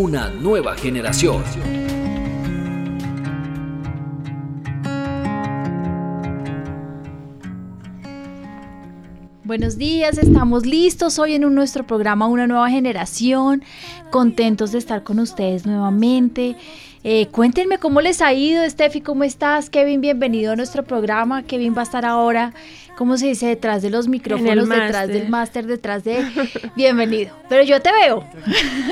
Una 0.00 0.30
nueva 0.30 0.76
generación. 0.76 1.42
Buenos 9.42 9.76
días, 9.76 10.18
estamos 10.18 10.66
listos 10.66 11.18
hoy 11.18 11.34
en 11.34 11.52
nuestro 11.52 11.84
programa 11.84 12.28
Una 12.28 12.46
Nueva 12.46 12.70
Generación, 12.70 13.64
contentos 14.12 14.70
de 14.70 14.78
estar 14.78 15.02
con 15.02 15.18
ustedes 15.18 15.66
nuevamente. 15.66 16.54
Eh, 17.02 17.26
cuéntenme 17.32 17.78
cómo 17.78 18.00
les 18.00 18.22
ha 18.22 18.32
ido, 18.32 18.68
Steffi, 18.70 19.00
¿cómo 19.00 19.24
estás? 19.24 19.68
Kevin, 19.68 20.00
bienvenido 20.00 20.52
a 20.52 20.56
nuestro 20.56 20.84
programa. 20.84 21.42
Kevin 21.42 21.74
va 21.76 21.80
a 21.80 21.84
estar 21.84 22.04
ahora, 22.04 22.54
¿cómo 22.98 23.16
se 23.16 23.28
dice? 23.28 23.46
Detrás 23.46 23.80
de 23.80 23.90
los 23.90 24.08
micrófonos, 24.08 24.68
detrás 24.68 25.06
del 25.06 25.28
máster, 25.28 25.66
detrás 25.66 26.02
de... 26.02 26.26
Bienvenido, 26.76 27.30
pero 27.48 27.62
yo 27.62 27.80
te 27.80 27.90
veo. 27.92 28.24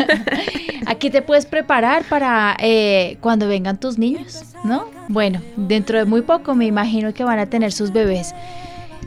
Aquí 0.86 1.11
te 1.11 1.22
puedes 1.22 1.44
preparar 1.44 2.05
para 2.05 2.56
eh, 2.61 3.19
cuando 3.20 3.48
vengan 3.48 3.81
tus 3.81 3.98
niños, 3.98 4.44
¿no? 4.62 4.89
Bueno, 5.08 5.42
dentro 5.56 5.98
de 5.98 6.05
muy 6.05 6.22
poco 6.22 6.55
me 6.55 6.66
imagino 6.66 7.12
que 7.12 7.25
van 7.25 7.41
a 7.41 7.47
tener 7.47 7.72
sus 7.72 7.92
bebés. 7.92 8.33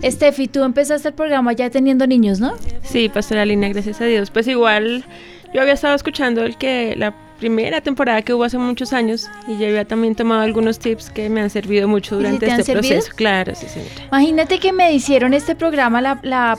Steffi, 0.03 0.49
tú 0.49 0.63
empezaste 0.63 1.07
el 1.07 1.13
programa 1.13 1.53
ya 1.53 1.69
teniendo 1.69 2.05
niños, 2.05 2.41
¿no? 2.41 2.55
Sí, 2.83 3.07
Pastora 3.07 3.45
Lina, 3.45 3.69
gracias 3.69 4.02
a 4.02 4.05
Dios. 4.05 4.29
Pues 4.31 4.49
igual 4.49 5.05
yo 5.53 5.61
había 5.61 5.73
estado 5.73 5.95
escuchando 5.95 6.43
el 6.43 6.57
que 6.57 6.95
la 6.97 7.15
primera 7.39 7.81
temporada 7.81 8.21
que 8.21 8.33
hubo 8.33 8.43
hace 8.43 8.57
muchos 8.57 8.93
años 8.93 9.29
y 9.47 9.57
yo 9.57 9.67
había 9.67 9.85
también 9.85 10.15
tomado 10.15 10.41
algunos 10.41 10.77
tips 10.79 11.09
que 11.09 11.29
me 11.29 11.41
han 11.41 11.49
servido 11.49 11.87
mucho 11.87 12.15
¿Y 12.15 12.17
si 12.19 12.23
durante 12.23 12.45
este 12.47 12.63
servido? 12.63 12.95
proceso. 12.95 13.13
Claro, 13.15 13.55
sí, 13.55 13.67
señora. 13.67 13.91
Imagínate 14.07 14.59
que 14.59 14.73
me 14.73 14.91
hicieron 14.93 15.33
este 15.33 15.55
programa, 15.55 16.01
la, 16.01 16.19
la- 16.23 16.57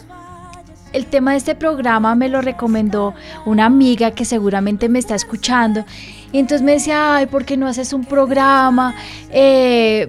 el 0.92 1.06
tema 1.06 1.32
de 1.32 1.36
este 1.38 1.54
programa 1.54 2.16
me 2.16 2.28
lo 2.28 2.40
recomendó 2.40 3.14
una 3.46 3.66
amiga 3.66 4.10
que 4.10 4.24
seguramente 4.24 4.88
me 4.88 4.98
está 4.98 5.14
escuchando. 5.14 5.84
Y 6.32 6.38
entonces 6.38 6.62
me 6.64 6.72
decía, 6.72 7.14
ay, 7.16 7.26
¿por 7.26 7.44
qué 7.44 7.56
no 7.56 7.68
haces 7.68 7.92
un 7.92 8.04
programa 8.04 8.94
eh, 9.30 10.08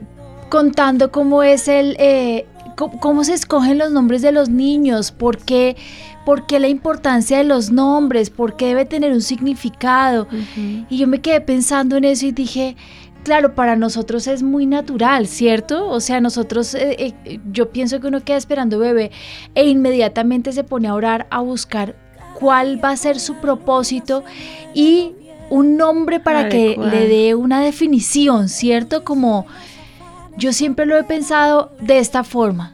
contando 0.50 1.12
cómo 1.12 1.44
es 1.44 1.68
el... 1.68 1.96
eh, 2.00 2.46
cómo, 2.76 3.24
se 3.24 3.34
escogen 3.34 3.78
los 3.78 3.92
nombres 3.92 4.22
de 4.22 4.32
los 4.32 4.50
niños? 4.50 5.12
¿Por 5.12 5.38
qué, 5.38 5.76
por 6.26 6.46
qué 6.46 6.60
la 6.60 6.68
importancia 6.68 7.38
de 7.38 7.44
los 7.44 7.72
nombres? 7.72 8.30
¿Por 8.30 8.56
qué 8.56 8.68
debe 8.68 8.86
tener 8.86 9.12
un 9.12 9.22
significado? 9.22 10.28
Y 10.90 10.98
yo 10.98 11.08
me 11.08 11.22
quedé 11.22 11.42
pensando 11.42 11.98
en 11.98 12.06
eso 12.06 12.26
y 12.26 12.32
dije, 12.32 12.76
claro, 13.24 13.56
para 13.56 13.76
nosotros 13.76 14.28
es 14.28 14.44
muy 14.44 14.66
natural, 14.66 15.28
¿cierto? 15.28 15.88
O 15.88 16.00
sea, 16.00 16.22
nosotros, 16.22 16.74
eh, 16.76 17.16
eh, 17.26 17.40
yo 17.52 17.72
pienso 17.72 18.00
que 18.00 18.08
uno 18.08 18.24
queda 18.24 18.38
esperando 18.38 18.80
bebé 18.80 19.12
e 19.56 19.68
inmediatamente 19.68 20.52
se 20.52 20.64
pone 20.64 20.88
a 20.88 20.96
orar, 20.96 21.28
a 21.30 21.40
buscar 21.42 21.96
cuál 22.40 22.84
va 22.84 22.90
a 22.90 22.98
ser 22.98 23.20
su 23.20 23.36
propósito 23.36 24.24
y 24.74 25.14
un 25.50 25.76
nombre 25.76 26.20
para 26.22 26.48
que 26.48 26.78
le 26.78 27.08
dé 27.08 27.36
una 27.36 27.60
definición, 27.60 28.48
¿cierto? 28.48 29.04
Como 29.04 29.46
yo 30.42 30.54
siempre 30.54 30.88
lo 30.88 30.98
he 30.98 31.04
pensado 31.04 31.72
de 31.80 32.00
esta 32.00 32.24
forma, 32.24 32.74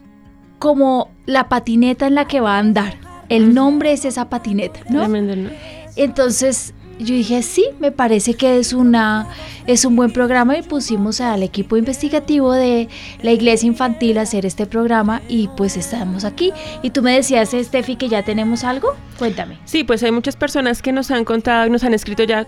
como 0.57 1.11
la 1.25 1.49
patineta 1.49 2.07
en 2.07 2.15
la 2.15 2.25
que 2.25 2.39
va 2.39 2.55
a 2.55 2.59
andar. 2.59 2.95
El 3.27 3.53
nombre 3.53 3.91
es 3.91 4.05
esa 4.05 4.29
patineta, 4.29 4.79
¿no? 4.89 5.01
Tremendo, 5.01 5.35
¿no? 5.35 5.49
Entonces 5.97 6.73
yo 6.97 7.13
dije, 7.13 7.43
sí, 7.43 7.65
me 7.79 7.91
parece 7.91 8.35
que 8.35 8.57
es, 8.57 8.71
una, 8.71 9.27
es 9.67 9.83
un 9.83 9.97
buen 9.97 10.11
programa 10.11 10.57
y 10.57 10.61
pusimos 10.61 11.19
al 11.19 11.43
equipo 11.43 11.75
investigativo 11.75 12.53
de 12.53 12.87
la 13.21 13.31
iglesia 13.31 13.67
infantil 13.67 14.17
a 14.17 14.21
hacer 14.21 14.45
este 14.45 14.65
programa 14.65 15.21
y 15.27 15.49
pues 15.49 15.75
estamos 15.75 16.23
aquí. 16.23 16.53
Y 16.83 16.91
tú 16.91 17.01
me 17.01 17.13
decías, 17.13 17.49
Steffi, 17.51 17.97
que 17.97 18.07
ya 18.07 18.23
tenemos 18.23 18.63
algo. 18.63 18.95
Cuéntame. 19.19 19.59
Sí, 19.65 19.83
pues 19.83 20.01
hay 20.03 20.11
muchas 20.13 20.37
personas 20.37 20.81
que 20.81 20.93
nos 20.93 21.11
han 21.11 21.25
contado, 21.25 21.69
nos 21.69 21.83
han 21.83 21.93
escrito 21.93 22.23
ya 22.23 22.47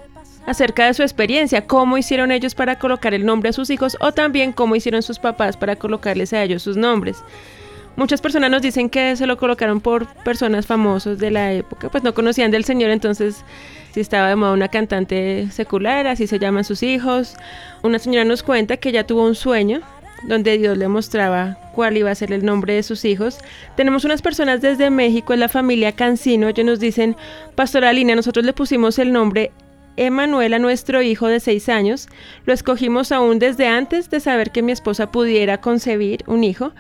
acerca 0.49 0.87
de 0.87 0.95
su 0.95 1.03
experiencia, 1.03 1.67
cómo 1.67 1.99
hicieron 1.99 2.31
ellos 2.31 2.55
para 2.55 2.79
colocar 2.79 3.13
el 3.13 3.23
nombre 3.23 3.51
a 3.51 3.53
sus 3.53 3.69
hijos 3.69 3.95
o 3.99 4.11
también 4.11 4.51
cómo 4.51 4.75
hicieron 4.75 5.03
sus 5.03 5.19
papás 5.19 5.55
para 5.55 5.75
colocarles 5.75 6.33
a 6.33 6.43
ellos 6.43 6.63
sus 6.63 6.75
nombres. 6.75 7.23
Muchas 7.95 8.19
personas 8.19 8.49
nos 8.49 8.63
dicen 8.63 8.89
que 8.89 9.15
se 9.15 9.27
lo 9.27 9.37
colocaron 9.37 9.79
por 9.79 10.07
personas 10.23 10.65
famosos 10.65 11.19
de 11.19 11.29
la 11.29 11.53
época, 11.53 11.89
pues 11.89 12.03
no 12.03 12.15
conocían 12.15 12.49
del 12.49 12.65
Señor, 12.65 12.89
entonces 12.89 13.45
si 13.91 13.99
estaba 13.99 14.27
de 14.29 14.35
moda 14.35 14.53
una 14.53 14.69
cantante 14.69 15.51
secular, 15.51 16.07
así 16.07 16.25
se 16.25 16.39
llaman 16.39 16.63
sus 16.63 16.81
hijos. 16.81 17.35
Una 17.83 17.99
señora 17.99 18.25
nos 18.25 18.41
cuenta 18.41 18.77
que 18.77 18.89
ella 18.89 19.05
tuvo 19.05 19.25
un 19.25 19.35
sueño 19.35 19.81
donde 20.23 20.57
Dios 20.57 20.79
le 20.79 20.87
mostraba 20.87 21.59
cuál 21.75 21.95
iba 21.95 22.09
a 22.09 22.15
ser 22.15 22.33
el 22.33 22.43
nombre 22.43 22.73
de 22.73 22.81
sus 22.81 23.05
hijos. 23.05 23.37
Tenemos 23.75 24.03
unas 24.03 24.23
personas 24.23 24.61
desde 24.61 24.89
México, 24.89 25.33
es 25.33 25.39
la 25.39 25.47
familia 25.47 25.91
Cancino, 25.91 26.47
ellos 26.47 26.65
nos 26.65 26.79
dicen, 26.79 27.15
Pastora 27.53 27.93
Lina, 27.93 28.15
nosotros 28.15 28.43
le 28.45 28.53
pusimos 28.53 28.97
el 28.97 29.11
nombre 29.11 29.51
Emanuel 29.99 30.53
a 30.53 30.59
nuestro 30.59 31.01
hijo 31.01 31.27
de 31.27 31.39
seis 31.39 31.67
años, 31.67 32.07
lo 32.45 32.53
escogimos 32.53 33.11
aún 33.11 33.37
desde 33.37 33.67
antes 33.67 34.09
de 34.09 34.21
saber 34.21 34.51
que 34.51 34.61
mi 34.61 34.71
esposa 34.71 35.11
pudiera 35.11 35.59
concebir 35.59 36.23
un 36.25 36.43
hijo. 36.43 36.71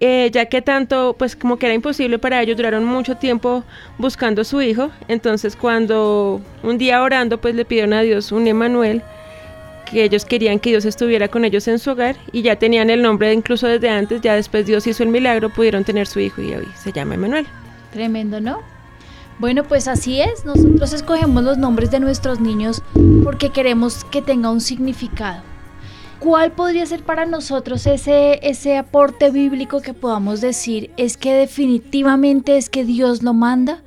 Eh, 0.00 0.30
ya 0.32 0.46
que 0.46 0.62
tanto, 0.62 1.14
pues 1.16 1.36
como 1.36 1.58
que 1.58 1.66
era 1.66 1.76
imposible 1.76 2.18
para 2.18 2.42
ellos, 2.42 2.56
duraron 2.56 2.84
mucho 2.84 3.16
tiempo 3.16 3.62
buscando 3.98 4.42
su 4.42 4.60
hijo. 4.60 4.90
Entonces 5.06 5.54
cuando 5.54 6.40
un 6.64 6.78
día 6.78 7.00
orando, 7.02 7.40
pues 7.40 7.54
le 7.54 7.64
pidieron 7.64 7.92
a 7.92 8.02
Dios 8.02 8.32
un 8.32 8.48
Emanuel, 8.48 9.02
que 9.88 10.02
ellos 10.02 10.24
querían 10.24 10.58
que 10.58 10.70
Dios 10.70 10.84
estuviera 10.84 11.28
con 11.28 11.44
ellos 11.44 11.68
en 11.68 11.78
su 11.78 11.92
hogar 11.92 12.16
y 12.32 12.42
ya 12.42 12.56
tenían 12.56 12.90
el 12.90 13.02
nombre 13.02 13.32
incluso 13.32 13.68
desde 13.68 13.88
antes, 13.88 14.20
ya 14.20 14.34
después 14.34 14.66
Dios 14.66 14.84
hizo 14.88 15.04
el 15.04 15.10
milagro, 15.10 15.50
pudieron 15.50 15.84
tener 15.84 16.08
su 16.08 16.18
hijo 16.18 16.42
y 16.42 16.54
hoy 16.54 16.66
se 16.74 16.90
llama 16.90 17.14
Emanuel. 17.14 17.46
Tremendo, 17.92 18.40
¿no? 18.40 18.58
Bueno, 19.38 19.64
pues 19.64 19.88
así 19.88 20.20
es. 20.20 20.44
Nosotros 20.44 20.92
escogemos 20.92 21.42
los 21.42 21.58
nombres 21.58 21.90
de 21.90 22.00
nuestros 22.00 22.40
niños 22.40 22.82
porque 23.24 23.50
queremos 23.50 24.04
que 24.04 24.22
tenga 24.22 24.50
un 24.50 24.60
significado. 24.60 25.42
¿Cuál 26.22 26.52
podría 26.52 26.86
ser 26.86 27.02
para 27.02 27.26
nosotros 27.26 27.84
ese, 27.86 28.38
ese 28.48 28.76
aporte 28.76 29.30
bíblico 29.32 29.80
que 29.80 29.92
podamos 29.92 30.40
decir 30.40 30.92
es 30.96 31.16
que 31.16 31.34
definitivamente 31.34 32.56
es 32.56 32.70
que 32.70 32.84
Dios 32.84 33.24
lo 33.24 33.34
manda? 33.34 33.82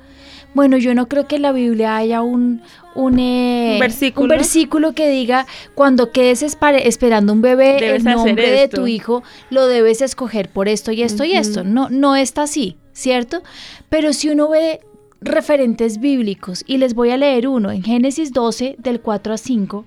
Bueno, 0.52 0.76
yo 0.76 0.94
no 0.94 1.08
creo 1.08 1.26
que 1.26 1.36
en 1.36 1.42
la 1.42 1.52
Biblia 1.52 1.96
haya 1.96 2.20
un, 2.20 2.62
un, 2.94 3.18
eh, 3.18 3.78
versículo. 3.80 4.24
un 4.24 4.28
versículo 4.28 4.92
que 4.92 5.08
diga 5.08 5.46
cuando 5.74 6.12
quedes 6.12 6.42
esperando 6.42 7.32
un 7.32 7.42
bebé, 7.42 7.78
Debes 7.80 8.04
el 8.04 8.14
nombre 8.14 8.50
de 8.50 8.68
tu 8.68 8.86
hijo 8.86 9.22
lo 9.50 9.66
debes 9.66 10.02
escoger 10.02 10.48
por 10.48 10.68
esto 10.68 10.92
y 10.92 11.02
esto 11.02 11.24
y 11.24 11.32
esto. 11.32 11.64
No, 11.64 11.88
no 11.90 12.16
está 12.16 12.42
así, 12.42 12.76
¿cierto? 12.92 13.42
Pero 13.88 14.12
si 14.12 14.28
uno 14.28 14.48
ve 14.48 14.80
referentes 15.20 15.98
bíblicos 15.98 16.64
y 16.66 16.78
les 16.78 16.94
voy 16.94 17.10
a 17.10 17.16
leer 17.16 17.48
uno 17.48 17.70
en 17.70 17.82
Génesis 17.82 18.32
12 18.32 18.76
del 18.78 19.00
4 19.00 19.34
a 19.34 19.38
5, 19.38 19.84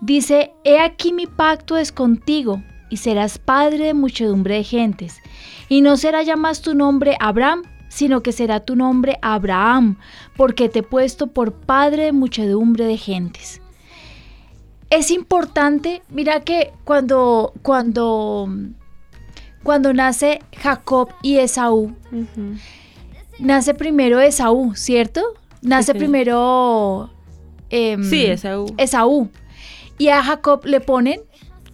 dice, 0.00 0.52
He 0.64 0.80
aquí 0.80 1.12
mi 1.12 1.26
pacto 1.26 1.76
es 1.76 1.92
contigo 1.92 2.62
y 2.90 2.98
serás 2.98 3.38
padre 3.38 3.86
de 3.86 3.94
muchedumbre 3.94 4.56
de 4.56 4.64
gentes. 4.64 5.20
Y 5.68 5.80
no 5.80 5.96
será 5.96 6.22
ya 6.22 6.36
más 6.36 6.62
tu 6.62 6.74
nombre 6.74 7.16
Abraham, 7.20 7.62
sino 7.88 8.22
que 8.22 8.32
será 8.32 8.60
tu 8.60 8.76
nombre 8.76 9.18
Abraham, 9.22 9.98
porque 10.36 10.68
te 10.68 10.80
he 10.80 10.82
puesto 10.82 11.28
por 11.28 11.52
padre 11.52 12.04
de 12.04 12.12
muchedumbre 12.12 12.86
de 12.86 12.96
gentes. 12.96 13.60
Es 14.90 15.10
importante, 15.10 16.02
mira 16.08 16.40
que 16.40 16.72
cuando, 16.84 17.52
cuando, 17.62 18.48
cuando 19.62 19.92
nace 19.92 20.40
Jacob 20.56 21.08
y 21.22 21.38
Esaú. 21.38 21.94
Nace 23.38 23.74
primero 23.74 24.20
Esaú, 24.20 24.74
¿cierto? 24.74 25.22
Nace 25.62 25.92
sí. 25.92 25.98
primero 25.98 27.10
em, 27.70 28.02
Sí, 28.04 28.26
Esaú, 28.26 28.66
Esaú. 28.76 29.30
Y 29.98 30.08
a 30.08 30.22
Jacob 30.22 30.64
le 30.64 30.80
ponen 30.80 31.20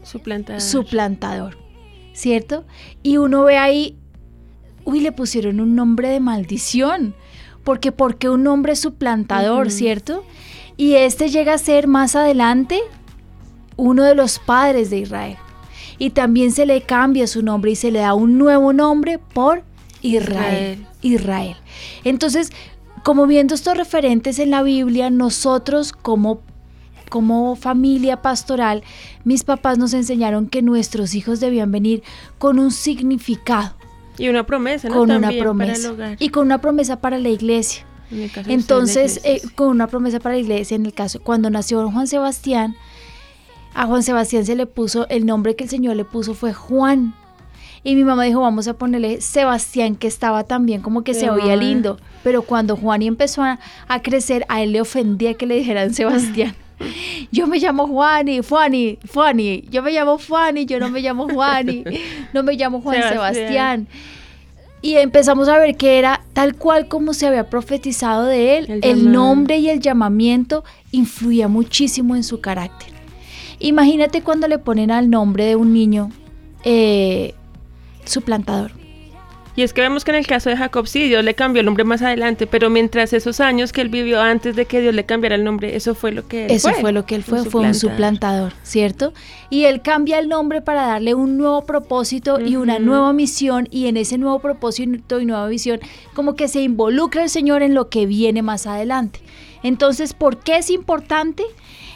suplantador. 0.03 0.61
suplantador, 0.61 1.59
¿cierto? 2.13 2.65
Y 3.03 3.17
uno 3.17 3.45
ve 3.45 3.57
ahí, 3.57 3.97
uy, 4.85 5.01
le 5.01 5.13
pusieron 5.13 5.61
un 5.61 5.75
nombre 5.75 6.09
de 6.09 6.21
maldición, 6.21 7.15
porque 7.65 7.93
porque 7.93 8.29
un 8.29 8.43
nombre 8.43 8.77
suplantador. 8.77 9.71
¿cierto? 9.71 10.25
Y 10.77 10.95
este 10.95 11.29
llega 11.29 11.55
a 11.55 11.59
ser 11.59 11.87
más 11.87 12.17
adelante 12.17 12.81
uno 13.77 14.03
de 14.03 14.15
los 14.15 14.39
padres 14.39 14.91
de 14.91 14.99
Israel. 14.99 15.37
Y 15.99 16.11
también 16.11 16.53
se 16.53 16.65
le 16.65 16.81
cambia 16.81 17.27
su 17.27 17.43
nombre 17.43 17.73
y 17.73 17.77
se 17.77 17.91
le 17.91 17.99
da 17.99 18.15
un 18.15 18.39
nuevo 18.39 18.73
nombre 18.73 19.19
por 19.19 19.63
Israel. 20.03 20.87
Israel. 21.03 21.57
Entonces, 22.05 22.53
como 23.03 23.27
viendo 23.27 23.55
estos 23.55 23.77
referentes 23.77 24.39
en 24.39 24.51
la 24.51 24.63
Biblia, 24.63 25.11
nosotros 25.11 25.93
como 25.93 26.43
como 27.09 27.57
familia 27.57 28.23
pastoral, 28.23 28.85
mis 29.25 29.43
papás 29.43 29.79
nos 29.79 29.93
enseñaron 29.95 30.47
que 30.47 30.63
nuestros 30.63 31.15
hijos 31.15 31.41
debían 31.41 31.73
venir 31.73 32.05
con 32.39 32.61
un 32.61 32.71
significado, 32.71 33.75
Y 34.17 34.29
una 34.29 34.47
promesa, 34.47 34.89
¿no? 34.89 34.95
con 34.95 35.11
una 35.11 35.21
para 35.23 35.33
el 35.33 35.39
promesa 35.41 35.91
hogar. 35.91 36.17
y 36.21 36.29
con 36.29 36.47
una 36.47 36.61
promesa 36.61 37.01
para 37.01 37.19
la 37.19 37.29
iglesia. 37.29 37.85
En 38.13 38.21
el 38.21 38.31
caso 38.31 38.47
de 38.49 38.55
Entonces, 38.55 39.21
eh, 39.25 39.43
con 39.57 39.69
una 39.69 39.89
promesa 39.89 40.21
para 40.21 40.37
la 40.37 40.41
iglesia, 40.41 40.77
en 40.77 40.87
el 40.87 40.93
caso, 40.93 41.21
cuando 41.21 41.51
nació 41.51 41.91
Juan 41.91 42.07
Sebastián, 42.07 42.77
a 43.75 43.87
Juan 43.87 44.03
Sebastián 44.03 44.47
se 44.47 44.57
le 44.57 44.67
puso, 44.67 45.09
el 45.09 45.27
nombre 45.27 45.57
que 45.57 45.65
el 45.65 45.71
Señor 45.71 45.97
le 45.97 46.05
puso 46.05 46.35
fue 46.35 46.53
Juan. 46.53 47.15
Y 47.83 47.95
mi 47.95 48.05
mamá 48.05 48.25
dijo, 48.25 48.41
vamos 48.41 48.69
a 48.69 48.75
ponerle 48.75 49.21
Sebastián, 49.21 49.97
que 49.97 50.07
estaba 50.07 50.45
también 50.45 50.83
como 50.83 51.03
que 51.03 51.15
se 51.15 51.31
oía 51.31 51.57
lindo. 51.57 51.99
Pero 52.23 52.43
cuando 52.43 52.77
Juan 52.77 53.03
empezó 53.03 53.43
a, 53.43 53.59
a 53.89 54.03
crecer, 54.03 54.45
a 54.49 54.63
él 54.63 54.73
le 54.73 54.81
ofendía 54.83 55.35
que 55.35 55.47
le 55.47 55.57
dijeran 55.57 55.95
Sebastián. 55.95 56.55
Yo 57.33 57.47
me 57.47 57.59
llamo 57.59 57.87
Juani, 57.87 58.41
Juani, 58.43 58.99
Juani. 59.13 59.65
Yo 59.71 59.83
me 59.83 59.93
llamo 59.93 60.19
Juani, 60.19 60.67
yo 60.67 60.81
no 60.81 60.91
me 60.91 61.01
llamo 61.01 61.29
Juani. 61.29 61.85
No 62.33 62.43
me 62.43 62.55
llamo 62.55 62.81
Juan 62.81 62.97
Sebastián. 62.97 63.35
Sebastián. 63.35 63.89
Y 64.83 64.97
empezamos 64.97 65.49
a 65.49 65.59
ver 65.59 65.77
que 65.77 65.99
era 65.99 66.23
tal 66.33 66.55
cual 66.55 66.89
como 66.89 67.13
se 67.13 67.27
había 67.27 67.51
profetizado 67.51 68.25
de 68.25 68.59
él. 68.59 68.67
El 68.71 68.85
El, 68.85 69.13
nombre 69.13 69.59
y 69.59 69.69
el 69.69 69.81
llamamiento 69.81 70.65
influía 70.91 71.49
muchísimo 71.49 72.17
en 72.17 72.25
su 72.25 72.41
carácter. 72.41 72.89
Imagínate 73.59 74.23
cuando 74.23 74.49
le 74.49 74.59
ponen 74.59 74.91
al 74.91 75.11
nombre 75.11 75.45
de 75.45 75.57
un 75.57 75.75
niño 75.75 76.11
eh, 76.65 77.35
suplantador. 78.11 78.73
Y 79.57 79.63
es 79.63 79.73
que 79.73 79.81
vemos 79.81 80.05
que 80.05 80.13
en 80.13 80.17
el 80.17 80.27
caso 80.27 80.49
de 80.49 80.57
Jacob 80.57 80.87
sí, 80.87 81.09
Dios 81.09 81.25
le 81.25 81.35
cambió 81.35 81.61
el 81.61 81.67
nombre 81.67 81.85
más 81.85 82.03
adelante, 82.03 82.47
pero 82.47 82.71
mientras 82.71 83.13
esos 83.13 83.41
años 83.41 83.73
que 83.73 83.81
él 83.81 83.89
vivió 83.89 84.21
antes 84.21 84.55
de 84.55 84.65
que 84.65 84.81
Dios 84.81 84.95
le 84.95 85.05
cambiara 85.05 85.35
el 85.35 85.43
nombre, 85.45 85.75
eso 85.75 85.95
fue 85.95 86.13
lo 86.13 86.29
que 86.29 86.47
él 86.47 86.53
Eso 86.53 86.71
fue. 86.71 86.81
fue 86.81 86.93
lo 86.93 87.05
que 87.05 87.17
él 87.17 87.25
fue, 87.25 87.45
fue 87.45 87.63
un 87.63 87.75
suplantador, 87.75 88.53
¿cierto? 88.63 89.13
Y 89.51 89.65
él 89.65 89.83
cambia 89.83 90.19
el 90.19 90.29
nombre 90.29 90.63
para 90.63 90.87
darle 90.87 91.15
un 91.15 91.37
nuevo 91.37 91.63
propósito 91.67 92.41
y 92.41 92.57
una 92.57 92.79
nueva 92.79 93.13
misión 93.13 93.67
y 93.71 93.87
en 93.89 93.97
ese 93.97 94.19
nuevo 94.19 94.39
propósito 94.39 95.21
y 95.21 95.27
nueva 95.27 95.49
visión 95.49 95.81
como 96.15 96.37
que 96.37 96.47
se 96.47 96.63
involucra 96.63 97.25
el 97.25 97.29
Señor 97.29 97.63
en 97.63 97.75
lo 97.75 97.89
que 97.89 98.07
viene 98.07 98.43
más 98.43 98.67
adelante. 98.67 99.21
Entonces, 99.63 100.15
¿por 100.15 100.39
qué 100.39 100.59
es 100.59 100.71
importante? 100.71 101.43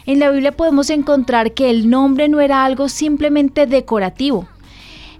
En 0.05 0.19
la 0.19 0.29
Biblia 0.29 0.51
podemos 0.51 0.91
encontrar 0.91 1.53
que 1.53 1.71
el 1.71 1.89
nombre 1.89 2.27
no 2.27 2.41
era 2.41 2.63
algo 2.63 2.89
simplemente 2.89 3.65
decorativo 3.65 4.47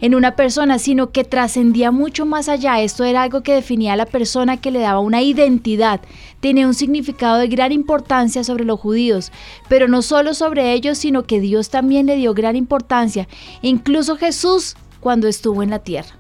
en 0.06 0.14
una 0.14 0.36
persona, 0.36 0.78
sino 0.78 1.12
que 1.12 1.24
trascendía 1.24 1.90
mucho 1.90 2.28
más 2.28 2.48
allá. 2.48 2.80
Esto 2.80 3.04
era 3.04 3.24
algo 3.24 3.42
que 3.42 3.56
definía 3.56 3.94
a 3.94 3.96
la 3.96 4.06
persona, 4.06 4.62
que 4.62 4.70
le 4.70 4.78
daba 4.78 5.00
una 5.00 5.24
identidad, 5.24 6.00
tenía 6.42 6.68
un 6.68 6.76
significado 6.76 7.40
de 7.40 7.48
gran 7.48 7.72
importancia 7.72 8.44
sobre 8.44 8.66
los 8.66 8.80
judíos, 8.80 9.32
pero 9.68 9.88
no 9.88 10.04
solo 10.04 10.36
sobre 10.36 10.74
ellos, 10.74 11.00
sino 11.00 11.24
que 11.24 11.40
Dios 11.40 11.72
también 11.72 12.06
le 12.06 12.18
dio 12.18 12.36
gran 12.36 12.56
importancia, 12.56 13.28
incluso 13.64 14.16
Jesús 14.16 14.76
cuando 15.00 15.28
estuvo 15.28 15.64
en 15.64 15.72
la 15.72 15.80
tierra. 15.80 16.16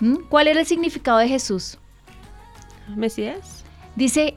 ¿Mm? 0.00 0.16
¿Cuál 0.28 0.48
era 0.48 0.58
el 0.58 0.66
significado 0.66 1.18
de 1.18 1.28
Jesús? 1.28 1.78
Mesías. 2.96 3.62
Dice 3.94 4.34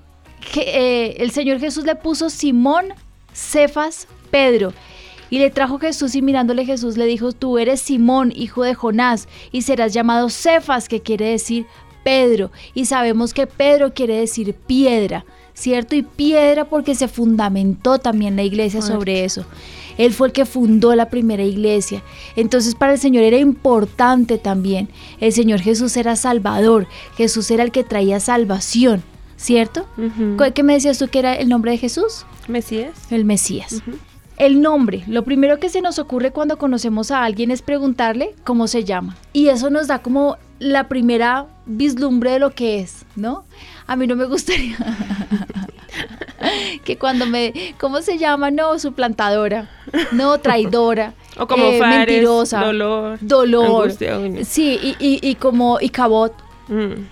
que 0.53 0.61
eh, 0.61 1.23
el 1.23 1.31
Señor 1.31 1.59
Jesús 1.59 1.85
le 1.85 1.95
puso 1.95 2.29
Simón, 2.29 2.93
Cefas, 3.33 4.07
Pedro. 4.29 4.73
Y 5.29 5.39
le 5.39 5.49
trajo 5.49 5.79
Jesús 5.79 6.15
y 6.15 6.21
mirándole 6.21 6.65
Jesús 6.65 6.97
le 6.97 7.05
dijo, 7.05 7.31
tú 7.33 7.57
eres 7.57 7.81
Simón, 7.81 8.31
hijo 8.35 8.63
de 8.63 8.73
Jonás, 8.73 9.27
y 9.51 9.61
serás 9.63 9.93
llamado 9.93 10.29
Cefas, 10.29 10.87
que 10.87 11.01
quiere 11.01 11.25
decir 11.29 11.65
Pedro. 12.03 12.51
Y 12.73 12.85
sabemos 12.85 13.33
que 13.33 13.47
Pedro 13.47 13.93
quiere 13.93 14.15
decir 14.19 14.53
piedra, 14.53 15.25
¿cierto? 15.53 15.95
Y 15.95 16.03
piedra 16.03 16.65
porque 16.65 16.95
se 16.95 17.07
fundamentó 17.07 17.99
también 17.99 18.35
la 18.35 18.43
iglesia 18.43 18.81
sobre 18.81 19.25
eso. 19.25 19.43
Él 19.97 20.13
fue 20.13 20.27
el 20.27 20.33
que 20.33 20.45
fundó 20.45 20.93
la 20.95 21.09
primera 21.09 21.43
iglesia. 21.43 22.03
Entonces 22.35 22.75
para 22.75 22.93
el 22.93 22.99
Señor 22.99 23.23
era 23.23 23.37
importante 23.39 24.37
también. 24.37 24.89
El 25.19 25.33
Señor 25.33 25.59
Jesús 25.59 25.97
era 25.97 26.15
salvador. 26.15 26.87
Jesús 27.17 27.49
era 27.51 27.63
el 27.63 27.71
que 27.71 27.83
traía 27.83 28.19
salvación, 28.19 29.01
¿cierto? 29.37 29.87
Ujú. 29.97 30.37
¿Cu- 30.37 30.53
¿Qué 30.53 30.61
me 30.63 30.73
decías 30.73 30.99
tú 30.99 31.07
que 31.07 31.19
era 31.19 31.33
el 31.33 31.49
nombre 31.49 31.71
de 31.71 31.77
Jesús? 31.79 32.25
Mesías. 32.47 32.93
El 33.11 33.25
Mesías. 33.25 33.81
El 34.37 34.61
nombre, 34.61 35.03
lo 35.07 35.23
primero 35.23 35.59
que 35.59 35.69
se 35.69 35.81
nos 35.81 35.97
ocurre 35.99 36.31
cuando 36.31 36.57
conocemos 36.59 37.09
a 37.11 37.23
alguien 37.23 37.49
es 37.49 37.61
preguntarle 37.63 38.35
cómo 38.43 38.67
se 38.67 38.83
llama. 38.83 39.15
Y 39.33 39.47
eso 39.49 39.69
nos 39.71 39.87
da 39.87 39.99
como 39.99 40.37
la 40.59 40.87
primera 40.87 41.47
vislumbre 41.65 42.31
de 42.31 42.39
lo 42.39 42.51
que 42.51 42.79
es, 42.79 43.05
¿no? 43.15 43.45
A 43.87 43.95
mí 43.95 44.05
no 44.05 44.15
me 44.15 44.25
gustaría 44.25 44.77
que 46.83 46.97
cuando 46.97 47.25
me, 47.25 47.53
¿cómo 47.79 48.01
se 48.01 48.17
llama? 48.17 48.51
No, 48.51 48.77
suplantadora, 48.79 49.69
no, 50.11 50.37
traidora, 50.39 51.13
O 51.39 51.47
como 51.47 51.65
eh, 51.65 51.79
Fares, 51.79 51.97
mentirosa, 52.07 52.63
dolor, 52.63 53.17
dolor, 53.21 53.65
angustia, 53.83 54.17
sí, 54.43 54.79
y, 54.81 54.95
y, 54.99 55.19
y 55.29 55.35
como, 55.35 55.79
y 55.81 55.89
cabot, 55.89 56.33
Mm. 56.69 57.05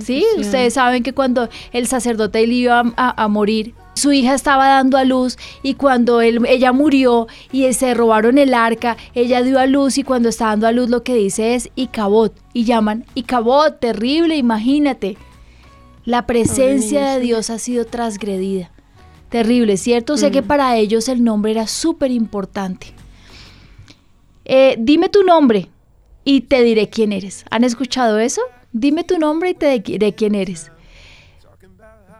Sí, 0.00 0.24
ustedes 0.38 0.74
saben 0.74 1.02
que 1.04 1.12
cuando 1.12 1.48
el 1.72 1.86
sacerdote 1.86 2.42
él 2.42 2.50
iba 2.52 2.80
a, 2.80 2.84
a- 2.96 3.24
a 3.24 3.28
morir, 3.28 3.74
su 3.94 4.12
hija 4.12 4.34
estaba 4.34 4.68
dando 4.68 4.96
a 4.98 5.04
luz 5.04 5.36
y 5.62 5.74
cuando 5.74 6.20
él- 6.20 6.44
ella 6.48 6.72
murió 6.72 7.26
y 7.52 7.72
se 7.72 7.94
robaron 7.94 8.38
el 8.38 8.52
arca, 8.54 8.96
ella 9.14 9.42
dio 9.42 9.58
a 9.58 9.66
luz 9.66 9.98
y 9.98 10.02
cuando 10.02 10.28
está 10.28 10.46
dando 10.46 10.66
a 10.66 10.72
luz 10.72 10.90
lo 10.90 11.02
que 11.02 11.14
dice 11.14 11.54
es 11.54 11.70
Icabod 11.76 12.32
y 12.52 12.64
llaman 12.64 13.04
Icabod, 13.14 13.74
terrible, 13.74 14.36
imagínate. 14.36 15.16
La 16.04 16.26
presencia 16.26 17.14
de. 17.14 17.20
Dios 17.20 17.48
ha 17.50 17.58
sido 17.58 17.86
transgredida. 17.86 18.70
Terrible, 19.30 19.76
¿cierto? 19.78 20.16
Sé 20.16 20.30
que 20.30 20.42
Mm. 20.42 20.46
para 20.46 20.76
ellos 20.76 21.08
el 21.08 21.24
nombre 21.24 21.50
era 21.52 21.66
súper 21.66 22.10
importante. 22.10 22.88
Eh, 24.44 24.76
dime 24.78 25.08
tu 25.08 25.22
nombre 25.22 25.68
y 26.24 26.42
te 26.42 26.62
diré 26.62 26.88
quién 26.90 27.12
eres. 27.12 27.44
¿Han 27.50 27.64
escuchado 27.64 28.18
eso? 28.18 28.42
Dime 28.72 29.04
tu 29.04 29.18
nombre 29.18 29.50
y 29.50 29.54
te 29.54 29.78
diré 29.80 30.12
quién 30.14 30.34
eres. 30.34 30.70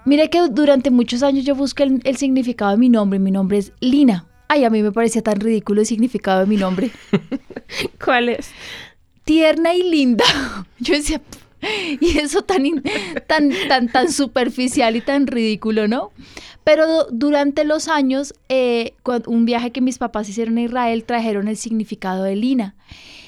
Mira 0.04 0.28
que 0.28 0.40
durante 0.50 0.90
muchos 0.90 1.22
años 1.22 1.44
yo 1.44 1.54
busqué 1.54 1.84
el, 1.84 2.00
el 2.04 2.16
significado 2.16 2.72
de 2.72 2.76
mi 2.76 2.88
nombre. 2.88 3.18
Mi 3.18 3.30
nombre 3.30 3.58
es 3.58 3.72
Lina. 3.80 4.26
Ay, 4.48 4.64
a 4.64 4.70
mí 4.70 4.82
me 4.82 4.92
parecía 4.92 5.22
tan 5.22 5.40
ridículo 5.40 5.80
el 5.80 5.86
significado 5.86 6.40
de 6.40 6.46
mi 6.46 6.56
nombre. 6.56 6.90
¿Cuál 8.04 8.28
es? 8.28 8.50
Tierna 9.24 9.74
y 9.74 9.82
linda. 9.82 10.24
Yo 10.78 10.94
decía, 10.94 11.20
y 12.00 12.18
eso 12.18 12.42
tan, 12.42 12.62
tan, 13.26 13.50
tan, 13.68 13.88
tan 13.90 14.12
superficial 14.12 14.96
y 14.96 15.00
tan 15.00 15.26
ridículo, 15.26 15.88
¿no? 15.88 16.10
Pero 16.62 16.86
du- 16.86 17.06
durante 17.10 17.64
los 17.64 17.88
años, 17.88 18.34
eh, 18.50 18.92
un 19.26 19.46
viaje 19.46 19.70
que 19.70 19.80
mis 19.80 19.96
papás 19.98 20.28
hicieron 20.28 20.58
a 20.58 20.62
Israel, 20.62 21.04
trajeron 21.04 21.48
el 21.48 21.56
significado 21.56 22.24
de 22.24 22.36
Lina. 22.36 22.74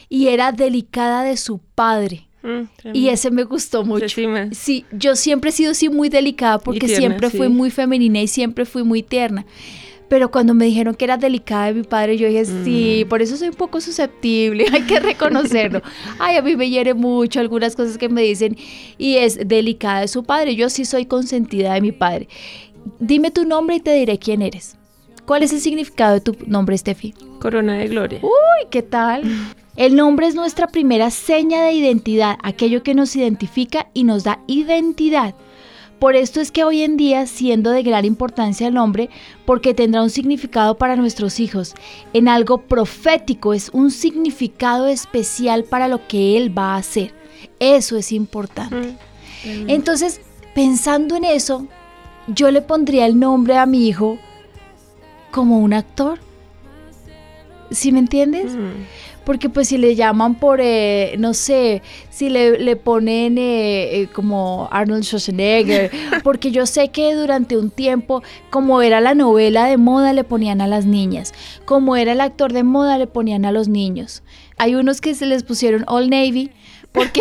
Y 0.09 0.29
era 0.29 0.53
delicada 0.53 1.23
de 1.25 1.37
su 1.39 1.59
padre. 1.59 2.26
Mm, 2.47 2.95
Y 2.95 3.09
ese 3.09 3.31
me 3.31 3.43
gustó 3.45 3.85
mucho. 3.85 4.05
estima. 4.07 4.49
Sí, 4.53 4.85
yo 4.93 5.17
siempre 5.17 5.51
he 5.51 5.53
sido 5.53 5.73
así 5.73 5.89
muy 5.89 6.09
delicada 6.09 6.59
porque 6.59 6.87
tierna, 6.87 6.97
siempre 7.09 7.31
fui 7.31 7.49
sí. 7.49 7.53
muy 7.53 7.71
femenina 7.71 8.21
y 8.23 8.29
siempre 8.29 8.65
fui 8.65 8.85
muy 8.85 9.03
tierna. 9.03 9.45
Pero 10.09 10.31
cuando 10.31 10.55
me 10.55 10.67
dijeron 10.67 10.95
que 10.95 11.05
era 11.05 11.17
delicada 11.17 11.67
de 11.67 11.75
mi 11.75 11.83
padre, 11.83 12.17
yo 12.17 12.29
dije, 12.29 12.45
sí, 12.45 13.03
Mm. 13.05 13.09
por 13.09 13.23
eso 13.23 13.37
soy 13.37 13.49
un 13.49 13.55
poco 13.57 13.81
susceptible, 13.81 14.65
hay 14.73 14.83
que 14.83 15.01
reconocerlo. 15.01 15.83
Ay, 16.21 16.37
a 16.37 16.43
mí 16.43 16.55
me 16.55 16.71
hiere 16.71 16.95
mucho 16.95 17.41
algunas 17.41 17.75
cosas 17.75 17.99
que 17.99 18.09
me 18.09 18.23
dicen 18.23 18.57
y 18.99 19.17
es 19.17 19.37
delicada 19.49 20.03
de 20.03 20.09
su 20.09 20.23
padre. 20.23 20.55
Yo 20.55 20.71
sí 20.71 20.85
soy 20.85 21.07
consentida 21.07 21.75
de 21.75 21.81
mi 21.81 21.91
padre. 21.91 22.29
Dime 23.01 23.33
tu 23.33 23.45
nombre 23.45 23.77
y 23.77 23.81
te 23.81 23.93
diré 23.95 24.17
quién 24.19 24.43
eres. 24.43 24.77
¿Cuál 25.25 25.43
es 25.43 25.53
el 25.53 25.61
significado 25.61 26.15
de 26.15 26.21
tu 26.21 26.37
nombre, 26.47 26.79
Steffi? 26.79 27.13
Corona 27.41 27.75
de 27.79 27.89
gloria. 27.89 28.21
Uy, 28.23 28.69
¿qué 28.71 28.83
tal? 28.83 29.23
El 29.77 29.95
nombre 29.95 30.27
es 30.27 30.35
nuestra 30.35 30.69
primera 30.69 31.11
seña 31.11 31.63
de 31.63 31.73
identidad, 31.73 32.39
aquello 32.43 32.83
que 32.83 32.95
nos 32.95 33.15
identifica 33.15 33.89
y 33.93 34.05
nos 34.05 34.25
da 34.25 34.41
identidad. 34.47 35.35
Por 35.99 36.17
esto 36.17 36.41
es 36.41 36.51
que 36.51 36.65
hoy 36.65 36.83
en 36.83 36.97
día, 36.97 37.27
siendo 37.27 37.71
de 37.71 37.83
gran 37.83 38.05
importancia 38.05 38.69
el 38.69 38.75
nombre, 38.75 39.11
porque 39.45 39.75
tendrá 39.75 40.03
un 40.03 40.11
significado 40.11 40.79
para 40.79 40.97
nuestros 40.97 41.41
hijos, 41.41 41.75
en 42.15 42.29
algo 42.29 42.59
profético, 42.63 43.53
es 43.53 43.71
un 43.73 43.91
significado 43.91 44.87
especial 44.87 45.65
para 45.65 45.89
lo 45.89 46.07
que 46.07 46.39
Él 46.39 46.57
va 46.57 46.75
a 46.75 46.79
hacer. 46.79 47.13
Eso 47.61 47.97
es 47.99 48.13
importante. 48.13 48.77
Mm, 48.77 48.97
tremendo. 49.43 49.73
Entonces, 49.75 50.21
pensando 50.55 51.17
en 51.17 51.25
eso, 51.25 51.67
yo 52.29 52.51
le 52.51 52.63
pondría 52.63 53.07
el 53.07 53.19
nombre 53.19 53.57
a 53.59 53.67
mi 53.67 53.89
hijo 53.89 54.19
como 55.31 55.59
un 55.59 55.75
actor. 55.75 56.19
¿Sí 57.71 57.91
me 57.93 57.99
entiendes? 57.99 58.55
Mm. 58.55 58.85
Porque 59.27 59.51
pues 59.51 59.67
si 59.69 59.77
le 59.77 59.97
llaman 59.97 60.37
por, 60.37 60.61
eh, 60.63 61.17
no 61.19 61.35
sé, 61.35 61.83
si 62.11 62.31
le, 62.31 62.61
le 62.61 62.77
ponen 62.77 63.37
eh, 63.39 64.03
eh, 64.03 64.07
como 64.13 64.69
Arnold 64.71 65.03
Schwarzenegger, 65.03 65.91
porque 66.23 66.53
yo 66.53 66.65
sé 66.65 66.91
que 66.91 67.13
durante 67.15 67.57
un 67.57 67.71
tiempo, 67.71 68.23
como 68.51 68.83
era 68.83 69.01
la 69.01 69.15
novela 69.17 69.67
de 69.67 69.79
moda, 69.79 70.13
le 70.13 70.23
ponían 70.23 70.61
a 70.61 70.69
las 70.69 70.87
niñas, 70.87 71.35
como 71.65 71.97
era 71.97 72.13
el 72.13 72.21
actor 72.21 72.53
de 72.53 72.63
moda, 72.63 72.99
le 72.99 73.09
ponían 73.09 73.45
a 73.45 73.51
los 73.51 73.67
niños. 73.67 74.23
Hay 74.59 74.77
unos 74.77 75.01
que 75.01 75.15
se 75.17 75.27
les 75.27 75.43
pusieron 75.43 75.83
All 75.89 76.09
Navy, 76.09 76.53
porque... 76.93 77.21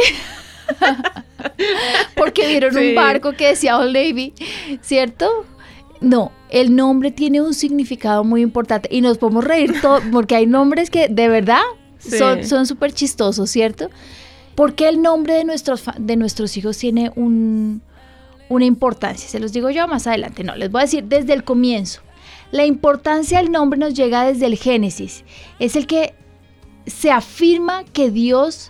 porque 2.15 2.47
vieron 2.47 2.73
Sí. 2.73 2.89
un 2.89 2.95
barco 2.95 3.33
que 3.33 3.47
decía 3.47 3.77
All 3.77 3.93
Navy, 3.93 4.33
¿cierto? 4.81 5.45
No, 6.01 6.31
el 6.49 6.75
nombre 6.75 7.09
tiene 7.09 7.41
un 7.41 7.55
significado 7.55 8.23
muy 8.23 8.41
importante 8.41 8.89
y 8.91 9.01
nos 9.01 9.17
podemos 9.17 9.43
reír 9.43 9.81
todo 9.81 10.01
porque 10.11 10.35
hay 10.35 10.45
nombres 10.45 10.89
que 10.91 11.07
de 11.07 11.27
verdad 11.29 11.61
Son 12.09 12.65
súper 12.65 12.93
chistosos, 12.93 13.49
¿cierto? 13.49 13.89
Porque 14.55 14.87
el 14.87 15.01
nombre 15.01 15.33
de 15.33 15.43
nuestros, 15.43 15.83
de 15.97 16.15
nuestros 16.15 16.55
hijos 16.57 16.77
tiene 16.77 17.11
un, 17.15 17.81
una 18.49 18.65
importancia. 18.65 19.27
Se 19.27 19.39
los 19.39 19.51
digo 19.51 19.69
yo 19.69 19.87
más 19.87 20.07
adelante. 20.07 20.43
No, 20.43 20.55
les 20.55 20.71
voy 20.71 20.81
a 20.81 20.85
decir 20.85 21.03
desde 21.05 21.33
el 21.33 21.43
comienzo. 21.43 22.01
La 22.51 22.65
importancia 22.65 23.39
del 23.39 23.51
nombre 23.51 23.79
nos 23.79 23.93
llega 23.93 24.23
desde 24.25 24.45
el 24.45 24.57
Génesis. 24.57 25.23
Es 25.59 25.75
el 25.75 25.87
que 25.87 26.13
se 26.85 27.11
afirma 27.11 27.83
que 27.85 28.11
Dios 28.11 28.69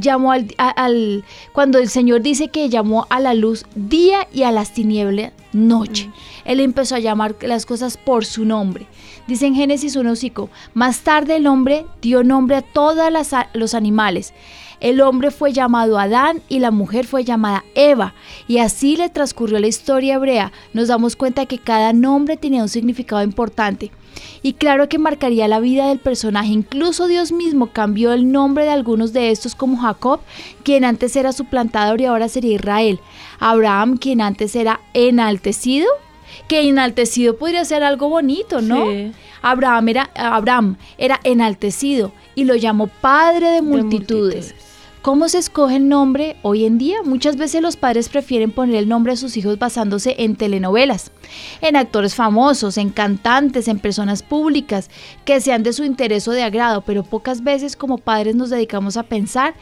llamó 0.00 0.32
al, 0.32 0.54
a- 0.58 0.68
al- 0.70 1.24
cuando 1.52 1.78
el 1.78 1.88
Señor 1.88 2.22
dice 2.22 2.48
que 2.48 2.68
llamó 2.68 3.06
a 3.10 3.20
la 3.20 3.34
luz 3.34 3.64
día 3.74 4.26
y 4.32 4.42
a 4.42 4.52
las 4.52 4.72
tinieblas 4.72 5.32
noche. 5.52 6.10
Él 6.44 6.60
empezó 6.60 6.94
a 6.94 6.98
llamar 7.00 7.36
las 7.42 7.64
cosas 7.66 7.96
por 7.96 8.24
su 8.24 8.44
nombre. 8.44 8.86
Dice 9.26 9.46
en 9.46 9.54
Génesis 9.54 9.96
1:5, 9.96 10.48
más 10.74 11.00
tarde 11.00 11.36
el 11.36 11.46
hombre 11.46 11.86
dio 12.02 12.22
nombre 12.24 12.56
a 12.56 12.62
todos 12.62 13.04
los 13.54 13.74
animales. 13.74 14.32
El 14.80 15.00
hombre 15.00 15.30
fue 15.30 15.52
llamado 15.52 15.98
Adán 15.98 16.40
y 16.48 16.60
la 16.60 16.70
mujer 16.70 17.06
fue 17.06 17.24
llamada 17.24 17.64
Eva. 17.74 18.14
Y 18.46 18.58
así 18.58 18.96
le 18.96 19.08
transcurrió 19.08 19.58
la 19.58 19.66
historia 19.66 20.14
hebrea. 20.14 20.52
Nos 20.72 20.88
damos 20.88 21.16
cuenta 21.16 21.46
que 21.46 21.58
cada 21.58 21.92
nombre 21.92 22.36
tenía 22.36 22.62
un 22.62 22.68
significado 22.68 23.22
importante. 23.22 23.90
Y 24.42 24.54
claro 24.54 24.88
que 24.88 24.98
marcaría 24.98 25.48
la 25.48 25.60
vida 25.60 25.88
del 25.88 25.98
personaje. 25.98 26.48
Incluso 26.48 27.06
Dios 27.06 27.32
mismo 27.32 27.68
cambió 27.68 28.12
el 28.12 28.30
nombre 28.30 28.64
de 28.64 28.70
algunos 28.70 29.12
de 29.12 29.30
estos 29.30 29.54
como 29.54 29.78
Jacob, 29.78 30.20
quien 30.62 30.84
antes 30.84 31.16
era 31.16 31.32
suplantador 31.32 32.00
y 32.00 32.06
ahora 32.06 32.28
sería 32.28 32.54
Israel. 32.54 33.00
Abraham, 33.40 33.96
quien 33.96 34.20
antes 34.20 34.54
era 34.54 34.80
enaltecido, 34.94 35.88
que 36.46 36.68
enaltecido 36.68 37.36
podría 37.36 37.64
ser 37.64 37.82
algo 37.82 38.08
bonito, 38.08 38.60
¿no? 38.60 38.90
Sí. 38.90 39.12
Abraham 39.42 39.88
era, 39.88 40.10
Abraham 40.14 40.76
era 40.98 41.20
enaltecido 41.24 42.12
y 42.34 42.44
lo 42.44 42.56
llamó 42.56 42.88
padre 42.88 43.50
de 43.50 43.62
multitudes. 43.62 44.54
¿Cómo 45.02 45.28
se 45.28 45.38
escoge 45.38 45.76
el 45.76 45.88
nombre 45.88 46.36
hoy 46.42 46.64
en 46.64 46.76
día? 46.76 47.02
Muchas 47.04 47.36
veces 47.36 47.62
los 47.62 47.76
padres 47.76 48.08
prefieren 48.08 48.50
poner 48.50 48.76
el 48.76 48.88
nombre 48.88 49.12
a 49.12 49.16
sus 49.16 49.36
hijos 49.36 49.58
basándose 49.58 50.16
en 50.18 50.34
telenovelas, 50.34 51.12
en 51.60 51.76
actores 51.76 52.16
famosos, 52.16 52.78
en 52.78 52.90
cantantes, 52.90 53.68
en 53.68 53.78
personas 53.78 54.24
públicas 54.24 54.90
que 55.24 55.40
sean 55.40 55.62
de 55.62 55.72
su 55.72 55.84
interés 55.84 56.26
o 56.26 56.32
de 56.32 56.42
agrado, 56.42 56.82
pero 56.82 57.04
pocas 57.04 57.44
veces 57.44 57.76
como 57.76 57.98
padres 57.98 58.34
nos 58.34 58.50
dedicamos 58.50 58.96
a 58.96 59.04
pensar 59.04 59.54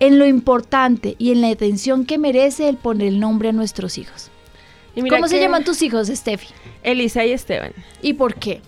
en 0.00 0.18
lo 0.18 0.26
importante 0.26 1.14
y 1.18 1.30
en 1.30 1.40
la 1.40 1.50
atención 1.50 2.04
que 2.04 2.18
merece 2.18 2.68
el 2.68 2.76
poner 2.76 3.08
el 3.08 3.20
nombre 3.20 3.50
a 3.50 3.52
nuestros 3.52 3.96
hijos. 3.96 4.30
Y 4.96 5.02
mira 5.02 5.16
¿Cómo 5.16 5.28
se 5.28 5.40
llaman 5.40 5.62
tus 5.62 5.82
hijos, 5.82 6.08
Steffi? 6.08 6.48
Elisa 6.82 7.24
y 7.24 7.30
Esteban. 7.30 7.72
¿Y 8.02 8.14
por 8.14 8.34
qué? 8.34 8.60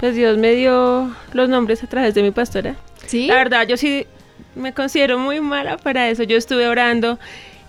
Pues 0.00 0.16
Dios 0.16 0.38
me 0.38 0.54
dio 0.54 1.14
los 1.32 1.48
nombres 1.48 1.84
a 1.84 1.86
través 1.86 2.14
de 2.14 2.22
mi 2.24 2.32
pastora. 2.32 2.74
¿Sí? 3.06 3.28
La 3.28 3.36
verdad, 3.36 3.68
yo 3.68 3.76
sí 3.76 4.06
me 4.56 4.72
considero 4.72 5.18
muy 5.18 5.40
mala 5.40 5.76
para 5.76 6.08
eso. 6.08 6.22
Yo 6.24 6.36
estuve 6.36 6.66
orando 6.66 7.18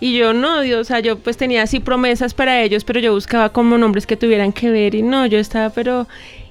y 0.00 0.16
yo 0.16 0.32
no, 0.32 0.60
Dios, 0.62 0.80
o 0.80 0.84
sea, 0.84 1.00
yo 1.00 1.18
pues 1.18 1.36
tenía 1.36 1.62
así 1.62 1.80
promesas 1.80 2.34
para 2.34 2.62
ellos, 2.62 2.84
pero 2.84 3.00
yo 3.00 3.12
buscaba 3.12 3.50
como 3.50 3.78
nombres 3.78 4.06
que 4.06 4.16
tuvieran 4.16 4.52
que 4.52 4.70
ver 4.70 4.94
y 4.94 5.02
no, 5.02 5.26
yo 5.26 5.38
estaba, 5.38 5.70
pero... 5.70 6.06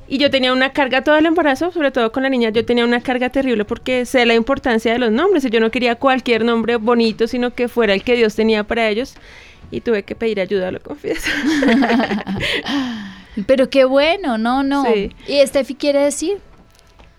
Y 0.09 0.19
yo 0.19 0.29
tenía 0.29 0.53
una 0.53 0.71
carga 0.71 1.03
todo 1.03 1.17
el 1.17 1.25
embarazo, 1.25 1.69
sobre 1.73 1.91
todo 1.91 2.13
con 2.13 2.23
la 2.23 2.29
niña, 2.29 2.49
yo 2.49 2.63
tenía 2.63 2.85
una 2.85 3.01
carga 3.01 3.29
terrible 3.29 3.65
porque 3.65 4.05
sé 4.05 4.25
la 4.25 4.35
importancia 4.35 4.93
de 4.93 4.99
los 4.99 5.11
nombres 5.11 5.43
y 5.43 5.49
yo 5.49 5.59
no 5.59 5.69
quería 5.69 5.95
cualquier 5.95 6.45
nombre 6.45 6.77
bonito, 6.77 7.27
sino 7.27 7.53
que 7.53 7.67
fuera 7.67 7.93
el 7.93 8.03
que 8.03 8.15
Dios 8.15 8.33
tenía 8.33 8.63
para 8.63 8.87
ellos 8.87 9.15
y 9.69 9.81
tuve 9.81 10.03
que 10.03 10.15
pedir 10.15 10.39
ayuda, 10.39 10.71
lo 10.71 10.79
confieso. 10.79 11.29
Pero 13.47 13.69
qué 13.69 13.83
bueno, 13.83 14.37
no, 14.37 14.63
no. 14.63 14.85
Sí. 14.85 15.11
¿Y 15.27 15.45
Steffi 15.45 15.75
quiere 15.75 15.99
decir? 15.99 16.37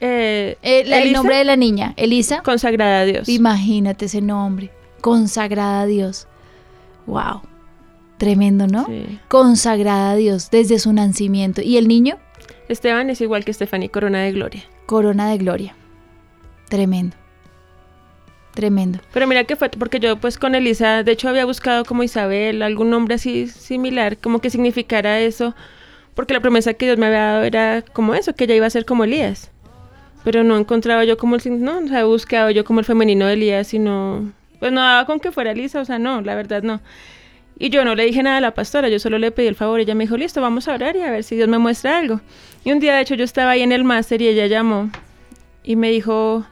Eh, 0.00 0.56
Eh, 0.62 0.84
la- 0.86 1.00
el 1.02 1.12
nombre 1.12 1.36
de 1.36 1.44
la 1.44 1.56
niña, 1.56 1.94
Elisa. 1.96 2.42
consagrada 2.42 3.00
a 3.00 3.04
Dios. 3.04 3.28
Imagínate 3.28 4.04
ese 4.06 4.20
nombre, 4.20 4.70
consagrada 5.00 5.80
a 5.82 5.86
Dios. 5.86 6.28
Wow, 7.06 7.42
tremendo, 8.18 8.66
¿no? 8.66 8.86
Sí. 8.86 9.18
Consagrada 9.28 10.10
a 10.12 10.16
Dios 10.16 10.50
desde 10.50 10.78
su 10.78 10.92
nacimiento. 10.92 11.62
¿Y 11.62 11.78
el 11.78 11.88
niño? 11.88 12.18
Esteban 12.68 13.08
es 13.10 13.20
igual 13.20 13.44
que 13.44 13.52
Stephanie 13.52 13.88
Corona 13.88 14.20
de 14.20 14.32
Gloria. 14.32 14.62
Corona 14.86 15.28
de 15.28 15.38
gloria. 15.38 15.74
Tremendo. 16.68 17.16
Tremendo. 18.54 18.98
Pero 19.12 19.26
mira 19.26 19.44
que 19.44 19.56
fue 19.56 19.68
porque 19.70 20.00
yo 20.00 20.16
pues 20.18 20.36
con 20.36 20.54
Elisa, 20.54 21.02
de 21.04 21.12
hecho 21.12 21.28
había 21.28 21.44
buscado 21.44 21.84
como 21.84 22.02
Isabel, 22.02 22.62
algún 22.62 22.90
nombre 22.90 23.14
así 23.14 23.46
similar, 23.46 24.16
como 24.18 24.40
que 24.40 24.50
significara 24.50 25.20
eso, 25.20 25.54
porque 26.14 26.34
la 26.34 26.40
promesa 26.40 26.74
que 26.74 26.86
Dios 26.86 26.98
me 26.98 27.06
había 27.06 27.20
dado 27.22 27.44
era 27.44 27.82
como 27.92 28.14
eso, 28.14 28.34
que 28.34 28.44
ella 28.44 28.56
iba 28.56 28.66
a 28.66 28.70
ser 28.70 28.84
como 28.84 29.04
Elías. 29.04 29.50
Pero 30.28 30.44
no 30.44 30.58
encontraba 30.58 31.06
yo 31.06 31.16
como 31.16 31.36
el, 31.36 31.64
no, 31.64 31.78
o 31.78 32.18
sea, 32.18 32.50
yo 32.50 32.62
como 32.62 32.80
el 32.80 32.84
femenino 32.84 33.24
de 33.24 33.32
Elías 33.32 33.72
y 33.72 33.78
no, 33.78 34.30
pues 34.58 34.70
no 34.72 34.82
daba 34.82 35.06
con 35.06 35.20
que 35.20 35.32
fuera 35.32 35.52
Elisa, 35.52 35.80
o 35.80 35.86
sea, 35.86 35.98
no, 35.98 36.20
la 36.20 36.34
verdad 36.34 36.62
no. 36.62 36.82
Y 37.58 37.70
yo 37.70 37.82
no 37.82 37.94
le 37.94 38.04
dije 38.04 38.22
nada 38.22 38.36
a 38.36 38.40
la 38.42 38.52
pastora, 38.52 38.90
yo 38.90 38.98
solo 38.98 39.18
le 39.18 39.30
pedí 39.30 39.46
el 39.46 39.54
favor, 39.54 39.80
ella 39.80 39.94
me 39.94 40.04
dijo, 40.04 40.18
listo, 40.18 40.42
vamos 40.42 40.68
a 40.68 40.74
orar 40.74 40.96
y 40.96 41.00
a 41.00 41.10
ver 41.10 41.24
si 41.24 41.34
Dios 41.34 41.48
me 41.48 41.56
muestra 41.56 41.96
algo. 41.96 42.20
Y 42.62 42.72
un 42.72 42.78
día, 42.78 42.94
de 42.96 43.00
hecho, 43.00 43.14
yo 43.14 43.24
estaba 43.24 43.52
ahí 43.52 43.62
en 43.62 43.72
el 43.72 43.84
máster 43.84 44.20
y 44.20 44.28
ella 44.28 44.44
llamó 44.48 44.90
y 45.64 45.76
me 45.76 45.90
dijo, 45.90 46.44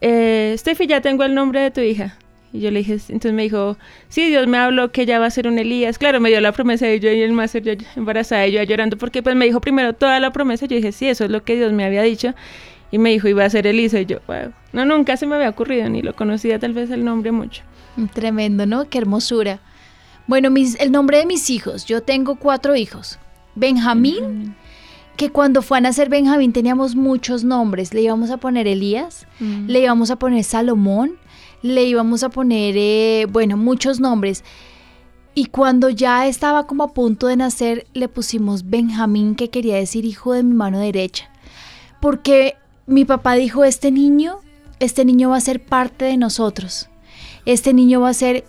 eh, 0.00 0.56
Steffi, 0.58 0.88
ya 0.88 1.00
tengo 1.00 1.22
el 1.22 1.32
nombre 1.32 1.60
de 1.60 1.70
tu 1.70 1.82
hija. 1.82 2.18
Y 2.52 2.58
yo 2.58 2.72
le 2.72 2.80
dije, 2.80 2.94
entonces 2.94 3.34
me 3.34 3.44
dijo, 3.44 3.76
sí, 4.08 4.30
Dios 4.30 4.48
me 4.48 4.58
habló 4.58 4.90
que 4.90 5.02
ella 5.02 5.20
va 5.20 5.26
a 5.26 5.30
ser 5.30 5.46
un 5.46 5.60
Elías. 5.60 5.96
Claro, 5.96 6.18
me 6.20 6.28
dio 6.28 6.40
la 6.40 6.50
promesa 6.50 6.92
y 6.92 6.98
yo 6.98 7.12
y 7.12 7.22
el 7.22 7.30
máster, 7.30 7.62
yo 7.62 7.74
embarazada 7.94 8.48
y 8.48 8.50
yo 8.50 8.62
llorando, 8.64 8.98
porque 8.98 9.22
pues 9.22 9.36
me 9.36 9.44
dijo 9.44 9.60
primero 9.60 9.92
toda 9.92 10.18
la 10.18 10.32
promesa. 10.32 10.66
Yo 10.66 10.74
dije, 10.74 10.90
sí, 10.90 11.08
eso 11.08 11.24
es 11.24 11.30
lo 11.30 11.44
que 11.44 11.54
Dios 11.54 11.72
me 11.72 11.84
había 11.84 12.02
dicho. 12.02 12.34
Y 12.90 12.98
me 12.98 13.10
dijo, 13.10 13.28
iba 13.28 13.44
a 13.44 13.50
ser 13.50 13.66
Elisa. 13.66 14.00
Y 14.00 14.06
yo, 14.06 14.18
wow. 14.26 14.52
No, 14.72 14.84
nunca 14.84 15.16
se 15.16 15.26
me 15.26 15.36
había 15.36 15.48
ocurrido, 15.48 15.88
ni 15.88 16.02
lo 16.02 16.14
conocía 16.14 16.58
tal 16.58 16.72
vez 16.72 16.90
el 16.90 17.04
nombre 17.04 17.32
mucho. 17.32 17.62
Tremendo, 18.12 18.66
¿no? 18.66 18.88
Qué 18.88 18.98
hermosura. 18.98 19.60
Bueno, 20.26 20.50
mis, 20.50 20.78
el 20.80 20.92
nombre 20.92 21.18
de 21.18 21.26
mis 21.26 21.50
hijos. 21.50 21.86
Yo 21.86 22.02
tengo 22.02 22.36
cuatro 22.36 22.76
hijos. 22.76 23.18
Benjamín, 23.54 24.54
que 25.16 25.30
cuando 25.30 25.62
fue 25.62 25.78
a 25.78 25.80
nacer 25.80 26.08
Benjamín 26.10 26.52
teníamos 26.52 26.94
muchos 26.94 27.42
nombres. 27.42 27.94
Le 27.94 28.02
íbamos 28.02 28.30
a 28.30 28.36
poner 28.36 28.66
Elías, 28.66 29.26
le 29.40 29.80
íbamos 29.80 30.10
a 30.10 30.16
poner 30.16 30.44
Salomón, 30.44 31.16
le 31.62 31.84
íbamos 31.84 32.22
a 32.22 32.28
poner, 32.28 32.74
eh, 32.76 33.26
bueno, 33.30 33.56
muchos 33.56 33.98
nombres. 33.98 34.44
Y 35.34 35.46
cuando 35.46 35.88
ya 35.88 36.26
estaba 36.26 36.66
como 36.66 36.84
a 36.84 36.92
punto 36.94 37.26
de 37.28 37.36
nacer, 37.36 37.86
le 37.94 38.08
pusimos 38.08 38.68
Benjamín, 38.68 39.34
que 39.34 39.50
quería 39.50 39.76
decir 39.76 40.04
hijo 40.04 40.32
de 40.32 40.42
mi 40.42 40.54
mano 40.54 40.78
derecha. 40.80 41.30
Porque 42.00 42.56
mi 42.86 43.04
papá 43.04 43.34
dijo, 43.34 43.64
este 43.64 43.90
niño, 43.90 44.38
este 44.80 45.04
niño 45.04 45.30
va 45.30 45.36
a 45.36 45.40
ser 45.40 45.64
parte 45.64 46.04
de 46.04 46.16
nosotros. 46.16 46.88
Este 47.44 47.72
niño 47.72 48.00
va 48.00 48.10
a 48.10 48.14
ser 48.14 48.44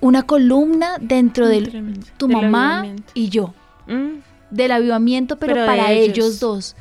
una 0.00 0.22
columna 0.24 0.98
dentro 1.00 1.48
de 1.48 1.62
tu 2.16 2.26
Del 2.28 2.36
mamá 2.36 2.86
y 3.14 3.28
yo 3.28 3.54
Mm, 3.86 4.18
del 4.50 4.72
avivamiento, 4.72 5.36
pero, 5.38 5.54
para 5.66 5.92
ellos. 5.92 6.16
ellos. 6.18 6.40
dos. 6.40 6.76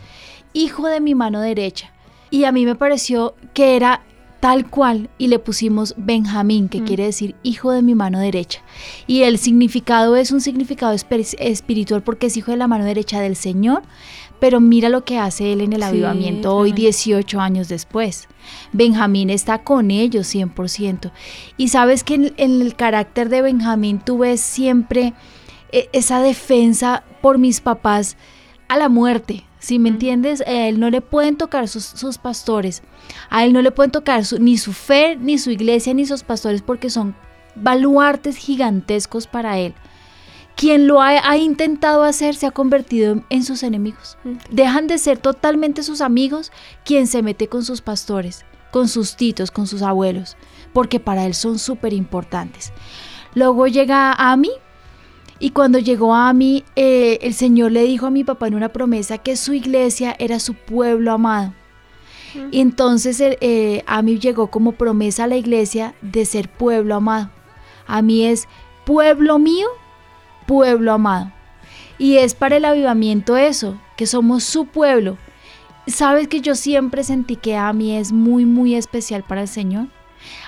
Hijo 0.53 0.87
de 0.87 0.99
mi 1.01 1.13
mano 1.15 1.39
derecha. 1.41 1.91
Y 2.31 2.45
a 2.45 2.51
mí 2.51 2.65
me 2.65 2.75
pareció 2.75 3.35
que 3.53 3.75
era 3.75 4.01
tal 4.39 4.69
cual 4.69 5.09
y 5.17 5.27
le 5.27 5.39
pusimos 5.39 5.93
Benjamín, 5.97 6.67
que 6.69 6.81
Mm. 6.81 6.85
quiere 6.85 7.03
decir 7.05 7.35
hijo 7.43 7.71
de 7.71 7.81
mi 7.81 7.95
mano 7.95 8.19
derecha. 8.19 8.61
Y 9.07 9.21
el 9.23 9.37
significado 9.39 10.15
es 10.15 10.31
un 10.31 10.41
significado 10.41 10.93
espiritual 10.93 12.03
porque 12.03 12.27
es 12.27 12.37
hijo 12.37 12.51
de 12.51 12.57
la 12.57 12.67
mano 12.67 12.85
derecha 12.85 13.19
del 13.21 13.35
Señor, 13.35 13.81
pero 14.45 14.59
mira 14.59 14.89
lo 14.89 15.03
que 15.03 15.17
hace 15.17 15.51
él 15.53 15.61
en 15.61 15.73
el 15.73 15.79
Sí, 15.81 15.87
avivamiento 15.87 16.55
hoy, 16.55 16.69
tremendo. 16.69 16.81
18 16.91 17.39
años 17.41 17.67
después. 17.67 18.27
Benjamín 18.73 19.31
está 19.31 19.63
con 19.63 19.89
ellos 19.89 20.27
100%. 20.27 21.11
Y 21.57 21.69
sabes 21.69 22.03
que 22.03 22.13
en, 22.13 22.33
en 22.37 22.61
el 22.61 22.75
carácter 22.75 23.29
de 23.29 23.41
Benjamín 23.41 23.99
tú 24.05 24.19
ves 24.19 24.41
siempre 24.41 25.15
e- 25.71 25.89
esa 25.93 26.19
defensa 26.21 27.03
por 27.23 27.39
mis 27.39 27.59
papás 27.59 28.17
a 28.67 28.77
la 28.77 28.87
muerte. 28.87 29.45
Si 29.57 29.79
me 29.79 29.89
entiendes, 29.89 30.41
a 30.41 30.67
él 30.67 30.79
no 30.79 30.91
le 30.91 31.01
pueden 31.01 31.37
tocar 31.37 31.67
sus, 31.67 31.83
sus 31.85 32.19
pastores, 32.19 32.83
a 33.31 33.45
él 33.45 33.51
no 33.51 33.63
le 33.63 33.71
pueden 33.71 33.89
tocar 33.89 34.25
su- 34.25 34.37
ni 34.37 34.59
su 34.59 34.73
fe, 34.73 35.15
ni 35.19 35.39
su 35.39 35.49
iglesia, 35.49 35.95
ni 35.95 36.05
sus 36.05 36.21
pastores, 36.21 36.61
porque 36.61 36.91
son 36.91 37.15
baluartes 37.55 38.37
gigantescos 38.37 39.25
para 39.25 39.57
él. 39.57 39.73
Quien 40.55 40.87
lo 40.87 41.01
ha, 41.01 41.29
ha 41.29 41.37
intentado 41.37 42.03
hacer 42.03 42.35
se 42.35 42.47
ha 42.47 42.51
convertido 42.51 43.13
en, 43.13 43.25
en 43.29 43.43
sus 43.43 43.63
enemigos. 43.63 44.17
Mm. 44.23 44.35
Dejan 44.49 44.87
de 44.87 44.97
ser 44.97 45.17
totalmente 45.17 45.83
sus 45.83 46.01
amigos 46.01 46.51
quien 46.83 47.07
se 47.07 47.21
mete 47.21 47.47
con 47.47 47.63
sus 47.63 47.81
pastores, 47.81 48.45
con 48.71 48.87
sus 48.87 49.15
titos, 49.15 49.51
con 49.51 49.67
sus 49.67 49.81
abuelos, 49.81 50.37
porque 50.73 50.99
para 50.99 51.25
él 51.25 51.33
son 51.33 51.59
súper 51.59 51.93
importantes. 51.93 52.71
Luego 53.33 53.67
llega 53.67 54.13
Ami, 54.13 54.51
y 55.39 55.49
cuando 55.49 55.79
llegó 55.79 56.15
Ami, 56.15 56.63
eh, 56.75 57.19
el 57.21 57.33
Señor 57.33 57.71
le 57.71 57.83
dijo 57.83 58.05
a 58.05 58.11
mi 58.11 58.23
papá 58.23 58.47
en 58.47 58.55
una 58.55 58.69
promesa 58.69 59.17
que 59.17 59.35
su 59.35 59.53
iglesia 59.53 60.15
era 60.17 60.39
su 60.39 60.53
pueblo 60.53 61.11
amado. 61.11 61.53
Y 62.51 62.59
entonces 62.59 63.19
eh, 63.21 63.37
eh, 63.39 63.83
Ami 63.85 64.19
llegó 64.19 64.47
como 64.47 64.73
promesa 64.73 65.23
a 65.23 65.27
la 65.27 65.37
iglesia 65.37 65.95
de 66.01 66.25
ser 66.25 66.49
pueblo 66.49 66.95
amado. 66.95 67.29
Ami 67.87 68.25
es 68.25 68.47
pueblo 68.85 69.39
mío, 69.39 69.67
pueblo 70.45 70.93
amado. 70.93 71.31
Y 71.97 72.17
es 72.17 72.33
para 72.33 72.57
el 72.57 72.65
avivamiento 72.65 73.37
eso, 73.37 73.79
que 73.95 74.05
somos 74.05 74.43
su 74.43 74.65
pueblo. 74.65 75.17
¿Sabes 75.87 76.27
que 76.27 76.41
yo 76.41 76.55
siempre 76.55 77.03
sentí 77.03 77.35
que 77.35 77.55
Ami 77.55 77.95
es 77.95 78.11
muy, 78.11 78.45
muy 78.45 78.75
especial 78.75 79.23
para 79.23 79.41
el 79.41 79.47
Señor? 79.47 79.87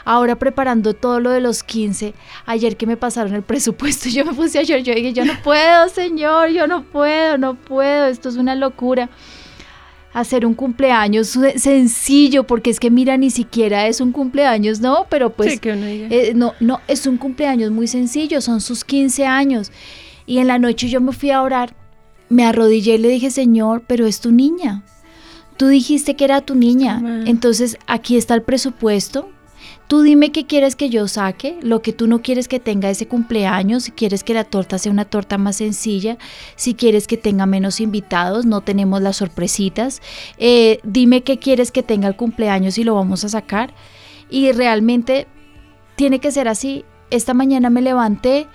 Ahora 0.04 0.38
preparando 0.38 0.94
todo 0.94 1.20
lo 1.20 1.30
de 1.30 1.42
los 1.42 1.64
15, 1.64 2.16
ayer 2.46 2.78
que 2.78 2.88
me 2.88 2.98
pasaron 2.98 3.36
el 3.36 3.44
presupuesto, 3.44 4.10
yo 4.10 4.26
me 4.26 4.34
puse 4.34 4.60
a 4.60 4.64
llorar, 4.64 4.84
yo 4.84 4.96
dije, 4.96 5.14
yo 5.14 5.26
no 5.26 5.34
puedo, 5.44 5.90
Señor, 5.90 6.50
yo 6.50 6.68
no 6.68 6.84
puedo, 6.84 7.38
no 7.38 7.56
puedo, 7.56 8.08
esto 8.08 8.30
es 8.30 8.38
una 8.38 8.56
locura. 8.56 9.10
Hacer 10.14 10.46
un 10.46 10.54
cumpleaños 10.56 11.38
sencillo, 11.58 12.46
porque 12.46 12.70
es 12.72 12.80
que 12.80 12.90
mira, 12.90 13.18
ni 13.18 13.30
siquiera 13.30 13.88
es 13.88 14.02
un 14.02 14.12
cumpleaños, 14.12 14.80
no, 14.80 15.06
pero 15.10 15.32
pues 15.32 15.54
Sí, 15.54 15.60
que 15.60 15.74
uno 15.74 15.86
diga. 15.86 16.08
eh, 16.10 16.34
no, 16.36 16.54
no, 16.60 16.80
es 16.88 17.06
un 17.06 17.18
cumpleaños 17.18 17.72
muy 17.72 17.88
sencillo, 17.88 18.42
son 18.42 18.62
sus 18.62 18.84
15 18.84 19.26
años. 19.26 19.72
Y 20.26 20.40
en 20.40 20.48
la 20.48 20.58
noche 20.60 20.90
yo 20.90 21.02
me 21.02 21.12
fui 21.12 21.32
a 21.32 21.42
orar, 21.42 21.76
me 22.30 22.44
arrodillé 22.46 22.96
y 22.96 22.98
le 22.98 23.10
dije, 23.10 23.30
Señor, 23.32 23.84
pero 23.88 24.06
es 24.08 24.20
tu 24.20 24.32
niña. 24.32 24.84
Tú 25.56 25.68
dijiste 25.68 26.16
que 26.16 26.26
era 26.26 26.42
tu 26.42 26.56
niña. 26.56 27.02
Entonces 27.26 27.78
aquí 27.88 28.16
está 28.18 28.34
el 28.36 28.42
presupuesto. 28.44 29.30
Tú 29.88 30.02
dime 30.02 30.34
qué 30.34 30.46
quieres 30.46 30.76
que 30.76 30.90
yo 30.90 31.08
saque, 31.08 31.58
lo 31.62 31.82
que 31.82 31.94
tú 31.94 32.08
no 32.08 32.22
quieres 32.22 32.50
que 32.50 32.60
tenga 32.60 32.90
ese 32.90 33.08
cumpleaños, 33.08 33.86
si 33.86 33.92
quieres 33.92 34.24
que 34.26 34.34
la 34.34 34.44
torta 34.44 34.78
sea 34.78 34.92
una 34.92 35.06
torta 35.06 35.38
más 35.38 35.56
sencilla, 35.58 36.18
si 36.58 36.74
quieres 36.74 37.08
que 37.08 37.16
tenga 37.16 37.46
menos 37.46 37.80
invitados, 37.80 38.46
no 38.46 38.60
tenemos 38.60 39.02
las 39.02 39.16
sorpresitas, 39.16 40.02
eh, 40.38 40.80
dime 40.84 41.24
qué 41.24 41.40
quieres 41.40 41.72
que 41.72 41.84
tenga 41.84 42.10
el 42.10 42.18
cumpleaños 42.18 42.78
y 42.78 42.84
lo 42.84 42.96
vamos 42.96 43.24
a 43.24 43.30
sacar. 43.30 43.74
Y 44.30 44.52
realmente 44.52 45.26
tiene 45.96 46.20
que 46.20 46.34
ser 46.34 46.50
así. 46.50 46.84
Esta 47.10 47.34
mañana 47.34 47.70
me 47.70 47.82
levanté 47.82 48.48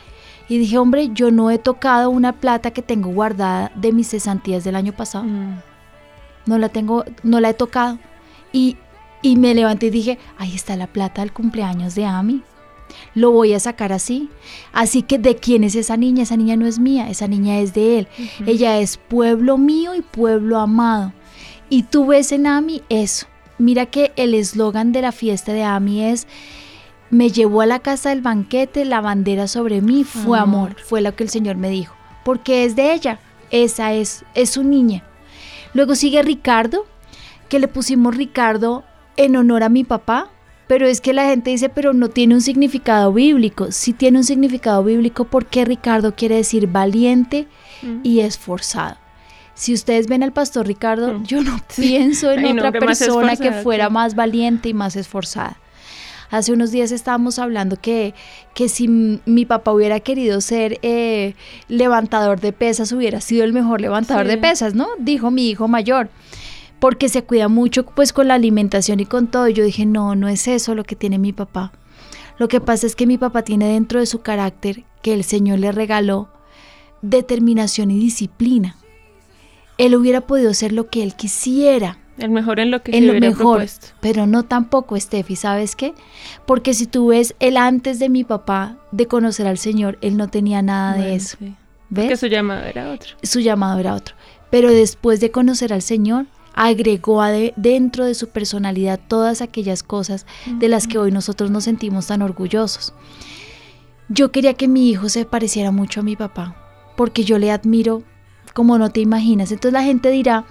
y 0.49 0.59
dije, 0.59 0.77
hombre, 0.77 1.11
yo 1.15 1.31
no 1.31 1.51
he 1.51 1.57
tocado 1.57 2.11
una 2.11 2.35
plata 2.35 2.73
que 2.73 2.83
tengo 2.83 3.11
guardada 3.11 3.73
de 3.75 3.93
mis 3.93 4.11
cesantías 4.11 4.65
del 4.65 4.77
año 4.77 4.93
pasado. 4.93 5.25
Mm. 5.25 5.61
No 6.45 6.59
la 6.59 6.69
tengo, 6.69 7.05
no 7.23 7.41
la 7.41 7.49
he 7.49 7.55
tocado. 7.55 7.99
Y, 8.53 8.77
y 9.23 9.37
me 9.37 9.55
levanté 9.55 9.87
y 9.87 9.91
dije, 9.91 10.19
ahí 10.37 10.55
está 10.55 10.77
la 10.77 10.89
plata 10.89 11.23
del 11.23 11.33
cumpleaños 11.33 11.95
de 11.95 12.05
Ami. 12.05 12.43
Lo 13.15 13.31
voy 13.31 13.55
a 13.55 13.61
sacar 13.61 13.93
así. 13.93 14.29
Así 14.73 15.03
que 15.03 15.19
de 15.19 15.37
quién 15.37 15.65
es 15.65 15.75
esa 15.75 15.97
niña? 15.97 16.25
Esa 16.25 16.37
niña 16.37 16.57
no 16.57 16.67
es 16.67 16.79
mía, 16.79 17.09
esa 17.09 17.29
niña 17.29 17.61
es 17.61 17.73
de 17.73 18.01
él. 18.01 18.09
Ella 18.47 18.79
es 18.79 18.97
pueblo 18.97 19.59
mío 19.59 19.95
y 19.95 20.03
pueblo 20.03 20.59
amado. 20.59 21.13
Y 21.69 21.85
tú 21.85 22.07
ves 22.07 22.33
en 22.33 22.47
Ami 22.47 22.83
eso. 22.89 23.27
Mira 23.59 23.87
que 23.87 24.13
el 24.17 24.35
eslogan 24.35 24.93
de 24.93 25.03
la 25.03 25.13
fiesta 25.13 25.53
de 25.53 25.63
Ami 25.63 26.03
es, 26.05 26.27
me 27.11 27.31
llevó 27.31 27.61
a 27.61 27.67
la 27.67 27.79
casa 27.79 28.11
del 28.11 28.23
banquete, 28.23 28.85
la 28.85 29.01
bandera 29.01 29.47
sobre 29.47 29.81
mí 29.81 30.05
fue 30.05 30.39
amor, 30.39 30.71
Amor. 30.71 30.81
fue 30.83 31.01
lo 31.01 31.15
que 31.15 31.25
el 31.25 31.31
Señor 31.31 31.57
me 31.57 31.71
dijo. 31.71 31.95
Porque 32.25 32.65
es 32.65 32.77
de 32.77 32.93
ella, 32.93 33.21
esa 33.51 33.93
es, 33.93 34.25
es 34.35 34.51
su 34.51 34.65
niña. 34.65 35.05
Luego 35.75 35.95
sigue 35.95 36.23
Ricardo, 36.23 36.87
que 37.49 37.59
le 37.59 37.69
pusimos 37.69 38.17
Ricardo 38.17 38.85
en 39.17 39.37
honor 39.37 39.63
a 39.63 39.69
mi 39.69 39.85
papá, 39.85 40.29
pero 40.67 40.87
es 40.87 41.01
que 41.01 41.13
la 41.13 41.27
gente 41.27 41.51
dice, 41.51 41.69
pero 41.69 41.93
no 41.93 42.09
tiene 42.09 42.35
un 42.35 42.41
significado 42.41 43.13
bíblico. 43.13 43.71
Sí 43.73 43.93
tiene 43.93 44.19
un 44.19 44.25
significado 44.25 44.83
bíblico 44.83 45.25
porque 45.25 45.65
Ricardo 45.65 46.15
quiere 46.15 46.37
decir 46.37 46.67
valiente 46.67 47.47
Mm. 47.83 48.01
y 48.05 48.21
esforzado. 48.21 48.97
Si 49.55 49.75
ustedes 49.75 50.07
ven 50.07 50.23
al 50.23 50.33
pastor 50.33 50.67
Ricardo, 50.67 51.19
Mm. 51.19 51.25
yo 51.25 51.43
no 51.43 51.59
pienso 51.77 52.31
en 52.33 52.59
otra 52.59 52.73
persona 52.73 53.37
que 53.37 53.53
fuera 53.53 53.89
sí. 53.89 53.93
más 53.93 54.15
valiente 54.15 54.69
y 54.71 54.75
más 54.75 54.97
esforzada. 54.97 55.59
Hace 56.31 56.53
unos 56.55 56.71
días 56.71 56.93
estábamos 56.93 57.39
hablando 57.39 57.77
que, 57.77 58.15
que 58.55 58.71
si 58.71 58.89
mi 58.89 59.45
papá 59.45 59.73
hubiera 59.73 60.01
querido 60.01 60.41
ser 60.41 60.79
eh, 60.81 61.35
levantador 61.69 62.41
de 62.41 62.55
pesas, 62.55 62.91
hubiera 62.93 63.21
sido 63.21 63.45
el 63.45 63.53
mejor 63.53 63.83
levantador 63.83 64.25
Sí. 64.25 64.31
de 64.31 64.39
pesas, 64.39 64.75
¿no? 64.75 64.89
Dijo 64.99 65.31
mi 65.31 65.51
hijo 65.51 65.69
mayor. 65.69 66.09
Porque 66.83 67.09
se 67.09 67.23
cuida 67.23 67.47
mucho 67.47 67.87
pues 67.87 68.13
con 68.13 68.27
la 68.27 68.35
alimentación 68.35 68.99
y 68.99 69.07
con 69.07 69.29
todo. 69.29 69.47
Yo 69.47 69.63
dije, 69.63 69.87
no, 69.87 70.17
no 70.17 70.27
es 70.27 70.49
eso 70.49 70.75
lo 70.75 70.83
que 70.83 70.97
tiene 70.97 71.17
mi 71.17 71.33
papá. 71.33 71.71
Lo 72.39 72.49
que 72.49 72.61
pasa 72.61 72.89
es 72.89 72.97
que 72.97 73.07
mi 73.07 73.19
papá 73.19 73.43
tiene 73.43 73.69
dentro 73.69 74.01
de 74.01 74.07
su 74.07 74.21
carácter 74.23 74.83
que 75.01 75.15
el 75.15 75.23
Señor 75.23 75.61
le 75.61 75.71
regaló 75.71 76.29
determinación 77.01 77.93
y 77.93 78.01
disciplina. 78.01 78.77
Él 79.79 79.95
hubiera 79.95 80.23
podido 80.23 80.53
ser 80.55 80.73
lo 80.73 80.89
que 80.91 81.05
él 81.05 81.15
quisiera, 81.15 81.99
El 82.19 82.31
mejor 82.31 82.59
en 82.59 82.73
lo 82.73 82.83
que 82.83 82.97
en 82.97 83.05
se 83.07 83.13
lo 83.13 83.21
mejor, 83.21 83.37
propuesto. 83.59 83.87
pero 84.01 84.27
no 84.27 84.43
tampoco, 84.43 84.99
Steffi, 84.99 85.37
¿sabes 85.37 85.77
qué? 85.77 85.95
Porque 86.47 86.75
si 86.75 86.87
tú 86.87 87.09
ves 87.09 87.35
el 87.39 87.57
antes 87.57 88.01
de 88.01 88.09
mi 88.09 88.25
papá 88.25 88.77
de 88.91 89.07
conocer 89.07 89.47
al 89.47 89.59
Señor, 89.59 89.99
él 90.03 90.17
no 90.17 90.29
tenía 90.29 90.63
nada 90.63 90.95
de 90.97 91.15
eso, 91.15 91.37
sí. 91.39 91.55
¿ves? 91.91 92.09
Que 92.09 92.17
su 92.17 92.27
llamado 92.27 92.65
era 92.65 92.91
otro. 92.91 93.17
su 93.23 93.39
llamado 93.41 93.79
era 93.79 93.95
otro. 93.95 94.15
Pero 94.51 94.69
después 94.71 95.21
de 95.21 95.31
conocer 95.31 95.73
al 95.73 95.83
Señor, 95.83 96.27
agregó 96.55 97.23
ade- 97.23 97.53
dentro 97.57 98.05
de 98.05 98.15
su 98.15 98.29
personalidad 98.29 99.01
todas 99.09 99.41
aquellas 99.41 99.83
cosas 99.83 100.27
de 100.47 100.69
las 100.69 100.87
que 100.87 100.99
hoy 100.99 101.11
nosotros 101.13 101.51
nos 101.51 101.65
sentimos 101.65 102.07
tan 102.09 102.23
orgullosos. 102.23 102.93
Yo 104.09 104.31
quería 104.33 104.55
que 104.55 104.69
mi 104.69 104.91
hijo 104.91 105.09
se 105.09 105.25
pareciera 105.25 105.71
mucho 105.71 106.01
a 106.01 106.03
mi 106.03 106.17
papá, 106.17 106.57
porque 106.97 107.25
yo 107.25 107.39
le 107.39 107.51
admiro 107.51 108.03
como 108.55 108.77
no 108.79 108.91
te 108.91 109.01
imaginas. 109.01 109.51
Entonces 109.53 109.73
la 109.73 109.83
gente 109.83 110.11
dirá, 110.11 110.45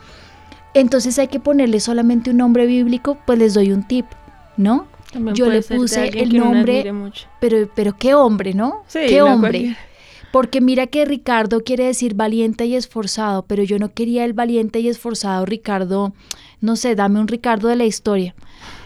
entonces 0.74 1.20
hay 1.20 1.28
que 1.28 1.40
ponerle 1.40 1.80
solamente 1.80 2.32
un 2.32 2.38
nombre 2.38 2.66
bíblico, 2.66 3.18
pues 3.26 3.38
les 3.38 3.54
doy 3.54 3.72
un 3.72 3.88
tip, 3.88 4.06
¿no? 4.58 4.88
También 5.12 5.36
Yo 5.36 5.48
le 5.48 5.62
de 5.62 5.76
puse 5.76 6.08
el 6.24 6.36
nombre-. 6.36 6.84
Pero, 7.40 7.70
pero 7.76 7.96
qué 7.98 8.16
hombre, 8.16 8.54
¿no? 8.54 8.84
Sí, 8.88 9.00
qué 9.08 9.20
no 9.20 9.26
hombre. 9.34 9.52
cualquiera. 9.52 9.80
Porque 10.32 10.62
mira 10.62 10.88
que 10.88 11.04
Ricardo 11.06 11.62
quiere 11.62 11.86
decir 11.86 12.14
valiente 12.16 12.66
y 12.66 12.76
esforzado, 12.76 13.44
pero 13.44 13.64
yo 13.64 13.80
no 13.80 13.94
quería 13.94 14.24
el 14.24 14.34
valiente 14.34 14.80
y 14.80 14.88
esforzado 14.88 15.46
Ricardo, 15.46 16.14
no 16.62 16.76
sé, 16.78 16.96
dame 16.96 17.20
un 17.20 17.28
Ricardo 17.28 17.68
de 17.68 17.76
la 17.76 17.86
historia. 17.86 18.34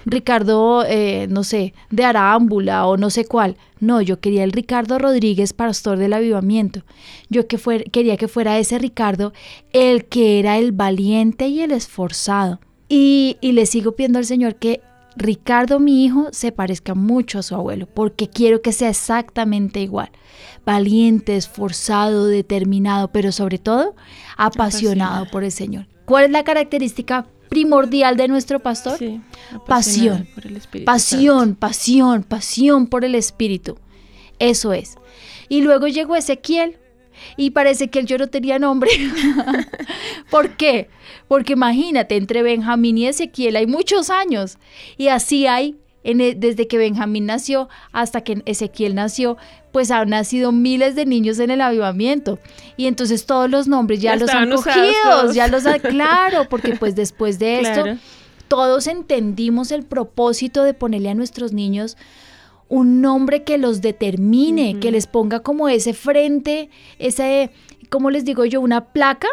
Ricardo, 0.05 0.83
eh, 0.87 1.27
no 1.29 1.43
sé, 1.43 1.73
de 1.91 2.03
Arámbula 2.05 2.85
o 2.87 2.97
no 2.97 3.09
sé 3.09 3.25
cuál. 3.25 3.57
No, 3.79 4.01
yo 4.01 4.19
quería 4.19 4.43
el 4.43 4.51
Ricardo 4.53 4.97
Rodríguez, 4.99 5.53
pastor 5.53 5.97
del 5.97 6.13
avivamiento. 6.13 6.83
Yo 7.29 7.47
que 7.47 7.57
fuera- 7.57 7.83
quería 7.91 8.17
que 8.17 8.27
fuera 8.27 8.57
ese 8.57 8.79
Ricardo 8.79 9.33
el 9.73 10.05
que 10.05 10.39
era 10.39 10.57
el 10.57 10.71
valiente 10.71 11.47
y 11.47 11.61
el 11.61 11.71
esforzado. 11.71 12.59
Y, 12.87 13.37
y 13.41 13.51
le 13.51 13.65
sigo 13.65 13.93
pidiendo 13.93 14.19
al 14.19 14.25
Señor 14.25 14.55
que 14.55 14.81
Ricardo, 15.17 15.79
mi 15.79 16.05
hijo, 16.05 16.27
se 16.31 16.51
parezca 16.51 16.93
mucho 16.93 17.39
a 17.39 17.43
su 17.43 17.55
abuelo, 17.55 17.87
porque 17.93 18.29
quiero 18.29 18.61
que 18.61 18.73
sea 18.73 18.89
exactamente 18.89 19.79
igual. 19.81 20.09
Valiente, 20.65 21.35
esforzado, 21.35 22.25
determinado, 22.27 23.09
pero 23.11 23.31
sobre 23.31 23.57
todo 23.59 23.95
apasionado 24.37 24.45
Apasionado. 24.45 25.25
por 25.31 25.43
el 25.43 25.51
Señor. 25.51 25.87
¿Cuál 26.05 26.25
es 26.25 26.31
la 26.31 26.43
característica 26.43 27.27
primordial 27.49 28.17
de 28.17 28.27
nuestro 28.27 28.59
pastor? 28.59 28.97
Sí, 28.97 29.21
Pasión. 29.67 30.13
apasionado 30.13 30.25
por 30.35 30.47
el 30.47 30.57
Espíritu 30.57 30.85
Pasión, 30.85 31.55
pasión, 31.55 32.23
pasión 32.23 32.87
por 32.87 33.05
el 33.05 33.15
Espíritu. 33.15 33.77
Eso 34.39 34.73
es. 34.73 34.95
Y 35.49 35.61
luego 35.61 35.87
llegó 35.87 36.15
Ezequiel. 36.15 36.77
Y 37.37 37.51
parece 37.51 37.89
que 37.89 37.99
él 37.99 38.07
yo 38.07 38.17
no 38.17 38.27
tenía 38.27 38.59
nombre. 38.59 38.89
¿Por 40.29 40.57
qué? 40.57 40.89
Porque 41.29 41.53
imagínate, 41.53 42.17
entre 42.17 42.43
Benjamín 42.43 42.97
y 42.97 43.07
Ezequiel 43.07 43.55
hay 43.55 43.67
muchos 43.67 44.09
años. 44.09 44.57
Y 44.97 45.07
así 45.07 45.47
hay, 45.47 45.75
en 46.05 46.21
e- 46.21 46.35
desde 46.35 46.67
que 46.67 46.77
Benjamín 46.77 47.25
nació 47.25 47.67
hasta 47.91 48.21
que 48.21 48.41
Ezequiel 48.45 48.95
nació, 48.95 49.35
pues 49.73 49.91
han 49.91 50.09
nacido 50.11 50.53
miles 50.53 50.95
de 50.95 51.05
niños 51.05 51.39
en 51.39 51.51
el 51.51 51.59
avivamiento. 51.59 52.39
Y 52.77 52.87
entonces 52.87 53.25
todos 53.25 53.49
los 53.49 53.67
nombres 53.67 53.99
ya, 54.01 54.11
Ya 54.15 54.21
los 54.21 54.29
han 54.29 54.49
cogido, 54.51 55.33
ya 55.33 55.47
los 55.49 55.65
han, 55.65 55.79
claro, 55.81 56.47
porque 56.49 56.77
pues 56.77 56.95
después 56.95 57.39
de 57.39 57.59
esto 57.59 57.83
Claro. 57.83 57.99
todos 58.47 58.87
entendimos 58.87 59.71
el 59.71 59.83
propósito 59.83 60.63
de 60.63 60.73
ponerle 60.73 61.09
a 61.09 61.13
nuestros 61.15 61.51
niños 61.51 61.97
un 62.69 63.01
nombre 63.01 63.43
que 63.43 63.57
los 63.57 63.81
determine, 63.81 64.79
que 64.79 64.91
les 64.91 65.05
ponga 65.07 65.41
como 65.41 65.69
ese 65.69 65.93
frente, 65.93 66.69
ese, 66.97 67.51
¿cómo 67.89 68.09
les 68.09 68.25
digo 68.25 68.43
yo? 68.45 68.59
Una 68.61 68.85
placa, 68.85 69.27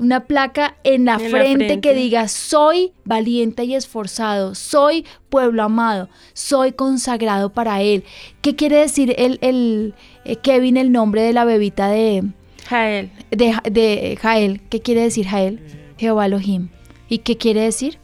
una 0.00 0.24
placa 0.26 0.76
en 0.84 1.04
la, 1.04 1.14
En 1.14 1.22
la 1.22 1.28
frente, 1.28 1.80
que 1.80 1.94
diga, 1.94 2.28
soy 2.28 2.92
valiente 3.04 3.64
y 3.64 3.74
esforzado, 3.74 4.54
soy 4.54 5.04
pueblo 5.28 5.62
amado, 5.62 6.08
soy 6.32 6.72
consagrado 6.72 7.50
para 7.50 7.82
Él. 7.82 8.04
¿Qué 8.40 8.56
quiere 8.56 8.76
decir 8.76 9.14
el, 9.18 9.38
el 9.42 9.94
eh, 10.24 10.36
Kevin, 10.36 10.76
el 10.76 10.92
nombre 10.92 11.22
de 11.22 11.32
la 11.32 11.44
bebita 11.44 11.88
de, 11.88 12.24
Jael. 12.66 13.10
de, 13.30 13.56
de 13.70 14.18
Jael. 14.20 14.60
¿Qué 14.68 14.80
quiere 14.80 15.02
decir 15.02 15.26
Jael? 15.26 15.58
Jehová 15.96 16.26
Elohim. 16.26 16.68
¿Y 17.08 17.18
qué 17.18 17.36
quiere 17.36 17.62
decir? 17.62 17.98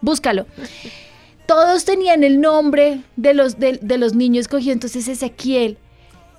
Búscalo. 0.00 0.46
Todos 1.46 1.84
tenían 1.84 2.22
el 2.22 2.40
nombre 2.40 3.00
de 3.16 3.34
los, 3.34 3.58
de, 3.58 3.78
de 3.82 3.98
los 3.98 4.14
niños 4.14 4.42
escogidos, 4.42 4.74
entonces 4.74 5.08
Ezequiel. 5.08 5.78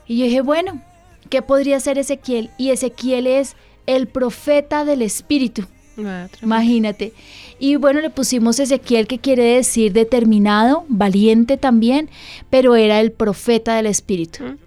Y 0.08 0.20
yo 0.20 0.26
dije, 0.26 0.42
bueno, 0.42 0.82
¿qué 1.30 1.42
podría 1.42 1.80
ser 1.82 1.98
Ezequiel? 1.98 2.50
Y 2.58 2.70
Ezequiel 2.70 3.28
es 3.28 3.56
el 3.88 4.08
profeta 4.08 4.86
del 4.86 5.02
Espíritu. 5.02 5.64
Ah. 6.06 6.28
Imagínate. 6.42 7.14
Y 7.60 7.76
bueno, 7.76 8.02
le 8.02 8.10
pusimos 8.10 8.60
Ezequiel, 8.60 9.08
que 9.08 9.20
quiere 9.20 9.44
decir 9.44 9.94
determinado, 9.94 10.86
valiente 10.88 11.58
también, 11.58 12.10
pero 12.50 12.76
era 12.76 13.00
el 13.00 13.12
profeta 13.12 13.76
del 13.76 13.86
Espíritu. 13.86 14.44
Mm. 14.44 14.58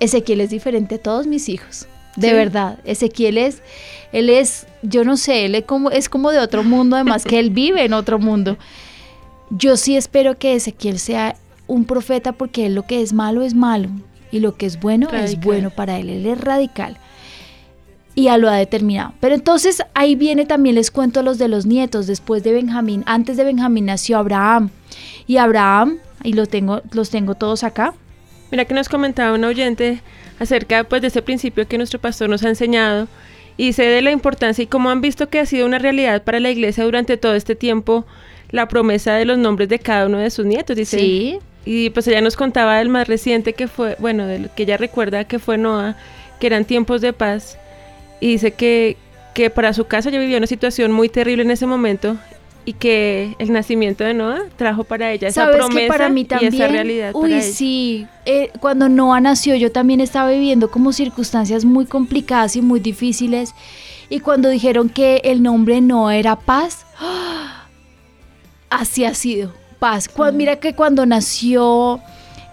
Ezequiel 0.00 0.40
es 0.40 0.50
diferente 0.50 0.96
a 0.96 0.98
todos 0.98 1.26
mis 1.26 1.48
hijos. 1.48 1.86
de 2.16 2.28
Sí. 2.28 2.34
verdad. 2.34 2.78
Ezequiel 2.84 3.38
es, 3.38 3.60
él 4.12 4.30
es, 4.30 4.66
yo 4.82 5.02
no 5.04 5.16
sé, 5.16 5.46
él 5.46 5.56
es 5.56 5.64
como, 5.64 5.90
es 5.90 6.08
como 6.08 6.30
de 6.30 6.38
otro 6.38 6.62
mundo, 6.62 6.94
además 6.94 7.24
que 7.24 7.40
él 7.40 7.50
vive 7.50 7.84
en 7.84 7.92
otro 7.92 8.20
mundo. 8.20 8.56
Yo 9.50 9.76
sí 9.76 9.96
espero 9.96 10.38
que 10.38 10.54
Ezequiel 10.54 11.00
sea 11.00 11.34
un 11.66 11.84
profeta 11.84 12.30
porque 12.32 12.66
él 12.66 12.74
lo 12.76 12.86
que 12.86 13.02
es 13.02 13.12
malo 13.12 13.42
es 13.42 13.54
malo 13.54 13.88
y 14.30 14.38
lo 14.38 14.54
que 14.56 14.66
es 14.66 14.78
bueno 14.78 15.08
es 15.10 15.40
bueno 15.40 15.70
para 15.70 15.98
él. 15.98 16.08
Él 16.08 16.26
es 16.26 16.40
radical 16.40 16.98
y 18.14 18.24
ya 18.24 18.38
lo 18.38 18.48
ha 18.48 18.56
determinado. 18.56 19.12
Pero 19.20 19.34
entonces 19.34 19.82
ahí 19.94 20.14
viene 20.14 20.46
también 20.46 20.76
les 20.76 20.90
cuento 20.90 21.22
los 21.22 21.38
de 21.38 21.48
los 21.48 21.66
nietos. 21.66 22.06
Después 22.06 22.42
de 22.42 22.52
Benjamín, 22.52 23.02
antes 23.06 23.36
de 23.36 23.44
Benjamín 23.44 23.86
nació 23.86 24.18
Abraham 24.18 24.70
y 25.26 25.38
Abraham 25.38 25.98
y 26.22 26.32
lo 26.32 26.46
tengo, 26.46 26.82
los 26.92 27.10
tengo 27.10 27.34
todos 27.34 27.64
acá. 27.64 27.94
Mira 28.50 28.64
que 28.64 28.74
nos 28.74 28.88
comentaba 28.88 29.34
un 29.34 29.44
oyente 29.44 30.00
acerca 30.38 30.84
pues 30.84 31.02
de 31.02 31.08
ese 31.08 31.22
principio 31.22 31.66
que 31.66 31.78
nuestro 31.78 32.00
pastor 32.00 32.28
nos 32.28 32.42
ha 32.44 32.48
enseñado 32.48 33.08
y 33.56 33.72
sé 33.72 33.84
de 33.84 34.02
la 34.02 34.10
importancia 34.10 34.62
y 34.62 34.66
cómo 34.66 34.90
han 34.90 35.00
visto 35.00 35.28
que 35.28 35.40
ha 35.40 35.46
sido 35.46 35.66
una 35.66 35.78
realidad 35.78 36.22
para 36.22 36.40
la 36.40 36.50
iglesia 36.50 36.84
durante 36.84 37.16
todo 37.16 37.34
este 37.34 37.54
tiempo 37.54 38.04
la 38.50 38.68
promesa 38.68 39.14
de 39.14 39.24
los 39.24 39.38
nombres 39.38 39.68
de 39.68 39.78
cada 39.78 40.06
uno 40.06 40.18
de 40.18 40.30
sus 40.30 40.46
nietos, 40.46 40.76
dice. 40.76 40.98
Sí. 40.98 41.38
Y 41.64 41.90
pues 41.90 42.06
ella 42.06 42.20
nos 42.20 42.36
contaba 42.36 42.78
del 42.78 42.88
más 42.88 43.08
reciente 43.08 43.54
que 43.54 43.68
fue, 43.68 43.96
bueno, 43.98 44.26
del 44.26 44.50
que 44.50 44.64
ella 44.64 44.76
recuerda 44.76 45.24
que 45.24 45.38
fue 45.38 45.56
Noah, 45.56 45.96
que 46.38 46.46
eran 46.46 46.64
tiempos 46.64 47.00
de 47.00 47.12
paz. 47.12 47.58
Y 48.24 48.28
dice 48.28 48.52
que, 48.52 48.96
que 49.34 49.50
para 49.50 49.74
su 49.74 49.84
casa 49.84 50.08
ella 50.08 50.18
vivía 50.18 50.38
una 50.38 50.46
situación 50.46 50.92
muy 50.92 51.10
terrible 51.10 51.42
en 51.42 51.50
ese 51.50 51.66
momento 51.66 52.16
y 52.64 52.72
que 52.72 53.34
el 53.38 53.52
nacimiento 53.52 54.02
de 54.02 54.14
Noah 54.14 54.44
trajo 54.56 54.84
para 54.84 55.12
ella 55.12 55.28
esa 55.28 55.42
¿Sabes 55.42 55.56
promesa 55.58 55.80
que 55.80 55.86
para 55.88 56.08
mí 56.08 56.24
también? 56.24 56.54
y 56.54 56.56
esa 56.56 56.68
realidad 56.68 57.10
Uy, 57.12 57.28
para 57.32 57.42
sí. 57.42 58.06
Eh, 58.24 58.50
cuando 58.60 58.88
Noah 58.88 59.20
nació, 59.20 59.56
yo 59.56 59.70
también 59.70 60.00
estaba 60.00 60.30
viviendo 60.30 60.70
como 60.70 60.94
circunstancias 60.94 61.66
muy 61.66 61.84
complicadas 61.84 62.56
y 62.56 62.62
muy 62.62 62.80
difíciles. 62.80 63.52
Y 64.08 64.20
cuando 64.20 64.48
dijeron 64.48 64.88
que 64.88 65.20
el 65.24 65.42
nombre 65.42 65.82
Noah 65.82 66.16
era 66.16 66.36
paz, 66.36 66.86
así 68.70 69.04
ha 69.04 69.12
sido, 69.14 69.52
paz. 69.78 70.08
Cua- 70.08 70.32
Mira 70.32 70.56
que 70.56 70.74
cuando 70.74 71.04
nació 71.06 72.00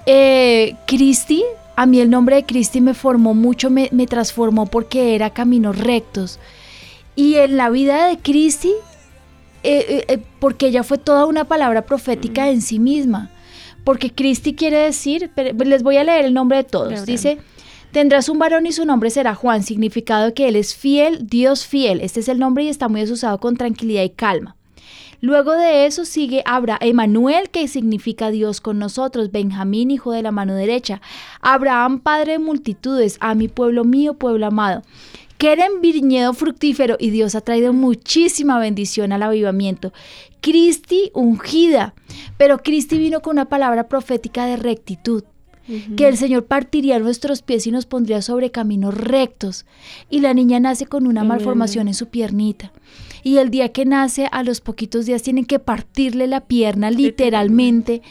eh, 0.06 0.76
Cristi, 0.88 1.44
a 1.76 1.86
mí 1.86 2.00
el 2.00 2.10
nombre 2.10 2.36
de 2.38 2.46
Cristi 2.46 2.82
me 2.82 2.94
formó 2.94 3.34
mucho, 3.34 3.70
me, 3.70 3.90
me 3.92 4.08
transformó 4.08 4.66
porque 4.66 5.16
era 5.16 5.32
caminos 5.32 5.78
rectos. 5.78 6.40
Y 7.16 7.36
en 7.36 7.58
la 7.58 7.70
vida 7.70 8.08
de 8.08 8.18
Cristi, 8.18 8.72
eh, 9.64 9.86
eh, 9.88 10.06
eh, 10.08 10.20
porque 10.40 10.68
ella 10.68 10.84
fue 10.84 10.98
toda 10.98 11.26
una 11.26 11.46
palabra 11.46 11.86
profética 11.86 12.50
en 12.50 12.62
sí 12.62 12.80
misma. 12.80 13.30
Porque 13.84 14.12
Cristi 14.12 14.54
quiere 14.54 14.78
decir, 14.78 15.32
pero 15.36 15.58
les 15.66 15.84
voy 15.84 15.98
a 15.98 16.04
leer 16.04 16.26
el 16.26 16.34
nombre 16.34 16.58
de 16.58 16.64
todos. 16.64 17.06
Dice, 17.06 17.40
tendrás 17.92 18.30
un 18.30 18.38
varón 18.38 18.68
y 18.68 18.72
su 18.72 18.86
nombre 18.86 19.10
será 19.10 19.34
Juan, 19.34 19.64
significado 19.64 20.34
que 20.34 20.48
él 20.48 20.56
es 20.56 20.76
fiel, 20.76 21.28
Dios 21.28 21.66
fiel. 21.66 22.02
Este 22.02 22.20
es 22.20 22.28
el 22.28 22.38
nombre 22.38 22.64
y 22.64 22.70
está 22.70 22.88
muy 22.90 23.02
asociado 23.02 23.40
con 23.40 23.58
tranquilidad 23.58 24.04
y 24.04 24.12
calma. 24.12 24.56
Luego 25.22 25.54
de 25.54 25.86
eso 25.86 26.04
sigue 26.04 26.42
Abra 26.46 26.78
Emanuel, 26.82 27.50
que 27.50 27.68
significa 27.68 28.32
Dios 28.32 28.60
con 28.60 28.80
nosotros, 28.80 29.32
Benjamín, 29.32 29.92
hijo 29.92 30.12
de 30.12 30.24
la 30.24 30.32
mano 30.32 30.56
derecha, 30.56 31.00
Abraham, 31.42 32.00
padre 32.00 32.34
de 32.34 32.40
multitudes, 32.40 33.18
a 33.20 33.36
mi 33.36 33.48
pueblo 33.48 33.84
mío, 33.84 34.16
pueblo 34.16 34.48
amado. 34.48 34.82
Keren, 35.38 35.82
viñedo 35.82 36.34
fructífero, 36.34 36.98
y 37.00 37.12
Dios 37.12 37.36
ha 37.36 37.42
traído 37.42 37.72
muchísima 37.72 38.60
bendición 38.60 39.12
al 39.12 39.24
avivamiento. 39.24 39.94
Cristi, 40.42 41.12
ungida, 41.14 41.94
pero 42.38 42.60
Cristi 42.60 42.98
vino 42.98 43.22
con 43.22 43.34
una 43.34 43.46
palabra 43.46 43.88
profética 43.88 44.46
de 44.46 44.58
rectitud 44.58 45.24
que 45.96 46.08
el 46.08 46.18
Señor 46.18 46.46
partiría 46.46 47.00
nuestros 47.00 47.42
pies 47.42 47.68
y 47.68 47.72
nos 47.72 47.86
pondría 47.86 48.22
sobre 48.22 48.52
caminos 48.52 48.94
rectos. 48.94 49.66
Y 50.10 50.20
la 50.20 50.34
niña 50.34 50.60
nace 50.60 50.86
con 50.86 51.08
una 51.08 51.24
malformación 51.24 51.88
en 51.88 51.94
su 51.94 52.08
piernita. 52.08 52.72
Y 53.24 53.38
el 53.38 53.50
día 53.52 53.70
que 53.70 53.86
nace, 53.86 54.28
a 54.32 54.44
los 54.44 54.62
poquitos 54.62 55.06
días 55.06 55.24
tienen 55.24 55.46
que 55.46 55.60
partirle 55.60 56.28
la 56.28 56.42
pierna 56.42 56.92
literalmente 56.92 58.02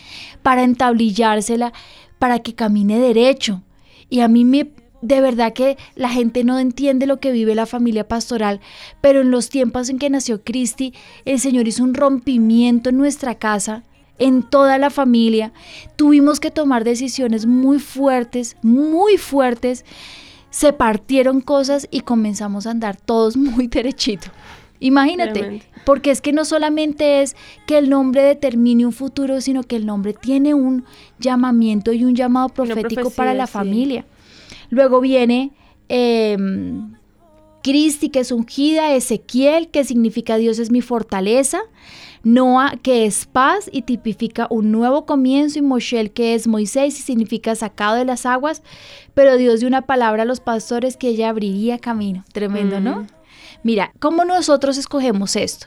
para 0.42 0.62
entablillársela, 0.62 1.72
para 2.18 2.40
que 2.40 2.54
camine 2.54 2.98
derecho. 2.98 3.62
Y 4.08 4.20
a 4.20 4.28
mí 4.28 4.44
me... 4.44 4.70
De 5.02 5.22
verdad 5.22 5.54
que 5.54 5.78
la 5.94 6.10
gente 6.10 6.44
no 6.44 6.58
entiende 6.58 7.06
lo 7.06 7.20
que 7.20 7.32
vive 7.32 7.54
la 7.54 7.64
familia 7.64 8.06
pastoral, 8.06 8.60
pero 9.00 9.22
en 9.22 9.30
los 9.30 9.48
tiempos 9.48 9.88
en 9.88 9.98
que 9.98 10.10
nació 10.10 10.44
Cristi, 10.44 10.92
el 11.24 11.40
Señor 11.40 11.66
hizo 11.66 11.82
un 11.82 11.94
rompimiento 11.94 12.90
en 12.90 12.98
nuestra 12.98 13.34
casa 13.36 13.82
en 14.20 14.42
toda 14.42 14.78
la 14.78 14.90
familia. 14.90 15.52
Tuvimos 15.96 16.38
que 16.38 16.52
tomar 16.52 16.84
decisiones 16.84 17.46
muy 17.46 17.80
fuertes, 17.80 18.56
muy 18.62 19.16
fuertes. 19.16 19.84
Se 20.50 20.72
partieron 20.72 21.40
cosas 21.40 21.88
y 21.90 22.00
comenzamos 22.00 22.66
a 22.66 22.70
andar 22.70 22.96
todos 22.96 23.36
muy 23.38 23.66
derechito. 23.66 24.30
Imagínate, 24.80 25.62
porque 25.84 26.10
es 26.10 26.20
que 26.20 26.32
no 26.32 26.44
solamente 26.44 27.22
es 27.22 27.36
que 27.66 27.78
el 27.78 27.90
nombre 27.90 28.22
determine 28.22 28.86
un 28.86 28.92
futuro, 28.92 29.40
sino 29.40 29.62
que 29.62 29.76
el 29.76 29.86
nombre 29.86 30.14
tiene 30.14 30.54
un 30.54 30.84
llamamiento 31.18 31.92
y 31.92 32.04
un 32.04 32.14
llamado 32.14 32.48
profético 32.48 33.10
para 33.10 33.34
la 33.34 33.46
sí. 33.46 33.52
familia. 33.52 34.06
Luego 34.70 35.00
viene 35.00 35.50
eh, 35.90 36.36
Cristi, 37.62 38.08
que 38.08 38.20
es 38.20 38.32
ungida, 38.32 38.94
Ezequiel, 38.94 39.68
que 39.68 39.84
significa 39.84 40.36
Dios 40.36 40.58
es 40.58 40.70
mi 40.70 40.80
fortaleza, 40.80 41.60
Noah, 42.22 42.76
que 42.82 43.06
es 43.06 43.26
paz 43.26 43.68
y 43.72 43.82
tipifica 43.82 44.46
un 44.50 44.72
nuevo 44.72 45.04
comienzo, 45.04 45.58
y 45.58 45.62
Moshel, 45.62 46.10
que 46.10 46.34
es 46.34 46.46
Moisés 46.46 46.98
y 46.98 47.02
significa 47.02 47.54
sacado 47.54 47.96
de 47.96 48.04
las 48.04 48.26
aguas, 48.26 48.62
pero 49.14 49.36
Dios 49.36 49.60
dio 49.60 49.68
una 49.68 49.82
palabra 49.82 50.22
a 50.22 50.26
los 50.26 50.40
pastores 50.40 50.96
que 50.96 51.08
ella 51.08 51.28
abriría 51.28 51.78
camino. 51.78 52.24
Tremendo, 52.32 52.80
¿no? 52.80 53.06
Mira, 53.62 53.92
¿cómo 53.98 54.24
nosotros 54.24 54.78
escogemos 54.78 55.36
esto? 55.36 55.66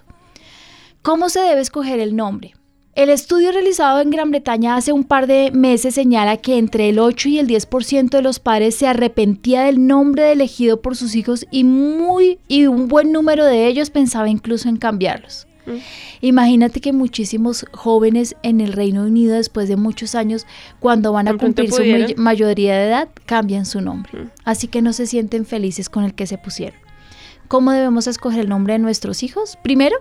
¿Cómo 1.01 1.29
se 1.29 1.41
debe 1.41 1.61
escoger 1.61 1.99
el 1.99 2.15
nombre? 2.15 2.53
El 2.95 3.09
estudio 3.09 3.51
realizado 3.51 4.01
en 4.01 4.11
Gran 4.11 4.29
Bretaña 4.29 4.75
hace 4.75 4.91
un 4.91 5.03
par 5.03 5.25
de 5.25 5.49
meses 5.51 5.95
señala 5.95 6.37
que 6.37 6.57
entre 6.59 6.89
el 6.89 6.99
8 6.99 7.27
y 7.29 7.39
el 7.39 7.47
10% 7.47 8.09
de 8.09 8.21
los 8.21 8.39
padres 8.39 8.75
se 8.75 8.85
arrepentía 8.87 9.63
del 9.63 9.87
nombre 9.87 10.31
elegido 10.31 10.79
por 10.81 10.95
sus 10.95 11.15
hijos 11.15 11.45
y 11.49 11.63
muy 11.63 12.37
y 12.47 12.67
un 12.67 12.87
buen 12.87 13.11
número 13.11 13.45
de 13.45 13.65
ellos 13.67 13.89
pensaba 13.89 14.29
incluso 14.29 14.69
en 14.69 14.77
cambiarlos. 14.77 15.47
Mm. 15.65 15.77
Imagínate 16.21 16.81
que 16.81 16.93
muchísimos 16.93 17.65
jóvenes 17.71 18.35
en 18.43 18.61
el 18.61 18.73
Reino 18.73 19.03
Unido 19.03 19.33
después 19.35 19.67
de 19.69 19.75
muchos 19.75 20.13
años, 20.13 20.45
cuando 20.79 21.13
van 21.13 21.27
a 21.27 21.31
cumplir 21.37 21.71
su 21.71 21.81
may- 22.05 22.15
mayoría 22.15 22.77
de 22.77 22.87
edad, 22.89 23.09
cambian 23.25 23.65
su 23.65 23.81
nombre. 23.81 24.11
Mm. 24.13 24.29
Así 24.45 24.67
que 24.67 24.81
no 24.83 24.93
se 24.93 25.07
sienten 25.07 25.45
felices 25.47 25.89
con 25.89 26.03
el 26.03 26.13
que 26.13 26.27
se 26.27 26.37
pusieron. 26.37 26.79
¿Cómo 27.53 27.71
debemos 27.71 28.07
escoger 28.07 28.39
el 28.39 28.49
nombre 28.49 28.73
de 28.73 28.79
nuestros 28.79 29.21
hijos? 29.21 29.59
Primero, 29.61 29.97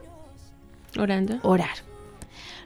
Orando. 0.99 1.39
orar. 1.43 1.69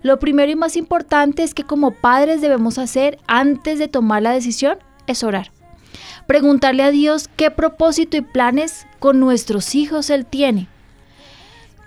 Lo 0.03 0.21
primero 0.21 0.53
y 0.53 0.55
más 0.55 0.77
importante 0.77 1.43
es 1.43 1.55
que 1.55 1.65
como 1.65 1.91
padres 1.91 2.41
debemos 2.41 2.79
hacer 2.79 3.19
antes 3.27 3.81
de 3.81 3.89
tomar 3.89 4.23
la 4.23 4.31
decisión 4.31 4.79
es 5.09 5.25
orar. 5.25 5.51
Preguntarle 6.29 6.85
a 6.85 6.93
Dios 6.93 7.29
qué 7.35 7.51
propósito 7.51 8.17
y 8.17 8.21
planes 8.21 8.87
con 9.01 9.19
nuestros 9.19 9.75
hijos 9.75 10.09
Él 10.09 10.25
tiene. 10.25 10.69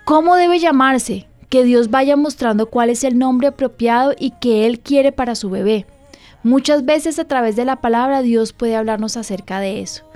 ¿Cómo 0.04 0.36
debe 0.36 0.60
llamarse? 0.60 1.26
Que 1.48 1.64
Dios 1.64 1.92
vaya 1.92 2.18
mostrando 2.18 2.66
cuál 2.66 2.90
es 2.90 3.06
el 3.06 3.18
nombre 3.18 3.48
apropiado 3.48 4.14
y 4.20 4.32
que 4.42 4.66
Él 4.68 4.82
quiere 4.82 5.14
para 5.14 5.36
su 5.36 5.50
bebé. 5.50 5.86
Muchas 6.44 6.84
veces 6.84 7.18
a 7.18 7.24
través 7.24 7.56
de 7.56 7.64
la 7.64 7.78
palabra 7.78 8.22
Dios 8.22 8.52
puede 8.52 8.76
hablarnos 8.76 9.16
acerca 9.16 9.62
de 9.62 9.80
eso. 9.80 10.09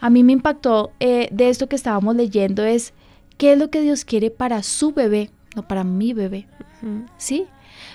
A 0.00 0.10
mí 0.10 0.22
me 0.22 0.32
impactó 0.32 0.92
eh, 1.00 1.28
de 1.32 1.48
esto 1.48 1.68
que 1.68 1.76
estábamos 1.76 2.16
leyendo 2.16 2.64
es 2.64 2.92
qué 3.38 3.52
es 3.52 3.58
lo 3.58 3.70
que 3.70 3.80
Dios 3.80 4.04
quiere 4.04 4.30
para 4.30 4.62
su 4.62 4.92
bebé, 4.92 5.30
no 5.54 5.66
para 5.66 5.84
mi 5.84 6.12
bebé. 6.12 6.46
¿sí? 7.16 7.46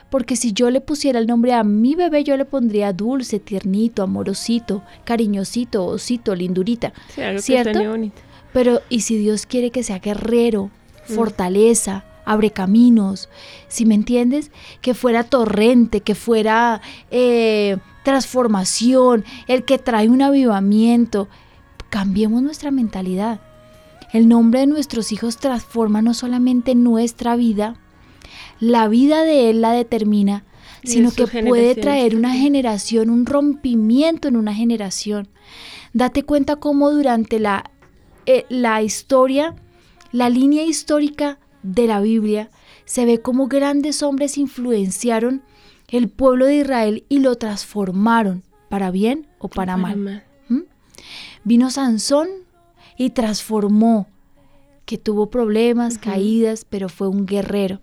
Porque 0.10 0.36
si 0.36 0.54
yo 0.54 0.70
le 0.70 0.82
pusiera 0.82 1.20
el 1.20 1.28
nombre 1.28 1.54
a 1.54 1.64
mi 1.64 1.96
bebé, 1.96 2.24
yo 2.24 2.36
le 2.36 2.46
pondría 2.46 2.94
dulce, 2.94 3.40
tiernito, 3.40 4.04
amorosito, 4.04 4.84
cariñosito, 5.06 5.86
osito, 5.86 6.36
lindurita. 6.36 6.94
Sí, 7.14 7.22
algo 7.22 7.42
¿Cierto? 7.42 7.84
bonito. 7.84 8.22
Pero, 8.54 8.82
¿y 8.90 9.02
si 9.02 9.18
Dios 9.18 9.46
quiere 9.46 9.72
que 9.72 9.84
sea 9.84 10.00
guerrero, 10.00 10.70
fortaleza, 11.06 12.04
abre 12.26 12.52
caminos? 12.52 13.30
Si 13.70 13.86
me 13.86 13.96
entiendes? 13.96 14.52
Que 14.82 14.94
fuera 14.94 15.24
torrente, 15.24 16.02
que 16.02 16.16
fuera 16.16 16.82
eh, 17.10 17.78
transformación, 18.04 19.24
el 19.48 19.64
que 19.64 19.78
trae 19.78 20.10
un 20.10 20.22
avivamiento. 20.22 21.30
Cambiemos 21.92 22.42
nuestra 22.42 22.72
mentalidad. 22.72 23.42
El 24.14 24.30
nombre 24.30 24.62
de 24.62 24.68
nuestros 24.68 25.12
hijos 25.12 25.38
transforma 25.38 26.02
no 26.02 26.14
solamente 26.14 26.74
nuestra 26.74 27.36
vida, 27.36 27.76
la 28.62 28.88
vida 28.88 29.24
de 29.24 29.50
Él 29.50 29.60
la 29.60 29.74
determina, 29.74 30.46
sino 30.86 31.12
que 31.12 31.28
puede 31.28 31.76
traer 31.76 32.16
una 32.16 32.34
generación, 32.34 33.10
un 33.10 33.26
rompimiento 33.26 34.30
en 34.30 34.38
una 34.38 34.54
generación. 34.54 35.28
Date 35.92 36.24
cuenta 36.24 36.56
cómo 36.56 36.92
durante 36.92 37.40
la, 37.40 37.70
eh, 38.26 38.46
la 38.48 38.82
historia, 38.82 39.54
la 40.14 40.30
línea 40.30 40.64
histórica 40.64 41.40
de 41.62 41.88
la 41.88 42.00
Biblia, 42.00 42.50
se 42.86 43.06
ve 43.06 43.22
cómo 43.22 43.48
grandes 43.48 44.02
hombres 44.02 44.38
influenciaron 44.38 45.44
el 45.90 46.08
pueblo 46.08 46.46
de 46.46 46.56
Israel 46.56 47.04
y 47.10 47.20
lo 47.20 47.36
transformaron, 47.36 48.44
para 48.70 48.92
bien 48.92 49.28
o 49.40 49.50
para 49.50 49.76
mal. 49.76 49.98
mal. 49.98 50.31
Vino 51.44 51.70
Sansón 51.72 52.28
y 52.98 53.12
transformó, 53.12 54.08
que 54.86 54.98
tuvo 54.98 55.30
problemas, 55.30 55.98
caídas, 55.98 56.66
pero 56.70 56.90
fue 56.90 57.08
un 57.08 57.26
guerrero. 57.26 57.82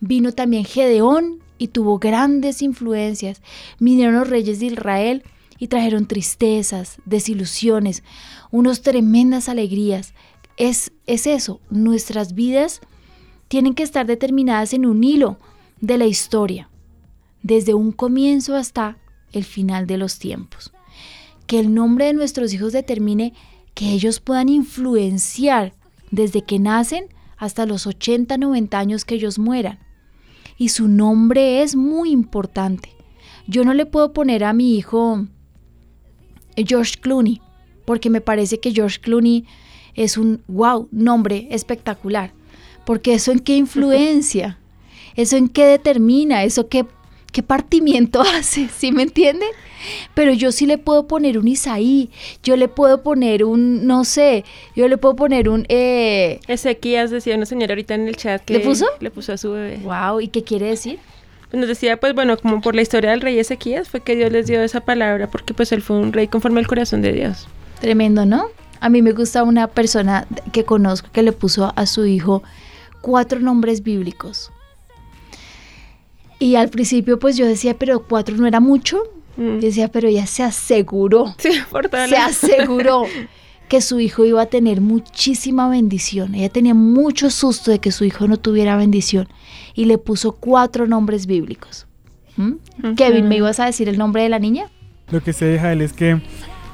Vino 0.00 0.32
también 0.32 0.64
Gedeón 0.64 1.40
y 1.58 1.68
tuvo 1.68 1.98
grandes 1.98 2.62
influencias. 2.62 3.40
Vinieron 3.78 4.14
los 4.14 4.28
reyes 4.28 4.60
de 4.60 4.66
Israel 4.66 5.22
y 5.58 5.68
trajeron 5.68 6.06
tristezas, 6.06 6.98
desilusiones, 7.04 8.02
unos 8.50 8.82
tremendas 8.82 9.48
alegrías. 9.48 10.12
Es, 10.56 10.92
es 11.06 11.26
eso, 11.26 11.60
nuestras 11.70 12.34
vidas 12.34 12.80
tienen 13.48 13.74
que 13.74 13.82
estar 13.82 14.06
determinadas 14.06 14.72
en 14.74 14.86
un 14.86 15.04
hilo 15.04 15.38
de 15.80 15.98
la 15.98 16.06
historia, 16.06 16.68
desde 17.42 17.74
un 17.74 17.92
comienzo 17.92 18.56
hasta 18.56 18.98
el 19.32 19.44
final 19.44 19.86
de 19.86 19.98
los 19.98 20.18
tiempos. 20.18 20.72
Que 21.46 21.58
el 21.58 21.74
nombre 21.74 22.06
de 22.06 22.12
nuestros 22.14 22.52
hijos 22.52 22.72
determine 22.72 23.34
que 23.74 23.92
ellos 23.92 24.20
puedan 24.20 24.48
influenciar 24.48 25.74
desde 26.10 26.42
que 26.42 26.58
nacen 26.58 27.06
hasta 27.36 27.66
los 27.66 27.86
80, 27.86 28.36
90 28.36 28.78
años 28.78 29.04
que 29.04 29.16
ellos 29.16 29.38
mueran. 29.38 29.78
Y 30.56 30.68
su 30.68 30.88
nombre 30.88 31.62
es 31.62 31.74
muy 31.74 32.10
importante. 32.10 32.90
Yo 33.46 33.64
no 33.64 33.74
le 33.74 33.86
puedo 33.86 34.12
poner 34.12 34.44
a 34.44 34.52
mi 34.52 34.76
hijo 34.76 35.26
George 36.56 36.94
Clooney, 37.00 37.40
porque 37.84 38.10
me 38.10 38.20
parece 38.20 38.60
que 38.60 38.72
George 38.72 39.00
Clooney 39.00 39.44
es 39.94 40.16
un 40.16 40.42
wow, 40.46 40.88
nombre 40.90 41.48
espectacular. 41.50 42.32
Porque 42.84 43.14
eso 43.14 43.32
en 43.32 43.40
qué 43.40 43.56
influencia, 43.56 44.58
eso 45.16 45.36
en 45.36 45.48
qué 45.48 45.64
determina, 45.64 46.44
eso 46.44 46.68
qué, 46.68 46.86
qué 47.32 47.42
partimiento 47.42 48.20
hace, 48.36 48.68
¿sí 48.68 48.92
me 48.92 49.02
entienden? 49.02 49.50
Pero 50.14 50.32
yo 50.32 50.52
sí 50.52 50.66
le 50.66 50.78
puedo 50.78 51.06
poner 51.06 51.38
un 51.38 51.48
Isaí, 51.48 52.10
yo 52.42 52.56
le 52.56 52.68
puedo 52.68 53.02
poner 53.02 53.44
un, 53.44 53.86
no 53.86 54.04
sé, 54.04 54.44
yo 54.76 54.88
le 54.88 54.98
puedo 54.98 55.16
poner 55.16 55.48
un... 55.48 55.66
Eh, 55.68 56.40
Ezequías 56.48 57.10
decía 57.10 57.36
una 57.36 57.46
señora 57.46 57.72
ahorita 57.72 57.94
en 57.94 58.08
el 58.08 58.16
chat 58.16 58.42
que 58.44 58.54
¿Le 58.54 58.60
puso? 58.60 58.86
le 59.00 59.10
puso 59.10 59.32
a 59.32 59.36
su 59.36 59.52
bebé. 59.52 59.78
wow, 59.82 60.20
¿y 60.20 60.28
qué 60.28 60.42
quiere 60.44 60.66
decir? 60.66 60.98
Nos 61.52 61.68
decía, 61.68 61.98
pues 61.98 62.14
bueno, 62.14 62.38
como 62.38 62.62
por 62.62 62.74
la 62.74 62.80
historia 62.80 63.10
del 63.10 63.20
rey 63.20 63.38
Ezequías 63.38 63.88
fue 63.88 64.00
que 64.00 64.16
Dios 64.16 64.32
les 64.32 64.46
dio 64.46 64.62
esa 64.62 64.80
palabra 64.80 65.26
porque 65.28 65.52
pues 65.52 65.70
él 65.72 65.82
fue 65.82 65.98
un 65.98 66.12
rey 66.12 66.26
conforme 66.26 66.60
al 66.60 66.66
corazón 66.66 67.02
de 67.02 67.12
Dios. 67.12 67.46
Tremendo, 67.80 68.24
¿no? 68.24 68.46
A 68.80 68.88
mí 68.88 69.02
me 69.02 69.12
gusta 69.12 69.42
una 69.42 69.68
persona 69.68 70.26
que 70.52 70.64
conozco 70.64 71.10
que 71.12 71.22
le 71.22 71.32
puso 71.32 71.72
a 71.76 71.86
su 71.86 72.06
hijo 72.06 72.42
cuatro 73.02 73.38
nombres 73.38 73.82
bíblicos. 73.82 74.50
Y 76.38 76.56
al 76.56 76.70
principio 76.70 77.18
pues 77.18 77.36
yo 77.36 77.46
decía, 77.46 77.76
pero 77.78 78.02
cuatro 78.08 78.34
no 78.36 78.46
era 78.46 78.58
mucho. 78.58 79.02
Mm. 79.36 79.54
Yo 79.54 79.60
decía, 79.60 79.88
pero 79.88 80.08
ella 80.08 80.26
se 80.26 80.42
aseguró, 80.42 81.34
Sí, 81.38 81.50
se 82.08 82.16
aseguró 82.16 83.04
que 83.68 83.80
su 83.80 84.00
hijo 84.00 84.24
iba 84.24 84.42
a 84.42 84.46
tener 84.46 84.80
muchísima 84.80 85.68
bendición. 85.68 86.34
Ella 86.34 86.50
tenía 86.50 86.74
mucho 86.74 87.30
susto 87.30 87.70
de 87.70 87.78
que 87.78 87.90
su 87.92 88.04
hijo 88.04 88.28
no 88.28 88.36
tuviera 88.36 88.76
bendición 88.76 89.28
y 89.74 89.86
le 89.86 89.96
puso 89.98 90.32
cuatro 90.32 90.86
nombres 90.86 91.26
bíblicos. 91.26 91.86
¿Mm? 92.36 92.94
Kevin, 92.96 93.28
¿me 93.28 93.36
ibas 93.36 93.60
a 93.60 93.66
decir 93.66 93.88
el 93.88 93.98
nombre 93.98 94.22
de 94.22 94.28
la 94.28 94.38
niña? 94.38 94.70
Lo 95.10 95.22
que 95.22 95.32
sé 95.32 95.46
de 95.46 95.58
Jael 95.58 95.80
es 95.82 95.92
que 95.92 96.20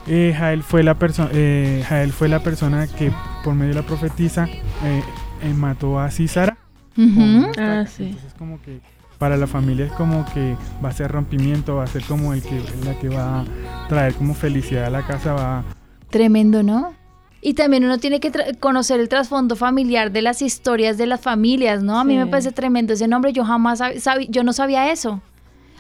eh, 0.07 0.35
Jael, 0.37 0.63
fue 0.63 0.83
la 0.83 0.97
eh, 1.33 1.85
Jael 1.87 2.13
fue 2.13 2.29
la 2.29 2.43
persona 2.43 2.87
que 2.87 3.13
por 3.45 3.55
medio 3.55 3.75
de 3.75 3.81
la 3.81 3.87
profetisa 3.87 4.47
eh, 4.47 5.03
eh, 5.43 5.55
mató 5.55 5.99
a 5.99 6.11
Císara. 6.11 6.57
con 6.97 7.05
Ujú. 7.05 7.21
una 7.51 7.81
Ah, 7.81 7.87
sí. 7.87 8.05
Entonces 8.05 8.35
como 8.39 8.61
que 8.63 8.81
para 9.19 9.37
la 9.37 9.47
familia 9.47 9.87
es 9.87 9.93
como 9.93 10.25
que 10.33 10.57
va 10.85 10.89
a 10.91 10.93
ser 10.93 11.11
rompimiento, 11.11 11.77
va 11.77 11.85
a 11.85 11.89
ser 11.89 12.03
como 12.05 12.33
el 12.33 12.43
que, 12.43 12.63
la 12.85 12.95
que 12.99 13.09
va 13.09 13.41
a 13.41 13.45
traer 13.89 14.15
como 14.15 14.35
felicidad 14.35 14.85
a 14.85 14.91
la 14.91 15.07
casa, 15.07 15.33
va 15.35 15.65
Tremendo, 16.11 16.63
¿no? 16.63 16.95
Y 17.41 17.55
también 17.55 17.85
uno 17.85 17.99
tiene 17.99 18.19
que 18.21 18.33
conocer 18.59 18.99
el 18.99 19.09
trasfondo 19.09 19.55
familiar 19.57 20.11
de 20.11 20.23
las 20.23 20.43
historias 20.43 20.99
de 20.99 21.07
las 21.07 21.21
familias, 21.21 21.83
¿no? 21.83 21.99
A 21.99 22.05
mí 22.05 22.15
Sí. 22.15 22.19
me 22.19 22.27
parece 22.27 22.51
tremendo 22.53 22.95
ese 22.95 23.07
nombre. 23.07 23.33
Yo 23.33 23.45
jamás 23.45 23.81
yo 24.29 24.43
no 24.43 24.53
sabía 24.53 24.91
eso. 24.91 25.21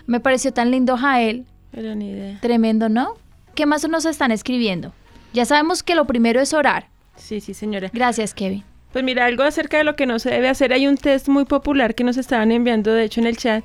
Me 0.06 0.20
pareció 0.20 0.52
tan 0.52 0.70
lindo 0.70 0.96
Jael. 0.96 1.46
Pero 1.72 1.94
ni 1.94 2.10
idea. 2.10 2.38
Tremendo, 2.40 2.88
¿no? 2.88 3.14
¿Qué 3.54 3.66
más 3.66 3.88
nos 3.88 4.04
están 4.04 4.30
escribiendo? 4.30 4.92
Ya 5.32 5.44
sabemos 5.44 5.82
que 5.82 5.94
lo 5.94 6.06
primero 6.06 6.40
es 6.40 6.54
orar. 6.54 6.86
Sí, 7.16 7.40
sí, 7.40 7.54
señora. 7.54 7.90
Gracias, 7.92 8.34
Kevin. 8.34 8.62
Pues 8.92 9.04
mira, 9.04 9.26
algo 9.26 9.42
acerca 9.42 9.78
de 9.78 9.84
lo 9.84 9.96
que 9.96 10.06
no 10.06 10.18
se 10.18 10.30
debe 10.30 10.48
hacer. 10.48 10.72
Hay 10.72 10.86
un 10.86 10.96
test 10.96 11.28
muy 11.28 11.44
popular 11.44 11.94
que 11.94 12.04
nos 12.04 12.16
estaban 12.16 12.52
enviando, 12.52 12.92
de 12.94 13.04
hecho, 13.04 13.20
en 13.20 13.26
el 13.26 13.36
chat, 13.36 13.64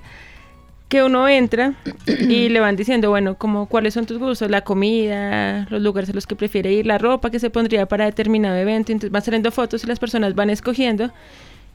que 0.90 1.02
uno 1.02 1.28
entra 1.28 1.74
y 2.06 2.50
le 2.50 2.60
van 2.60 2.76
diciendo, 2.76 3.10
bueno, 3.10 3.36
como 3.36 3.68
cuáles 3.68 3.94
son 3.94 4.06
tus 4.06 4.20
gustos, 4.20 4.52
la 4.52 4.62
comida, 4.62 5.66
los 5.70 5.82
lugares 5.82 6.10
a 6.10 6.14
los 6.14 6.28
que 6.28 6.36
prefiere 6.36 6.72
ir, 6.74 6.86
la 6.86 6.98
ropa 6.98 7.32
que 7.32 7.40
se 7.40 7.50
pondría 7.50 7.86
para 7.86 8.06
determinado 8.06 8.56
evento. 8.58 8.92
Entonces 8.92 9.12
van 9.12 9.24
saliendo 9.24 9.52
fotos 9.52 9.84
y 9.84 9.88
las 9.88 10.00
personas 10.00 10.36
van 10.36 10.50
escogiendo. 10.50 11.12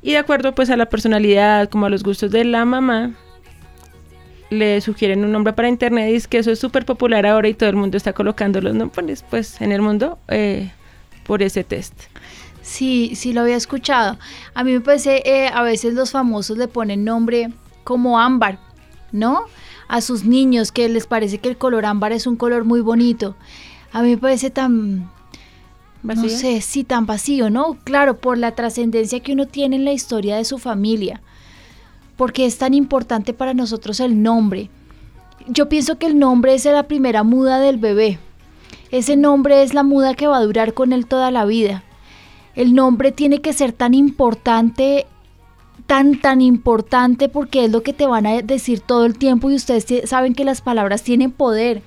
Y 0.03 0.13
de 0.13 0.19
acuerdo 0.19 0.55
pues 0.55 0.71
a 0.71 0.77
la 0.77 0.87
personalidad, 0.87 1.69
como 1.69 1.87
a 1.87 1.91
los 1.91 2.05
gustos 2.05 2.31
de 2.31 2.45
la 2.45 2.65
mamá, 2.65 3.13
le 4.51 4.81
sugieren 4.81 5.25
un 5.25 5.33
nombre 5.33 5.53
para 5.53 5.69
internet 5.69 6.11
y 6.11 6.15
es 6.15 6.29
que 6.29 6.39
eso 6.39 6.51
es 6.51 6.59
súper 6.59 6.85
popular 6.85 7.27
ahora 7.27 7.49
y 7.49 7.55
todo 7.55 7.69
el 7.69 7.77
mundo 7.77 7.97
está 7.97 8.13
colocando 8.13 8.61
los 8.61 8.75
nombres 8.75 9.25
pues 9.29 9.61
en 9.61 9.73
el 9.73 9.83
mundo 9.83 10.19
eh, 10.29 10.71
por 11.25 11.43
ese 11.43 11.65
test. 11.65 11.95
Sí, 12.69 13.13
sí 13.15 13.33
lo 13.33 13.41
había 13.41 13.57
escuchado. 13.57 14.19
A 14.53 14.63
mí 14.63 14.73
me 14.73 14.83
parece, 14.83 15.23
eh, 15.25 15.49
a 15.49 15.63
veces 15.63 15.95
los 15.95 16.11
famosos 16.11 16.59
le 16.59 16.69
ponen 16.69 17.03
nombre 17.03 17.51
como 17.83 18.21
ámbar, 18.21 18.59
¿no? 19.11 19.45
A 19.89 20.03
sus 20.03 20.25
niños 20.25 20.71
que 20.71 20.87
les 20.91 21.07
parece 21.07 21.39
que 21.39 21.49
el 21.49 21.57
color 21.57 21.87
ámbar 21.87 22.13
es 22.13 22.27
un 22.27 22.37
color 22.37 22.67
muy 22.67 22.83
bonito. 22.83 23.37
A 23.91 24.03
mí 24.03 24.11
me 24.11 24.19
parece 24.19 24.51
tan, 24.51 25.11
no 26.03 26.29
sé, 26.29 26.61
sí, 26.61 26.85
tan 26.85 27.07
vacío, 27.07 27.49
¿no? 27.49 27.79
Claro, 27.85 28.19
por 28.19 28.37
la 28.37 28.55
trascendencia 28.55 29.21
que 29.21 29.33
uno 29.33 29.47
tiene 29.47 29.77
en 29.77 29.87
la 29.87 29.93
historia 29.93 30.37
de 30.37 30.45
su 30.45 30.59
familia. 30.59 31.23
Porque 32.19 32.45
es 32.45 32.59
tan 32.59 32.75
importante 32.75 33.33
para 33.33 33.55
nosotros 33.55 33.99
el 33.99 34.23
nombre. 34.23 34.69
Yo 35.47 35.71
pienso 35.71 35.97
que 35.97 36.05
el 36.05 36.19
nombre 36.19 36.53
es 36.53 36.67
la 36.67 36.83
primera 36.83 37.23
muda 37.23 37.61
del 37.61 37.79
bebé. 37.79 38.19
Ese 38.91 39.17
nombre 39.17 39.63
es 39.63 39.73
la 39.73 39.85
muda 39.85 40.15
que 40.15 40.27
va 40.27 40.37
a 40.37 40.45
durar 40.45 40.75
con 40.75 40.93
él 40.93 41.07
toda 41.07 41.31
la 41.31 41.47
vida. 41.47 41.83
El 42.59 42.75
nombre 42.75 43.13
tiene 43.13 43.41
que 43.41 43.53
ser 43.53 43.73
tan 43.73 43.95
importante, 43.95 45.07
tan, 45.87 46.21
tan 46.21 46.41
importante 46.41 47.29
porque 47.29 47.65
es 47.65 47.71
lo 47.71 47.85
que 47.85 47.93
te 47.93 48.05
van 48.05 48.27
a 48.27 48.43
decir 48.43 48.81
todo 48.81 49.07
el 49.07 49.17
tiempo 49.17 49.49
y 49.49 49.55
ustedes 49.55 49.87
saben 50.11 50.35
que 50.35 50.45
las 50.45 50.61
palabras 50.61 51.05
tienen 51.05 51.31
poder. 51.31 51.83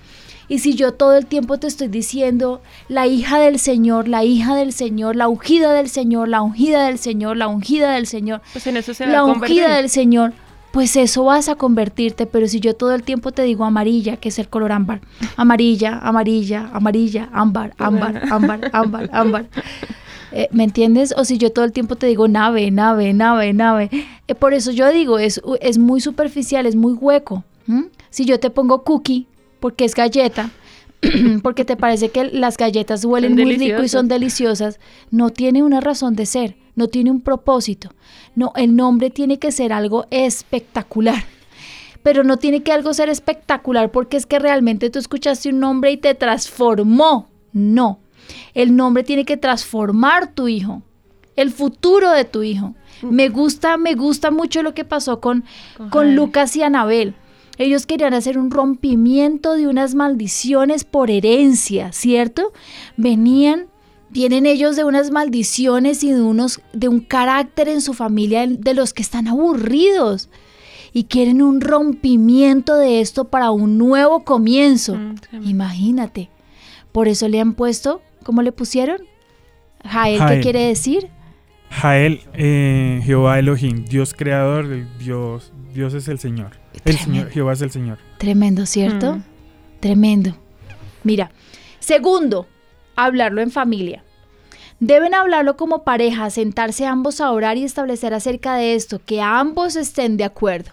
Y 0.47 0.59
si 0.59 0.75
yo 0.75 0.93
todo 0.93 1.17
el 1.17 1.25
tiempo 1.25 1.59
te 1.59 1.67
estoy 1.67 1.89
diciendo, 1.89 2.61
la 2.87 3.05
hija 3.05 3.37
del 3.37 3.59
Señor, 3.59 4.07
la 4.07 4.23
hija 4.23 4.55
del 4.55 4.71
Señor, 4.71 5.17
la 5.17 5.27
ungida 5.27 5.73
del 5.73 5.89
Señor, 5.89 6.29
la 6.29 6.41
ungida 6.41 6.85
del 6.85 6.99
Señor, 6.99 7.35
la 7.35 7.49
ungida 7.49 7.91
del 7.91 8.07
Señor, 8.07 8.41
Pues 8.53 8.65
en 8.65 8.77
eso 8.77 8.93
se 8.93 9.07
la 9.07 9.25
ungida 9.25 9.75
del 9.75 9.89
Señor, 9.89 10.31
pues 10.71 10.95
eso 10.95 11.25
vas 11.25 11.49
a 11.49 11.55
convertirte, 11.55 12.25
pero 12.25 12.47
si 12.47 12.61
yo 12.61 12.75
todo 12.75 12.95
el 12.95 13.03
tiempo 13.03 13.31
te 13.31 13.43
digo 13.43 13.65
amarilla, 13.65 14.15
que 14.17 14.29
es 14.29 14.39
el 14.39 14.47
color 14.47 14.71
ámbar, 14.71 15.01
amarilla, 15.35 15.99
amarilla, 15.99 16.69
amarilla, 16.73 17.29
ámbar, 17.33 17.73
ámbar, 17.77 18.23
ámbar, 18.31 18.69
ámbar, 18.71 19.09
ámbar. 19.11 19.45
Eh, 20.31 20.47
¿Me 20.51 20.63
entiendes? 20.63 21.13
O 21.17 21.25
si 21.25 21.37
yo 21.37 21.51
todo 21.51 21.65
el 21.65 21.71
tiempo 21.71 21.95
te 21.95 22.07
digo 22.07 22.27
nave, 22.27 22.71
nave, 22.71 23.13
nave, 23.13 23.53
nave. 23.53 23.89
Eh, 24.27 24.35
por 24.35 24.53
eso 24.53 24.71
yo 24.71 24.89
digo, 24.91 25.19
es, 25.19 25.41
es 25.61 25.77
muy 25.77 26.01
superficial, 26.01 26.65
es 26.65 26.75
muy 26.75 26.93
hueco. 26.93 27.43
Si 28.09 28.25
yo 28.25 28.39
te 28.39 28.49
pongo 28.49 28.83
cookie, 28.83 29.27
porque 29.61 29.85
es 29.85 29.95
galleta, 29.95 30.49
porque 31.43 31.63
te 31.63 31.77
parece 31.77 32.09
que 32.09 32.25
las 32.25 32.57
galletas 32.57 33.05
huelen 33.05 33.37
Son 33.37 33.43
muy 33.43 33.55
rico 33.55 33.81
y 33.83 33.87
son 33.87 34.09
deliciosas, 34.09 34.79
no 35.09 35.29
tiene 35.29 35.63
una 35.63 35.79
razón 35.79 36.15
de 36.15 36.25
ser, 36.25 36.57
no 36.75 36.87
tiene 36.87 37.11
un 37.11 37.21
propósito. 37.21 37.93
No, 38.35 38.51
el 38.55 38.75
nombre 38.75 39.09
tiene 39.09 39.39
que 39.39 39.51
ser 39.51 39.71
algo 39.71 40.05
espectacular. 40.11 41.23
Pero 42.03 42.23
no 42.23 42.37
tiene 42.37 42.63
que 42.63 42.73
algo 42.73 42.93
ser 42.93 43.07
espectacular 43.07 43.91
porque 43.91 44.17
es 44.17 44.25
que 44.25 44.39
realmente 44.39 44.89
tú 44.89 44.99
escuchaste 44.99 45.49
un 45.49 45.59
nombre 45.59 45.91
y 45.91 45.97
te 45.97 46.15
transformó. 46.15 47.29
No. 47.53 48.00
El 48.53 48.75
nombre 48.75 49.03
tiene 49.03 49.25
que 49.25 49.37
transformar 49.37 50.33
tu 50.33 50.47
hijo, 50.47 50.81
el 51.35 51.51
futuro 51.51 52.11
de 52.11 52.25
tu 52.25 52.43
hijo. 52.43 52.75
Me 53.01 53.29
gusta, 53.29 53.77
me 53.77 53.95
gusta 53.95 54.31
mucho 54.31 54.61
lo 54.61 54.73
que 54.73 54.85
pasó 54.85 55.19
con, 55.19 55.43
Con. 55.89 56.15
Lucas 56.15 56.55
y 56.55 56.63
Anabel. 56.63 57.15
Ellos 57.57 57.85
querían 57.85 58.13
hacer 58.13 58.37
un 58.37 58.51
rompimiento 58.51 59.53
de 59.53 59.67
unas 59.67 59.95
maldiciones 59.95 60.83
por 60.83 61.11
herencia, 61.11 61.91
¿cierto? 61.91 62.53
Venían, 62.97 63.67
vienen 64.09 64.45
ellos 64.45 64.75
de 64.75 64.83
unas 64.83 65.11
maldiciones 65.11 66.03
y 66.03 66.11
de 66.11 66.21
unos 66.21 66.61
de 66.73 66.87
un 66.87 67.01
carácter 67.01 67.69
en 67.69 67.81
su 67.81 67.93
familia 67.93 68.47
de 68.47 68.73
los 68.73 68.93
que 68.93 69.01
están 69.01 69.27
aburridos 69.27 70.29
y 70.93 71.05
quieren 71.05 71.41
un 71.41 71.61
rompimiento 71.61 72.75
de 72.75 73.01
esto 73.01 73.25
para 73.25 73.51
un 73.51 73.77
nuevo 73.77 74.23
comienzo. 74.23 74.95
Mm. 74.95 75.15
Imagínate. 75.43 76.29
Por 76.91 77.07
eso 77.07 77.27
le 77.29 77.39
han 77.39 77.53
puesto, 77.53 78.01
¿cómo 78.23 78.41
le 78.41 78.51
pusieron? 78.51 78.99
Jael, 79.83 80.21
¿qué 80.27 80.39
quiere 80.41 80.67
decir? 80.67 81.09
Jael, 81.69 82.21
eh, 82.33 83.01
Jehová 83.03 83.39
Elohim, 83.39 83.85
Dios 83.85 84.13
creador, 84.13 84.67
Dios, 84.99 85.53
Dios 85.73 85.93
es 85.93 86.07
el 86.07 86.19
Señor. 86.19 86.51
El 86.73 86.81
Tremendo. 86.81 87.03
Señor, 87.03 87.29
Jehová 87.29 87.53
es 87.53 87.61
el 87.61 87.71
Señor. 87.71 87.97
Tremendo, 88.17 88.65
¿cierto? 88.65 89.15
Mm. 89.15 89.23
Tremendo. 89.79 90.37
Mira, 91.03 91.31
segundo, 91.79 92.47
hablarlo 92.95 93.41
en 93.41 93.51
familia. 93.51 94.03
Deben 94.79 95.13
hablarlo 95.13 95.57
como 95.57 95.83
pareja, 95.83 96.29
sentarse 96.29 96.85
ambos 96.85 97.21
a 97.21 97.31
orar 97.31 97.57
y 97.57 97.63
establecer 97.63 98.13
acerca 98.13 98.55
de 98.55 98.75
esto, 98.75 98.99
que 99.03 99.21
ambos 99.21 99.75
estén 99.75 100.17
de 100.17 100.23
acuerdo. 100.23 100.71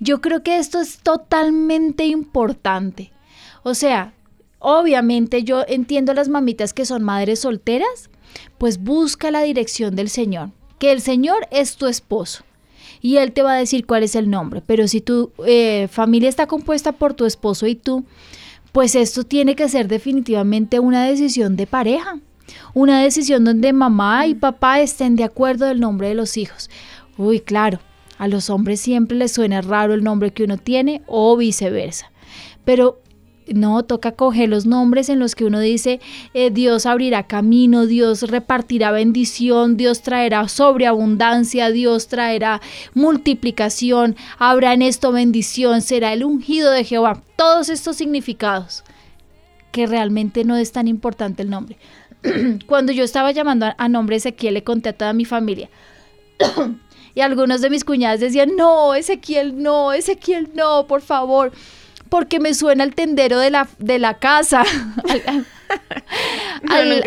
Yo 0.00 0.20
creo 0.20 0.42
que 0.42 0.58
esto 0.58 0.80
es 0.80 0.98
totalmente 0.98 2.06
importante. 2.06 3.10
O 3.62 3.74
sea, 3.74 4.12
obviamente 4.58 5.44
yo 5.44 5.64
entiendo 5.66 6.12
a 6.12 6.14
las 6.14 6.28
mamitas 6.28 6.72
que 6.72 6.84
son 6.84 7.02
madres 7.02 7.40
solteras, 7.40 8.10
pues 8.58 8.82
busca 8.82 9.30
la 9.30 9.42
dirección 9.42 9.96
del 9.96 10.08
Señor, 10.08 10.50
que 10.78 10.92
el 10.92 11.00
Señor 11.00 11.46
es 11.50 11.76
tu 11.76 11.86
esposo 11.86 12.44
y 13.00 13.16
Él 13.16 13.32
te 13.32 13.42
va 13.42 13.52
a 13.52 13.58
decir 13.58 13.86
cuál 13.86 14.02
es 14.02 14.14
el 14.14 14.30
nombre. 14.30 14.62
Pero 14.64 14.88
si 14.88 15.00
tu 15.00 15.32
eh, 15.46 15.88
familia 15.90 16.28
está 16.28 16.46
compuesta 16.46 16.92
por 16.92 17.14
tu 17.14 17.24
esposo 17.24 17.66
y 17.66 17.74
tú, 17.74 18.04
pues 18.72 18.94
esto 18.94 19.24
tiene 19.24 19.54
que 19.54 19.68
ser 19.68 19.88
definitivamente 19.88 20.78
una 20.80 21.04
decisión 21.04 21.56
de 21.56 21.66
pareja. 21.66 22.18
Una 22.74 23.02
decisión 23.02 23.44
donde 23.44 23.72
mamá 23.72 24.26
y 24.26 24.34
papá 24.34 24.80
estén 24.80 25.16
de 25.16 25.24
acuerdo 25.24 25.66
del 25.66 25.80
nombre 25.80 26.08
de 26.08 26.14
los 26.14 26.36
hijos. 26.36 26.70
Uy, 27.16 27.40
claro, 27.40 27.80
a 28.16 28.26
los 28.26 28.48
hombres 28.50 28.80
siempre 28.80 29.16
les 29.16 29.32
suena 29.32 29.60
raro 29.60 29.94
el 29.94 30.02
nombre 30.02 30.32
que 30.32 30.44
uno 30.44 30.56
tiene 30.56 31.02
o 31.06 31.36
viceversa. 31.36 32.10
Pero 32.64 33.00
no, 33.54 33.82
toca 33.84 34.12
coger 34.12 34.48
los 34.48 34.66
nombres 34.66 35.08
en 35.08 35.18
los 35.18 35.34
que 35.34 35.44
uno 35.44 35.60
dice, 35.60 36.00
eh, 36.34 36.50
Dios 36.50 36.86
abrirá 36.86 37.26
camino, 37.26 37.86
Dios 37.86 38.22
repartirá 38.22 38.90
bendición, 38.90 39.76
Dios 39.76 40.02
traerá 40.02 40.48
sobreabundancia, 40.48 41.70
Dios 41.70 42.08
traerá 42.08 42.60
multiplicación, 42.94 44.16
habrá 44.38 44.72
en 44.74 44.82
esto 44.82 45.12
bendición, 45.12 45.82
será 45.82 46.12
el 46.12 46.24
ungido 46.24 46.70
de 46.70 46.84
Jehová. 46.84 47.22
Todos 47.36 47.68
estos 47.68 47.96
significados, 47.96 48.84
que 49.72 49.86
realmente 49.86 50.44
no 50.44 50.56
es 50.56 50.72
tan 50.72 50.88
importante 50.88 51.42
el 51.42 51.50
nombre. 51.50 51.78
Cuando 52.66 52.92
yo 52.92 53.04
estaba 53.04 53.32
llamando 53.32 53.66
a, 53.66 53.74
a 53.78 53.88
nombre 53.88 54.16
Ezequiel, 54.16 54.54
le 54.54 54.64
conté 54.64 54.88
a 54.88 54.92
toda 54.92 55.12
mi 55.12 55.24
familia. 55.24 55.68
y 57.14 57.20
algunos 57.20 57.60
de 57.60 57.70
mis 57.70 57.84
cuñadas 57.84 58.20
decían, 58.20 58.56
no, 58.56 58.94
Ezequiel, 58.94 59.62
no, 59.62 59.92
Ezequiel, 59.92 60.50
no, 60.54 60.86
por 60.86 61.00
favor 61.00 61.52
porque 62.08 62.40
me 62.40 62.54
suena 62.54 62.84
el 62.84 62.94
tendero 62.94 63.38
de 63.38 63.50
la, 63.50 63.68
de 63.78 63.98
la 63.98 64.14
casa. 64.14 64.64
al, 66.68 67.02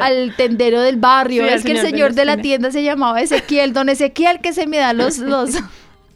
al, 0.00 0.36
tendero 0.36 0.80
del 0.80 0.96
barrio. 0.96 1.44
es 1.46 1.64
que 1.64 1.72
el 1.72 1.80
señor 1.80 2.14
de, 2.14 2.24
la 2.24 2.36
tienda 2.36 2.70
se 2.70 2.82
llamaba 2.82 3.20
Ezequiel, 3.20 3.72
don 3.72 3.88
Ezequiel, 3.88 4.40
que 4.40 4.52
se 4.52 4.66
me 4.66 4.78
da 4.78 4.92
los, 4.92 5.18
los 5.18 5.50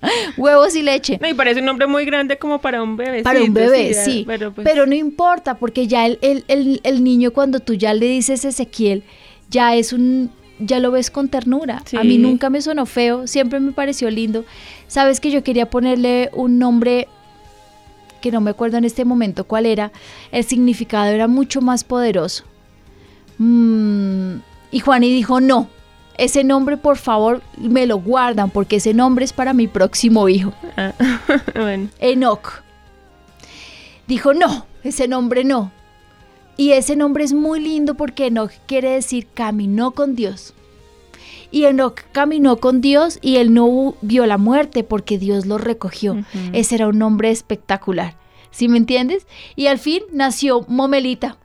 huevos 0.36 0.74
y 0.76 0.82
leche. 0.82 1.18
Me 1.20 1.34
parece 1.34 1.60
un 1.60 1.66
nombre 1.66 1.86
muy 1.86 2.04
grande 2.04 2.36
como 2.36 2.60
para 2.60 2.82
un 2.82 2.96
bebé. 2.96 3.22
Para 3.22 3.42
un 3.42 3.54
bebé, 3.54 3.94
sí. 3.94 4.24
Pero, 4.26 4.52
pues 4.52 4.66
pero, 4.66 4.86
no 4.86 4.94
importa, 4.94 5.54
porque 5.54 5.86
ya 5.86 6.06
el, 6.06 6.18
el, 6.20 6.80
el, 6.82 7.04
niño, 7.04 7.32
cuando 7.32 7.60
tú 7.60 7.74
ya 7.74 7.94
le 7.94 8.06
dices 8.06 8.44
Ezequiel, 8.44 9.02
ya 9.50 9.74
es 9.74 9.92
un 9.92 10.30
ya 10.60 10.78
lo 10.78 10.92
ves 10.92 11.10
con 11.10 11.28
ternura. 11.28 11.82
A 11.98 12.04
mí 12.04 12.16
nunca 12.16 12.48
me 12.48 12.62
sonó 12.62 12.86
feo, 12.86 13.26
siempre 13.26 13.58
me 13.58 13.72
pareció 13.72 14.08
lindo. 14.08 14.44
Sabes 14.86 15.18
que 15.18 15.32
yo 15.32 15.42
quería 15.42 15.68
ponerle 15.68 16.30
un 16.32 16.60
nombre 16.60 17.08
que 18.24 18.32
no 18.32 18.40
me 18.40 18.52
acuerdo 18.52 18.78
en 18.78 18.86
este 18.86 19.04
momento 19.04 19.44
cuál 19.44 19.66
era, 19.66 19.92
el 20.32 20.44
significado 20.44 21.10
era 21.10 21.28
mucho 21.28 21.60
más 21.60 21.84
poderoso. 21.84 22.44
Mm, 23.36 24.36
y 24.70 24.80
Juani 24.80 25.12
dijo, 25.12 25.42
no, 25.42 25.68
ese 26.16 26.42
nombre 26.42 26.78
por 26.78 26.96
favor 26.96 27.42
me 27.58 27.84
lo 27.84 27.98
guardan 27.98 28.48
porque 28.48 28.76
ese 28.76 28.94
nombre 28.94 29.26
es 29.26 29.34
para 29.34 29.52
mi 29.52 29.68
próximo 29.68 30.26
hijo. 30.30 30.54
Ah, 30.78 30.94
Enoch. 31.98 32.62
Dijo, 34.06 34.32
no, 34.32 34.64
ese 34.82 35.06
nombre 35.06 35.44
no. 35.44 35.70
Y 36.56 36.70
ese 36.70 36.96
nombre 36.96 37.24
es 37.24 37.34
muy 37.34 37.60
lindo 37.60 37.94
porque 37.94 38.28
Enoch 38.28 38.52
quiere 38.64 38.92
decir 38.92 39.26
caminó 39.34 39.90
con 39.90 40.16
Dios. 40.16 40.54
Y 41.54 41.66
Enoch 41.66 42.00
caminó 42.10 42.56
con 42.56 42.80
Dios 42.80 43.20
y 43.22 43.36
él 43.36 43.54
no 43.54 43.94
vio 44.00 44.26
la 44.26 44.38
muerte 44.38 44.82
porque 44.82 45.18
Dios 45.18 45.46
lo 45.46 45.56
recogió. 45.56 46.16
Ese 46.52 46.74
era 46.74 46.88
un 46.88 46.98
nombre 46.98 47.30
espectacular. 47.30 48.16
¿Sí 48.50 48.66
me 48.66 48.76
entiendes? 48.76 49.28
Y 49.54 49.68
al 49.68 49.78
fin 49.78 50.02
nació 50.10 50.62
Momelita. 50.66 51.38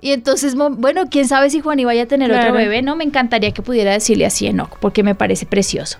Y 0.00 0.10
entonces, 0.10 0.56
bueno, 0.56 1.02
quién 1.08 1.28
sabe 1.28 1.48
si 1.48 1.60
Juan 1.60 1.78
iba 1.78 1.92
a 1.92 2.06
tener 2.06 2.32
otro 2.32 2.52
bebé, 2.52 2.82
¿no? 2.82 2.96
Me 2.96 3.04
encantaría 3.04 3.52
que 3.52 3.62
pudiera 3.62 3.92
decirle 3.92 4.26
así 4.26 4.48
Enoch, 4.48 4.78
porque 4.80 5.04
me 5.04 5.14
parece 5.14 5.46
precioso. 5.46 5.98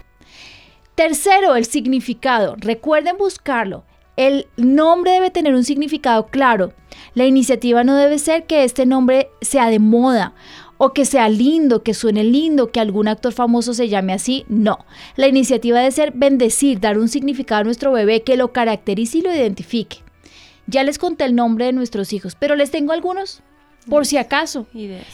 Tercero, 0.97 1.55
el 1.55 1.65
significado. 1.65 2.57
Recuerden 2.59 3.17
buscarlo. 3.17 3.85
El 4.17 4.49
nombre 4.57 5.13
debe 5.13 5.31
tener 5.31 5.55
un 5.55 5.63
significado 5.63 6.27
claro. 6.27 6.73
La 7.15 7.27
iniciativa 7.27 7.85
no 7.85 7.95
debe 7.95 8.19
ser 8.19 8.45
que 8.45 8.65
este 8.65 8.87
nombre 8.87 9.29
sea 9.41 9.71
de 9.71 9.79
moda 9.79 10.35
o 10.85 10.93
que 10.93 11.05
sea 11.05 11.29
lindo, 11.29 11.85
que 11.85 11.95
suene 11.95 12.25
lindo, 12.25 12.73
que 12.73 12.81
algún 12.81 13.07
actor 13.07 13.33
famoso 13.33 13.73
se 13.73 13.89
llame 13.89 14.13
así. 14.15 14.45
No. 14.49 14.85
La 15.15 15.29
iniciativa 15.29 15.79
debe 15.79 15.93
ser 15.93 16.11
bendecir, 16.13 16.81
dar 16.81 16.99
un 16.99 17.09
significado 17.09 17.61
a 17.61 17.65
nuestro 17.65 17.93
bebé 17.93 18.25
que 18.25 18.37
lo 18.37 18.53
caracterice 18.53 19.19
y 19.19 19.21
lo 19.23 19.33
identifique. 19.33 19.99
Ya 20.67 20.83
les 20.83 20.99
conté 20.99 21.25
el 21.25 21.37
nombre 21.37 21.67
de 21.67 21.73
nuestros 21.73 22.13
hijos, 22.13 22.35
pero 22.35 22.57
les 22.57 22.73
tengo 22.73 22.93
algunos, 22.93 23.43
por 23.89 24.07
si 24.07 24.17
acaso. 24.17 24.67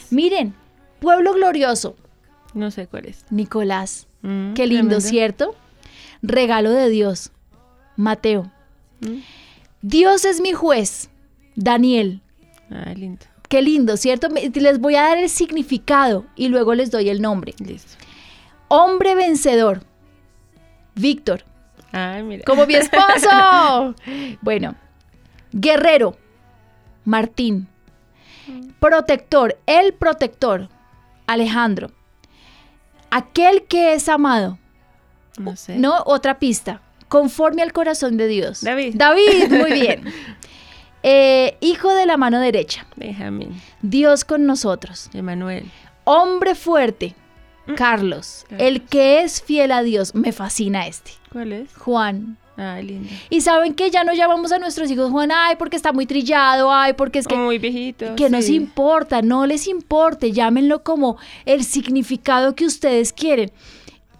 Miren, 0.09 0.55
Pueblo 0.99 1.33
Glorioso. 1.33 1.95
No 2.55 2.71
sé 2.71 2.87
cuál 2.87 3.05
es. 3.05 3.23
Nicolás. 3.29 4.07
Mm, 4.23 4.53
Qué 4.53 4.65
lindo, 4.65 4.99
¿cierto? 5.01 5.53
Regalo 6.23 6.71
de 6.71 6.89
Dios. 6.89 7.31
Mateo. 7.95 8.51
Mm. 9.01 9.19
Dios 9.83 10.25
es 10.25 10.41
mi 10.41 10.53
juez. 10.53 11.11
Daniel. 11.55 12.21
Ah, 12.71 12.91
lindo. 12.95 13.27
Qué 13.49 13.63
lindo, 13.63 13.97
¿cierto? 13.97 14.27
Les 14.29 14.79
voy 14.79 14.95
a 14.95 15.01
dar 15.01 15.17
el 15.17 15.27
significado 15.27 16.25
y 16.35 16.49
luego 16.49 16.75
les 16.75 16.91
doy 16.91 17.09
el 17.09 17.19
nombre. 17.19 17.55
Listo. 17.57 17.95
Hombre 18.67 19.15
vencedor. 19.15 19.81
Víctor. 20.93 21.43
Ay, 21.91 22.21
mira. 22.21 22.43
Como 22.45 22.67
mi 22.67 22.75
esposo. 22.75 23.95
bueno, 24.41 24.75
guerrero. 25.51 26.15
Martín. 27.05 27.67
Protector. 28.79 29.57
El 29.65 29.93
protector. 29.93 30.69
Alejandro. 31.25 31.91
Aquel 33.09 33.63
que 33.63 33.93
es 33.93 34.09
amado. 34.09 34.59
No 35.39 35.55
sé. 35.55 35.79
No, 35.79 36.03
otra 36.05 36.37
pista. 36.37 36.81
Conforme 37.07 37.63
al 37.63 37.73
corazón 37.73 38.17
de 38.17 38.27
Dios. 38.27 38.61
David. 38.61 38.93
David, 38.95 39.51
muy 39.51 39.71
bien. 39.71 40.03
Eh, 41.03 41.57
hijo 41.61 41.93
de 41.93 42.05
la 42.05 42.17
mano 42.17 42.39
derecha. 42.39 42.85
Benjamín. 42.95 43.61
Dios 43.81 44.25
con 44.25 44.45
nosotros. 44.45 45.09
Emanuel. 45.13 45.71
Hombre 46.03 46.55
fuerte. 46.55 47.15
Mm. 47.67 47.73
Carlos. 47.75 48.45
El 48.57 48.81
que 48.81 49.21
es 49.21 49.41
fiel 49.41 49.71
a 49.71 49.83
Dios. 49.83 50.15
Me 50.15 50.31
fascina 50.31 50.87
este. 50.87 51.11
¿Cuál 51.31 51.53
es? 51.53 51.73
Juan. 51.75 52.37
Ay, 52.57 52.83
lindo. 52.83 53.09
Y 53.29 53.39
saben 53.39 53.73
que 53.73 53.89
ya 53.89 54.03
no 54.03 54.13
llamamos 54.13 54.51
a 54.51 54.59
nuestros 54.59 54.91
hijos 54.91 55.11
Juan, 55.11 55.31
ay, 55.31 55.55
porque 55.57 55.77
está 55.77 55.93
muy 55.93 56.05
trillado, 56.05 56.73
ay, 56.73 56.91
porque 56.91 57.19
es 57.19 57.27
que... 57.27 57.35
muy 57.35 57.57
viejito. 57.57 58.15
Que 58.17 58.29
nos 58.29 58.49
importa, 58.49 59.21
no 59.21 59.45
les 59.45 59.65
importe, 59.65 60.33
llámenlo 60.33 60.83
como 60.83 61.17
el 61.45 61.63
significado 61.63 62.55
que 62.55 62.65
ustedes 62.65 63.13
quieren. 63.13 63.49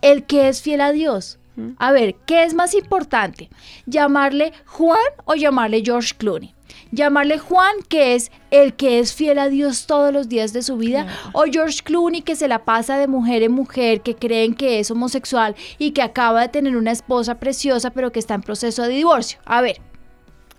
El 0.01 0.23
que 0.23 0.47
es 0.47 0.61
fiel 0.61 0.79
a 0.79 0.93
Dios. 0.93 1.37
A 1.77 1.91
ver, 1.91 2.15
¿qué 2.25 2.43
es 2.45 2.53
más 2.53 2.73
importante? 2.73 3.49
¿Llamarle 3.85 4.53
Juan 4.65 4.97
o 5.25 5.35
llamarle 5.35 5.81
George 5.83 6.13
Clooney? 6.17 6.55
Llamarle 6.91 7.37
Juan, 7.37 7.75
que 7.87 8.15
es 8.15 8.31
el 8.51 8.73
que 8.73 8.99
es 8.99 9.13
fiel 9.13 9.39
a 9.39 9.49
Dios 9.49 9.85
todos 9.85 10.13
los 10.13 10.29
días 10.29 10.53
de 10.53 10.63
su 10.63 10.77
vida, 10.77 11.07
o 11.33 11.43
George 11.43 11.81
Clooney, 11.83 12.21
que 12.21 12.35
se 12.35 12.47
la 12.47 12.65
pasa 12.65 12.97
de 12.97 13.07
mujer 13.07 13.43
en 13.43 13.51
mujer, 13.51 14.01
que 14.01 14.15
creen 14.15 14.53
que 14.53 14.79
es 14.79 14.91
homosexual 14.91 15.55
y 15.77 15.91
que 15.91 16.01
acaba 16.01 16.41
de 16.41 16.49
tener 16.49 16.75
una 16.75 16.91
esposa 16.91 17.35
preciosa, 17.35 17.91
pero 17.91 18.11
que 18.11 18.19
está 18.19 18.33
en 18.33 18.41
proceso 18.41 18.83
de 18.83 18.89
divorcio. 18.89 19.39
A 19.45 19.61
ver. 19.61 19.77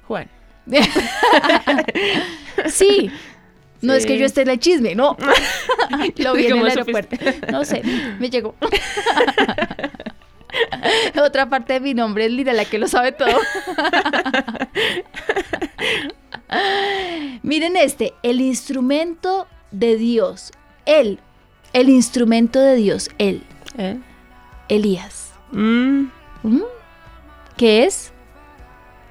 Juan. 0.07 0.29
sí. 2.67 3.11
No 3.83 3.95
es 3.95 4.05
que 4.05 4.19
yo 4.19 4.27
esté 4.27 4.43
en 4.43 4.51
el 4.51 4.61
chisme, 4.61 4.95
no. 4.95 5.17
Lo 6.17 6.35
vi 6.35 6.47
en 6.47 6.59
el 6.59 6.67
aeropuerto. 6.67 7.17
No 7.51 7.65
sé, 7.65 7.83
me 8.19 8.29
llegó. 8.29 8.55
Otra 11.23 11.49
parte 11.49 11.75
de 11.75 11.81
mi 11.81 11.95
nombre 11.95 12.27
es 12.27 12.33
Lira, 12.33 12.53
la 12.53 12.65
que 12.65 12.79
lo 12.79 12.89
sabe 12.89 13.13
todo. 13.13 13.39
Miren 17.43 17.77
este, 17.77 18.15
el 18.23 18.41
instrumento 18.41 19.47
de 19.71 19.97
Dios. 19.97 20.53
Él, 20.87 21.21
el 21.73 21.89
instrumento 21.89 22.61
de 22.61 22.77
Dios, 22.77 23.11
él. 23.19 23.43
¿Eh? 23.79 23.99
Elías. 24.69 25.33
Mm. 25.53 26.07
¿Mm? 26.43 26.63
¿Qué 27.57 27.85
es? 27.85 28.13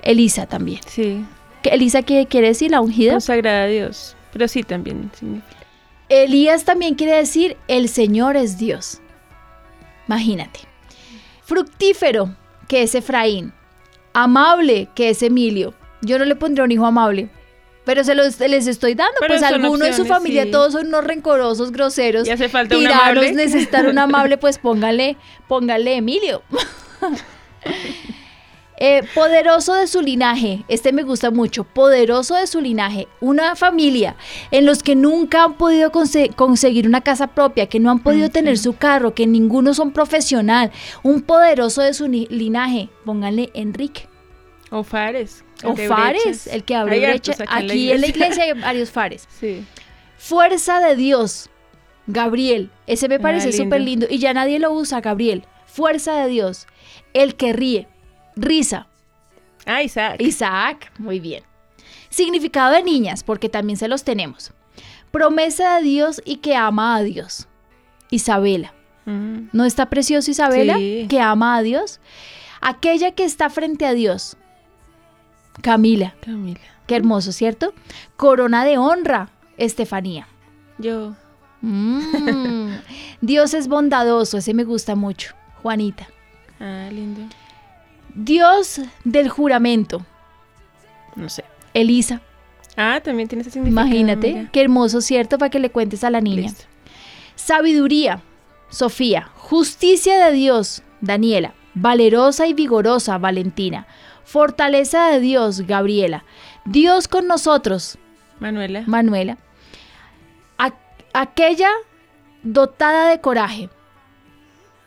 Elisa 0.02 0.46
también. 0.46 0.82
Sí. 0.88 1.26
Elisa 1.64 2.02
qué 2.02 2.26
quiere 2.26 2.48
decir 2.48 2.72
la 2.72 2.82
ungida. 2.82 3.14
Consagrada 3.14 3.64
a 3.64 3.68
Dios. 3.68 4.16
Pero 4.32 4.48
sí 4.48 4.64
también 4.64 5.12
significa. 5.18 5.58
Elías 6.08 6.66
también 6.66 6.96
quiere 6.96 7.16
decir 7.16 7.58
el 7.68 7.90
Señor 7.90 8.36
es 8.36 8.58
Dios. 8.58 9.02
Imagínate. 10.08 10.62
Fructífero, 11.44 12.36
que 12.68 12.84
es 12.84 12.96
Efraín. 12.96 13.54
Amable, 14.14 14.90
que 14.96 15.10
es 15.10 15.22
Emilio. 15.22 15.74
Yo 16.02 16.18
no 16.20 16.26
le 16.26 16.36
pondré 16.36 16.64
un 16.64 16.72
hijo 16.72 16.86
amable, 16.86 17.30
Pero 17.86 18.04
se 18.04 18.14
los 18.16 18.40
les 18.40 18.68
estoy 18.68 18.94
dando, 18.94 19.14
Pero 19.20 19.34
pues 19.34 19.44
alguno 19.44 19.84
en 19.86 19.94
su 19.94 20.06
familia, 20.06 20.44
sí. 20.44 20.52
todos 20.52 20.74
son 20.74 20.88
unos 20.88 21.04
rencorosos, 21.04 21.72
groseros. 21.72 22.28
Y 22.28 22.32
hace 22.32 22.48
falta 22.50 22.78
un 22.78 22.86
amable. 22.88 23.32
necesitan 23.34 23.88
un 23.88 23.98
amable, 23.98 24.38
pues 24.38 24.58
póngale, 24.66 25.18
póngale 25.48 25.96
Emilio. 25.96 26.44
Eh, 28.82 29.02
poderoso 29.14 29.74
de 29.74 29.88
su 29.88 30.02
linaje, 30.02 30.64
este 30.70 30.94
me 30.94 31.04
gusta 31.04 31.32
mucho, 31.32 31.66
poderoso 31.66 32.36
de 32.36 32.48
su 32.48 32.62
linaje, 32.62 33.10
una 33.20 33.58
familia 33.58 34.16
en 34.52 34.66
los 34.66 34.84
que 34.84 34.96
nunca 34.96 35.44
han 35.44 35.56
podido 35.58 35.92
conse- 35.92 36.34
conseguir 36.34 36.88
una 36.88 37.02
casa 37.02 37.28
propia, 37.28 37.68
que 37.68 37.82
no 37.82 37.92
han 37.92 38.00
podido 38.00 38.30
tener 38.30 38.58
su 38.58 38.78
carro, 38.78 39.14
que 39.14 39.28
ninguno 39.28 39.74
son 39.74 39.92
profesional, 39.92 40.72
un 41.04 41.24
poderoso 41.24 41.82
de 41.82 41.94
su 41.94 42.08
linaje, 42.08 42.88
pónganle 43.04 43.50
Enrique. 43.54 44.08
O 44.72 44.84
Fares. 44.84 45.44
O 45.64 45.74
de 45.74 45.88
Fares, 45.88 46.24
brechas. 46.24 46.48
el 46.48 46.64
que 46.64 46.76
abre 46.76 46.94
Hay 46.96 47.00
brecha. 47.02 47.32
hartos 47.32 47.42
acá 47.42 47.58
Aquí 47.58 47.92
en 47.92 48.02
la 48.02 48.08
iglesia 48.08 48.44
hay 48.44 48.54
varios 48.54 48.92
Fares. 48.92 49.28
Sí. 49.40 49.66
Fuerza 50.18 50.80
de 50.80 50.96
Dios. 50.96 51.50
Gabriel. 52.08 52.70
Ese 52.88 53.08
me 53.08 53.16
Ah, 53.16 53.20
parece 53.20 53.52
súper 53.54 53.82
lindo. 53.82 54.06
Y 54.10 54.18
ya 54.20 54.34
nadie 54.34 54.60
lo 54.60 54.72
usa, 54.72 55.00
Gabriel. 55.02 55.46
Fuerza 55.66 56.16
de 56.24 56.28
Dios. 56.30 56.68
El 57.14 57.36
que 57.36 57.54
ríe. 57.54 57.88
Risa. 58.36 58.88
Ah, 59.66 59.82
Isaac. 59.84 60.20
Isaac. 60.22 60.92
Muy 60.98 61.20
bien. 61.20 61.44
Significado 62.10 62.74
de 62.74 62.84
niñas, 62.84 63.24
porque 63.24 63.50
también 63.50 63.78
se 63.78 63.88
los 63.88 64.04
tenemos. 64.04 64.52
Promesa 65.12 65.78
de 65.78 65.84
Dios 65.84 66.22
y 66.26 66.38
que 66.38 66.56
ama 66.56 66.96
a 66.96 67.04
Dios. 67.04 67.48
Isabela. 68.12 68.74
Mm. 69.06 69.50
¿No 69.54 69.66
está 69.66 69.90
precioso 69.90 70.32
Isabela? 70.32 70.76
Sí. 70.78 71.06
Que 71.10 71.20
ama 71.22 71.56
a 71.58 71.62
Dios. 71.62 72.00
Aquella 72.62 73.12
que 73.12 73.24
está 73.24 73.50
frente 73.50 73.86
a 73.86 73.94
Dios. 73.94 74.36
Camila. 75.62 76.16
Camila. 76.22 76.60
Qué 76.88 76.96
hermoso, 76.96 77.32
¿cierto? 77.32 77.74
Corona 78.18 78.66
de 78.66 78.78
honra. 78.78 79.30
Estefanía. 79.58 80.28
Yo. 80.78 81.16
Mm. 81.62 82.76
Dios 83.22 83.54
es 83.54 83.68
bondadoso, 83.68 84.38
ese 84.38 84.54
me 84.54 84.64
gusta 84.64 84.96
mucho. 84.96 85.34
Juanita. 85.62 86.08
Ah, 86.60 86.90
lindo. 86.92 87.22
Dios 88.16 88.82
del 89.04 89.30
juramento. 89.30 90.06
No 91.16 91.30
sé. 91.30 91.44
Elisa. 91.74 92.22
Ah, 92.78 93.02
también 93.04 93.28
tiene 93.28 93.42
ese 93.42 93.52
significado. 93.52 93.88
Imagínate. 93.88 94.34
mira. 94.34 94.50
Qué 94.52 94.62
hermoso, 94.62 95.02
¿cierto? 95.02 95.38
Para 95.38 95.50
que 95.50 95.60
le 95.60 95.70
cuentes 95.70 96.04
a 96.04 96.10
la 96.10 96.22
niña. 96.22 96.44
Listo. 96.44 96.66
Sabiduría. 97.36 98.22
Sofía. 98.70 99.30
Justicia 99.36 100.26
de 100.26 100.32
Dios. 100.32 100.84
Daniela. 101.02 101.54
Valerosa 101.74 102.48
y 102.48 102.54
vigorosa. 102.54 103.18
Valentina. 103.18 103.86
Fortaleza 104.30 105.08
de 105.08 105.20
Dios. 105.20 105.62
Gabriela. 105.62 106.24
Dios 106.66 107.08
con 107.08 107.26
nosotros. 107.26 107.98
Manuela. 108.40 108.84
Manuela. 108.86 109.38
A- 110.60 110.76
aquella 111.14 111.70
dotada 112.44 113.10
de 113.10 113.20
coraje. 113.22 113.70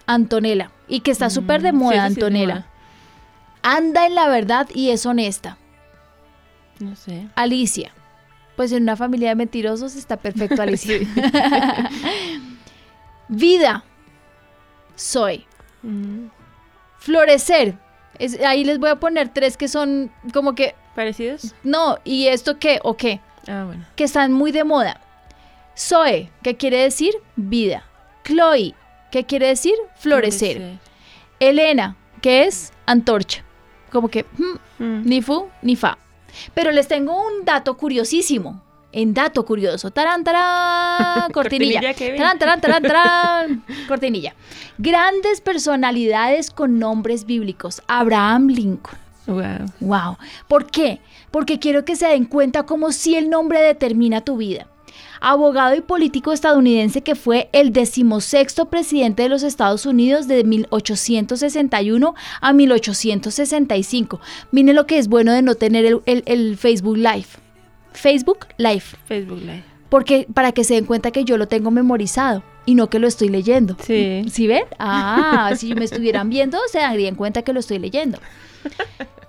Antonella. 0.07 0.71
Y 0.87 1.01
que 1.01 1.11
está 1.11 1.29
súper 1.29 1.61
de 1.61 1.73
Mm, 1.73 1.77
moda, 1.77 2.09
sí. 2.11 2.21
Anda 3.63 4.07
en 4.07 4.15
la 4.15 4.29
verdad 4.29 4.69
y 4.73 4.91
es 4.91 5.07
honesta. 5.07 5.57
No 6.79 6.95
sé. 6.95 7.27
Alicia. 7.35 7.93
Pues 8.57 8.71
en 8.71 8.85
una 8.85 8.95
familia 8.97 9.31
de 9.31 9.35
mentirosos 9.35 9.97
está 9.97 10.17
perfecto, 10.19 10.63
Alicia. 10.63 10.99
Vida. 13.29 13.83
Soy. 14.95 15.47
Mm. 15.83 16.27
Florecer. 16.99 17.77
Es- 18.23 18.41
ahí 18.41 18.65
les 18.65 18.79
voy 18.79 18.91
a 18.91 18.97
poner 18.97 19.29
tres 19.31 19.57
que 19.57 19.69
son 19.69 20.11
como 20.33 20.55
que, 20.55 20.75
¿Parecidos? 20.95 21.55
no, 21.63 21.99
¿y 22.05 22.27
esto 22.29 22.59
qué 22.59 22.79
o 22.83 22.97
qué? 22.97 23.21
Ah, 23.49 23.65
bueno. 23.67 23.85
que 23.97 24.05
están 24.05 24.33
muy 24.33 24.53
de 24.53 24.63
moda. 24.65 25.01
Zoe, 25.77 26.31
que 26.43 26.57
quiere 26.57 26.79
decir 26.79 27.13
vida. 27.37 27.85
Chloe, 28.25 28.75
que 29.11 29.25
quiere 29.25 29.49
decir 29.49 29.75
florecer. 29.97 30.79
Elena, 31.41 31.97
que 32.21 32.45
es 32.45 32.73
antorcha. 32.87 33.43
Como 33.91 34.09
que 34.09 34.25
hmm, 34.39 34.59
Mm. 34.85 35.03
ni 35.05 35.23
fu 35.23 35.49
ni 35.61 35.75
fa. 35.77 35.99
Pero 36.55 36.71
les 36.71 36.87
tengo 36.89 37.15
un 37.15 37.45
dato 37.45 37.77
curiosísimo. 37.77 38.63
En 38.93 39.15
dato 39.15 39.45
curioso. 39.47 39.91
Tarán, 39.91 40.23
tarán, 40.23 41.31
cortinilla. 41.33 41.81
Tarán, 42.17 42.39
tarán, 42.39 42.61
tarán, 42.61 42.83
tarán, 42.83 43.65
cortinilla. 43.89 44.35
Grandes 44.79 45.41
personalidades 45.41 46.51
con 46.51 46.79
nombres 46.79 47.25
bíblicos. 47.25 47.83
Abraham 47.89 48.49
Lincoln. 48.49 48.99
Wow. 49.27 49.67
Wow. 49.81 50.17
¿Por 50.49 50.67
qué? 50.71 51.01
Porque 51.31 51.59
quiero 51.59 51.85
que 51.85 51.97
se 51.97 52.09
den 52.09 52.25
cuenta 52.27 52.65
cómo 52.65 52.93
si 52.93 53.15
el 53.17 53.31
nombre 53.31 53.61
determina 53.63 54.21
tu 54.21 54.37
vida. 54.37 54.67
Abogado 55.21 55.77
y 55.77 55.81
político 55.81 56.33
estadounidense 56.33 57.03
que 57.03 57.15
fue 57.15 57.49
el 57.53 57.73
decimosexto 57.73 58.67
presidente 58.67 59.23
de 59.23 59.29
los 59.29 59.45
Estados 59.45 59.87
Unidos 59.87 60.27
de 60.27 60.43
1861 60.43 62.15
a 62.41 62.53
1865. 62.53 64.21
Miren 64.51 64.75
lo 64.77 64.87
que 64.87 64.99
es 64.99 65.07
bueno 65.09 65.33
de 65.33 65.43
no 65.43 65.55
tener 65.55 65.85
el, 65.87 66.01
el- 66.07 66.25
el 66.27 66.57
Facebook 66.57 66.97
Live. 66.97 67.27
Facebook 67.93 68.47
Live. 68.57 68.85
Facebook 69.07 69.41
Live. 69.41 69.65
Porque 69.89 70.27
para 70.33 70.53
que 70.53 70.65
se 70.65 70.75
den 70.75 70.87
cuenta 70.87 71.11
que 71.11 71.25
yo 71.25 71.37
lo 71.37 71.49
tengo 71.49 71.71
memorizado 71.71 72.43
y 72.65 72.75
no 72.75 72.89
que 72.89 72.99
lo 72.99 73.07
estoy 73.07 73.29
leyendo. 73.29 73.77
Sí. 73.83 74.25
¿Sí 74.31 74.47
ven? 74.47 74.65
Ah, 74.79 75.53
si 75.57 75.75
me 75.75 75.85
estuvieran 75.85 76.31
viendo, 76.31 76.59
se 76.71 76.79
darían 76.79 77.15
cuenta 77.15 77.43
que 77.43 77.53
lo 77.53 77.61
estoy 77.61 77.79
leyendo. 77.79 78.19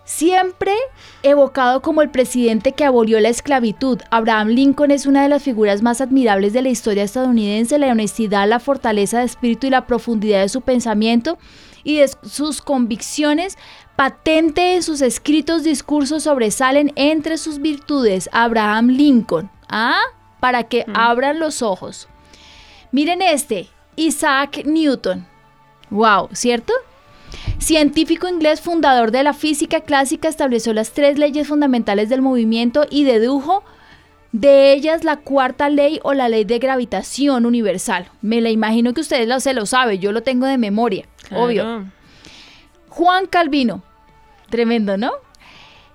Siempre 0.05 0.74
evocado 1.24 1.82
como 1.82 2.01
el 2.01 2.09
presidente 2.09 2.74
que 2.74 2.84
abolió 2.84 3.20
la 3.22 3.30
esclavitud, 3.30 3.99
Abraham 4.11 4.49
Lincoln 4.49 4.91
es 4.91 5.05
una 5.05 5.24
de 5.24 5.30
las 5.30 5.43
figuras 5.43 5.82
más 5.82 6.01
admirables 6.01 6.51
de 6.51 6.61
la 6.61 6.70
historia 6.70 7.03
estadounidense. 7.03 7.80
La 7.80 7.91
honestidad, 7.91 8.47
la 8.47 8.59
fortaleza 8.59 9.20
de 9.20 9.26
espíritu 9.26 9.68
y 9.68 9.70
la 9.70 9.88
profundidad 9.88 10.41
de 10.41 10.49
su 10.49 10.61
pensamiento 10.61 11.38
y 11.86 11.97
de 11.97 12.09
sus 12.24 12.61
convicciones 12.61 13.57
patente 13.96 14.76
en 14.76 14.84
sus 14.84 15.02
escritos 15.02 15.64
discursos 15.64 16.24
sobresalen 16.24 16.91
entre 16.96 17.38
sus 17.38 17.60
virtudes. 17.60 18.30
Abraham 18.32 18.88
Lincoln. 18.89 19.50
¿Ah? 19.70 20.00
Para 20.39 20.64
que 20.64 20.86
abran 20.94 21.39
los 21.39 21.62
ojos. 21.62 22.08
Miren 22.91 23.22
este, 23.22 23.70
Isaac 23.96 24.64
Newton. 24.66 25.26
Wow, 25.89 26.30
¿cierto? 26.34 26.74
Científico 27.60 28.28
inglés 28.28 28.62
fundador 28.62 29.12
de 29.12 29.24
la 29.24 29.34
física 29.34 29.82
clásica, 29.82 30.28
estableció 30.28 30.74
las 30.74 30.91
tres 30.91 31.18
leyes 31.18 31.48
fundamentales 31.48 32.10
del 32.10 32.22
movimiento 32.22 32.86
y 32.89 33.04
dedujo 33.04 33.64
de 34.32 34.74
ellas 34.74 35.04
la 35.04 35.18
cuarta 35.18 35.70
ley 35.70 36.00
o 36.04 36.14
la 36.14 36.28
ley 36.28 36.44
de 36.44 36.60
gravitación 36.60 37.46
universal. 37.46 38.08
Me 38.22 38.41
la 38.41 38.50
imagino 38.50 38.94
que 38.94 39.02
ustedes 39.02 39.28
lo, 39.28 39.39
se 39.39 39.54
lo 39.54 39.66
saben, 39.66 40.00
yo 40.02 40.12
lo 40.12 40.24
tengo 40.24 40.46
de 40.46 40.58
memoria, 40.58 41.06
obvio. 41.32 41.86
Juan 42.94 43.26
Calvino, 43.26 43.82
tremendo, 44.52 44.98
¿no? 44.98 45.14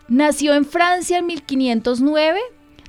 Nació 0.09 0.55
en 0.55 0.65
Francia 0.65 1.19
en 1.19 1.27
1509, 1.27 2.41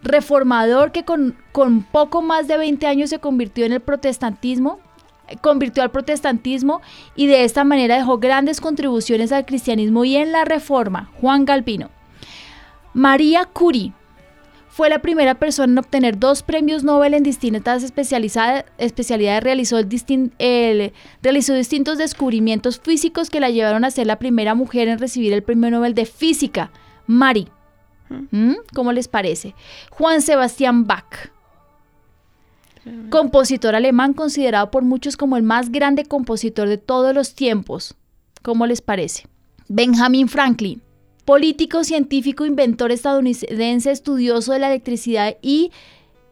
reformador 0.01 0.91
que 0.91 1.05
con, 1.05 1.38
con 1.51 1.84
poco 1.84 2.24
más 2.24 2.47
de 2.47 2.57
20 2.57 2.88
años 2.88 3.12
se 3.12 3.20
convirtió 3.20 3.68
en 3.68 3.74
el 3.74 3.82
protestantismo, 3.82 4.80
convirtió 5.41 5.84
al 5.84 5.91
protestantismo 5.91 6.82
y 7.16 7.28
de 7.28 7.43
esta 7.43 7.64
manera 7.64 7.97
dejó 7.97 8.18
grandes 8.18 8.62
contribuciones 8.62 9.32
al 9.32 9.45
cristianismo 9.45 10.03
y 10.05 10.16
en 10.16 10.32
la 10.32 10.43
reforma. 10.43 11.12
Juan 11.22 11.45
Calvino. 11.45 11.91
María 12.95 13.45
Curie 13.45 13.93
fue 14.70 14.89
la 14.89 14.99
primera 14.99 15.36
persona 15.36 15.74
en 15.74 15.78
obtener 15.80 16.20
dos 16.20 16.43
premios 16.43 16.84
Nobel 16.84 17.13
en 17.13 17.24
distintas 17.24 17.84
especialidades. 17.84 19.43
Realizó, 19.43 19.78
el 19.80 19.89
distin- 19.89 20.32
el- 20.39 20.93
realizó 21.22 21.53
distintos 21.53 21.97
descubrimientos 21.97 22.80
físicos 22.80 23.30
que 23.30 23.39
la 23.39 23.49
llevaron 23.49 23.84
a 23.84 23.91
ser 23.91 24.07
la 24.07 24.20
primera 24.20 24.55
mujer 24.55 24.88
en 24.88 24.99
recibir 24.99 25.34
el 25.34 25.43
premio 25.43 25.72
Nobel 25.72 25.93
de 25.95 26.05
Física. 26.05 26.72
Marie. 27.07 27.47
¿Mm? 28.32 28.53
¿Cómo 28.74 28.91
les 28.91 29.07
parece? 29.07 29.53
Juan 29.91 30.22
Sebastián 30.22 30.86
Bach. 30.86 31.30
Compositor 33.09 33.76
alemán 33.76 34.13
considerado 34.13 34.72
por 34.72 34.84
muchos 34.84 35.17
como 35.17 35.36
el 35.38 35.43
más 35.43 35.72
grande 35.72 36.05
compositor 36.05 36.67
de 36.67 36.78
todos 36.78 37.13
los 37.13 37.36
tiempos. 37.36 37.95
¿Cómo 38.41 38.65
les 38.65 38.82
parece? 38.82 39.28
Benjamin 39.67 40.28
Franklin. 40.28 40.82
Político, 41.30 41.84
científico, 41.84 42.43
inventor 42.43 42.91
estadounidense, 42.91 43.91
estudioso 43.91 44.51
de 44.51 44.57
la 44.57 44.69
electricidad 44.69 45.38
y 45.43 45.71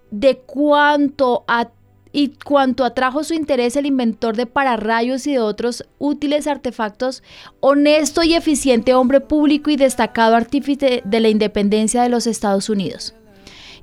de 0.10 0.38
cuanto 0.40 1.46
a 1.48 1.70
y 2.12 2.30
cuanto 2.30 2.84
atrajo 2.84 3.24
su 3.24 3.36
interés 3.36 3.76
el 3.76 3.86
inventor 3.86 4.36
de 4.36 4.48
pararrayos 4.48 5.28
y 5.28 5.34
de 5.34 5.40
otros 5.40 5.88
útiles 6.00 6.48
artefactos, 6.48 7.22
honesto 7.60 8.24
y 8.24 8.34
eficiente 8.34 8.96
hombre 8.96 9.22
público 9.22 9.70
y 9.70 9.76
destacado 9.76 10.36
artífice 10.36 11.04
de 11.06 11.20
la 11.20 11.30
independencia 11.30 12.02
de 12.02 12.10
los 12.10 12.26
Estados 12.26 12.68
Unidos. 12.68 13.14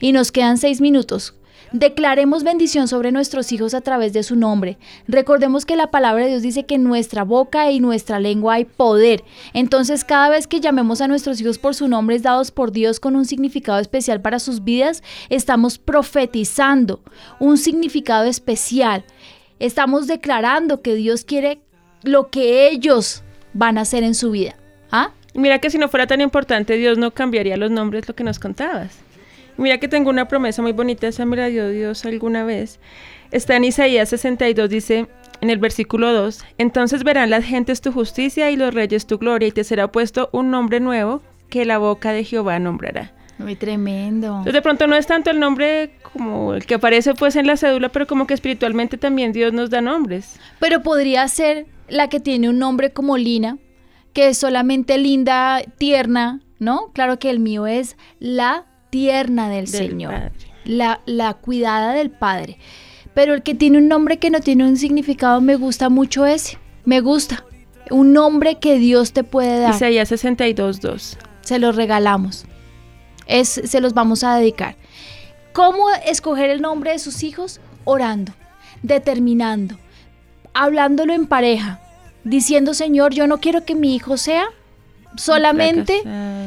Y 0.00 0.10
nos 0.10 0.32
quedan 0.32 0.58
seis 0.58 0.80
minutos. 0.80 1.36
Declaremos 1.74 2.44
bendición 2.44 2.86
sobre 2.86 3.10
nuestros 3.10 3.50
hijos 3.50 3.74
a 3.74 3.80
través 3.80 4.12
de 4.12 4.22
su 4.22 4.36
nombre. 4.36 4.78
Recordemos 5.08 5.66
que 5.66 5.74
la 5.74 5.90
palabra 5.90 6.22
de 6.22 6.30
Dios 6.30 6.42
dice 6.42 6.66
que 6.66 6.76
en 6.76 6.84
nuestra 6.84 7.24
boca 7.24 7.68
y 7.72 7.80
nuestra 7.80 8.20
lengua 8.20 8.54
hay 8.54 8.64
poder. 8.64 9.24
Entonces 9.54 10.04
cada 10.04 10.28
vez 10.28 10.46
que 10.46 10.60
llamemos 10.60 11.00
a 11.00 11.08
nuestros 11.08 11.40
hijos 11.40 11.58
por 11.58 11.74
su 11.74 11.88
nombre 11.88 12.20
dados 12.20 12.52
por 12.52 12.70
Dios 12.70 13.00
con 13.00 13.16
un 13.16 13.24
significado 13.24 13.80
especial 13.80 14.20
para 14.20 14.38
sus 14.38 14.62
vidas, 14.62 15.02
estamos 15.30 15.78
profetizando 15.78 17.02
un 17.40 17.58
significado 17.58 18.26
especial. 18.26 19.04
Estamos 19.58 20.06
declarando 20.06 20.80
que 20.80 20.94
Dios 20.94 21.24
quiere 21.24 21.60
lo 22.04 22.30
que 22.30 22.68
ellos 22.68 23.24
van 23.52 23.78
a 23.78 23.80
hacer 23.80 24.04
en 24.04 24.14
su 24.14 24.30
vida. 24.30 24.54
¿Ah? 24.92 25.10
Mira 25.34 25.58
que 25.58 25.70
si 25.70 25.78
no 25.78 25.88
fuera 25.88 26.06
tan 26.06 26.20
importante, 26.20 26.76
Dios 26.76 26.98
no 26.98 27.10
cambiaría 27.10 27.56
los 27.56 27.72
nombres, 27.72 28.06
lo 28.06 28.14
que 28.14 28.22
nos 28.22 28.38
contabas. 28.38 29.03
Mira 29.56 29.78
que 29.78 29.88
tengo 29.88 30.10
una 30.10 30.26
promesa 30.26 30.62
muy 30.62 30.72
bonita, 30.72 31.06
esa 31.06 31.24
me 31.24 31.36
la 31.36 31.46
dio 31.46 31.68
Dios 31.68 32.04
alguna 32.04 32.44
vez. 32.44 32.80
Está 33.30 33.56
en 33.56 33.64
Isaías 33.64 34.08
62, 34.08 34.68
dice 34.68 35.06
en 35.40 35.50
el 35.50 35.58
versículo 35.58 36.12
2, 36.12 36.44
entonces 36.58 37.04
verán 37.04 37.30
las 37.30 37.44
gentes 37.44 37.80
tu 37.80 37.92
justicia 37.92 38.50
y 38.50 38.56
los 38.56 38.72
reyes 38.72 39.06
tu 39.06 39.18
gloria 39.18 39.48
y 39.48 39.52
te 39.52 39.64
será 39.64 39.88
puesto 39.88 40.30
un 40.32 40.50
nombre 40.50 40.80
nuevo 40.80 41.22
que 41.50 41.64
la 41.64 41.78
boca 41.78 42.12
de 42.12 42.24
Jehová 42.24 42.58
nombrará. 42.58 43.12
Muy 43.38 43.56
tremendo. 43.56 44.28
Entonces 44.28 44.52
de 44.52 44.62
pronto 44.62 44.86
no 44.86 44.96
es 44.96 45.06
tanto 45.06 45.30
el 45.30 45.40
nombre 45.40 45.90
como 46.12 46.54
el 46.54 46.64
que 46.66 46.74
aparece 46.74 47.14
pues 47.14 47.36
en 47.36 47.46
la 47.46 47.56
cédula, 47.56 47.88
pero 47.88 48.06
como 48.06 48.26
que 48.26 48.34
espiritualmente 48.34 48.96
también 48.96 49.32
Dios 49.32 49.52
nos 49.52 49.70
da 49.70 49.80
nombres. 49.80 50.38
Pero 50.60 50.82
podría 50.82 51.26
ser 51.28 51.66
la 51.88 52.08
que 52.08 52.20
tiene 52.20 52.48
un 52.48 52.58
nombre 52.58 52.92
como 52.92 53.16
Lina, 53.16 53.58
que 54.12 54.28
es 54.28 54.38
solamente 54.38 54.98
linda, 54.98 55.62
tierna, 55.78 56.40
¿no? 56.58 56.92
Claro 56.92 57.18
que 57.18 57.30
el 57.30 57.40
mío 57.40 57.66
es 57.66 57.96
la 58.20 58.66
tierna 58.94 59.48
del, 59.48 59.66
Señor, 59.66 60.30
la, 60.64 61.00
la 61.04 61.34
cuidada 61.34 61.94
del 61.94 62.12
Padre. 62.12 62.58
Pero 63.12 63.34
el 63.34 63.42
que 63.42 63.56
tiene 63.56 63.78
un 63.78 63.88
nombre 63.88 64.18
que 64.20 64.30
no 64.30 64.38
tiene 64.38 64.68
un 64.68 64.76
significado, 64.76 65.40
me 65.40 65.56
gusta 65.56 65.88
mucho 65.88 66.26
ese. 66.26 66.58
Me 66.84 67.00
gusta. 67.00 67.44
Un 67.90 68.12
nombre 68.12 68.60
que 68.60 68.78
Dios 68.78 69.12
te 69.12 69.24
puede 69.24 69.58
dar. 69.58 69.74
Isaías 69.74 70.12
62.2. 70.12 71.16
Se 71.40 71.58
los 71.58 71.74
regalamos. 71.74 72.44
Es, 73.26 73.48
se 73.48 73.80
los 73.80 73.94
vamos 73.94 74.22
a 74.22 74.36
dedicar. 74.36 74.76
¿Cómo 75.52 75.90
escoger 76.06 76.50
el 76.50 76.62
nombre 76.62 76.92
de 76.92 77.00
sus 77.00 77.24
hijos? 77.24 77.60
Orando, 77.82 78.32
determinando, 78.84 79.76
hablándolo 80.52 81.14
en 81.14 81.26
pareja, 81.26 81.80
diciendo, 82.22 82.74
Señor, 82.74 83.12
yo 83.12 83.26
no 83.26 83.38
quiero 83.38 83.64
que 83.64 83.74
mi 83.74 83.96
hijo 83.96 84.18
sea 84.18 84.46
solamente, 85.16 86.02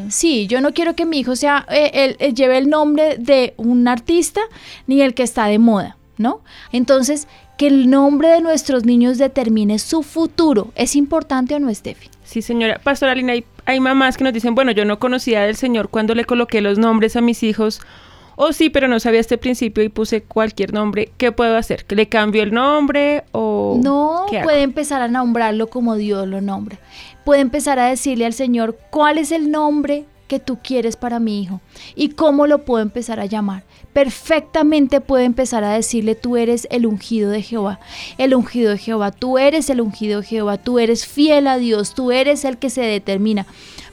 sí, 0.10 0.48
yo 0.48 0.62
no 0.62 0.74
quiero 0.74 0.96
que 0.96 1.06
mi 1.06 1.20
hijo 1.20 1.36
sea, 1.36 1.66
eh, 1.70 2.34
lleve 2.34 2.58
el 2.58 2.70
nombre 2.70 3.18
de 3.18 3.54
un 3.58 3.88
artista 3.88 4.42
ni 4.86 5.02
el 5.02 5.14
que 5.14 5.24
está 5.24 5.48
de 5.48 5.60
moda, 5.60 5.98
¿no? 6.18 6.42
Entonces, 6.72 7.28
que 7.58 7.68
el 7.68 7.90
nombre 7.90 8.30
de 8.30 8.42
nuestros 8.42 8.86
niños 8.86 9.18
determine 9.18 9.80
su 9.80 10.04
futuro. 10.04 10.72
¿Es 10.76 10.96
importante 10.96 11.56
o 11.56 11.60
no, 11.60 11.74
Steffi? 11.74 12.10
Sí, 12.24 12.42
señora. 12.42 12.80
Pastora 12.84 13.16
Lina, 13.16 13.34
hay, 13.34 13.46
hay 13.66 13.80
mamás 13.80 14.18
que 14.18 14.24
nos 14.24 14.34
dicen, 14.34 14.54
bueno, 14.54 14.72
yo 14.72 14.86
no 14.86 15.00
conocía 15.00 15.42
del 15.42 15.56
Señor 15.56 15.90
cuando 15.90 16.14
le 16.14 16.26
coloqué 16.26 16.62
los 16.62 16.78
nombres 16.78 17.16
a 17.16 17.22
mis 17.22 17.42
hijos 17.44 17.82
o 18.40 18.54
sí, 18.54 18.70
pero 18.70 18.88
no 18.88 19.00
sabía 19.00 19.20
este 19.20 19.40
principio 19.40 19.84
y 19.84 19.90
puse 19.90 20.22
cualquier 20.22 20.72
nombre. 20.72 21.10
¿Qué 21.18 21.32
puedo 21.32 21.58
hacer? 21.58 21.86
¿Que 21.86 21.96
le 21.96 22.08
cambio 22.08 22.44
el 22.44 22.54
nombre 22.54 23.24
o 23.32 23.80
No, 23.84 24.28
puede 24.44 24.62
empezar 24.62 25.02
a 25.02 25.08
nombrarlo 25.08 25.68
como 25.68 25.96
Dios 25.96 26.28
lo 26.28 26.40
nombra. 26.40 26.78
Puede 27.26 27.42
empezar 27.42 27.80
a 27.80 27.88
decirle 27.88 28.28
al 28.28 28.34
Señor 28.34 28.78
cuál 28.92 29.18
es 29.18 29.32
el 29.32 29.50
nombre 29.50 30.06
que 30.28 30.40
tú 30.40 30.60
quieres 30.62 30.96
para 30.96 31.20
mi 31.20 31.42
hijo 31.42 31.62
y 31.96 32.10
cómo 32.10 32.46
lo 32.46 32.64
puedo 32.64 32.84
empezar 32.84 33.20
a 33.20 33.26
llamar. 33.26 33.64
Perfectamente 33.92 35.02
puede 35.02 35.24
empezar 35.24 35.64
a 35.64 35.74
decirle, 35.74 36.14
tú 36.14 36.38
eres 36.38 36.68
el 36.70 36.86
ungido 36.86 37.32
de 37.32 37.42
Jehová, 37.42 37.80
el 38.20 38.36
ungido 38.36 38.72
de 38.72 38.78
Jehová, 38.78 39.12
tú 39.12 39.40
eres 39.40 39.72
el 39.72 39.82
ungido 39.82 40.22
de 40.22 40.28
Jehová, 40.28 40.58
tú 40.58 40.78
eres 40.78 41.08
fiel 41.08 41.48
a 41.48 41.58
Dios, 41.58 41.96
tú 41.96 42.12
eres 42.12 42.46
el 42.46 42.60
que 42.60 42.70
se 42.70 42.82
determina. 42.82 43.48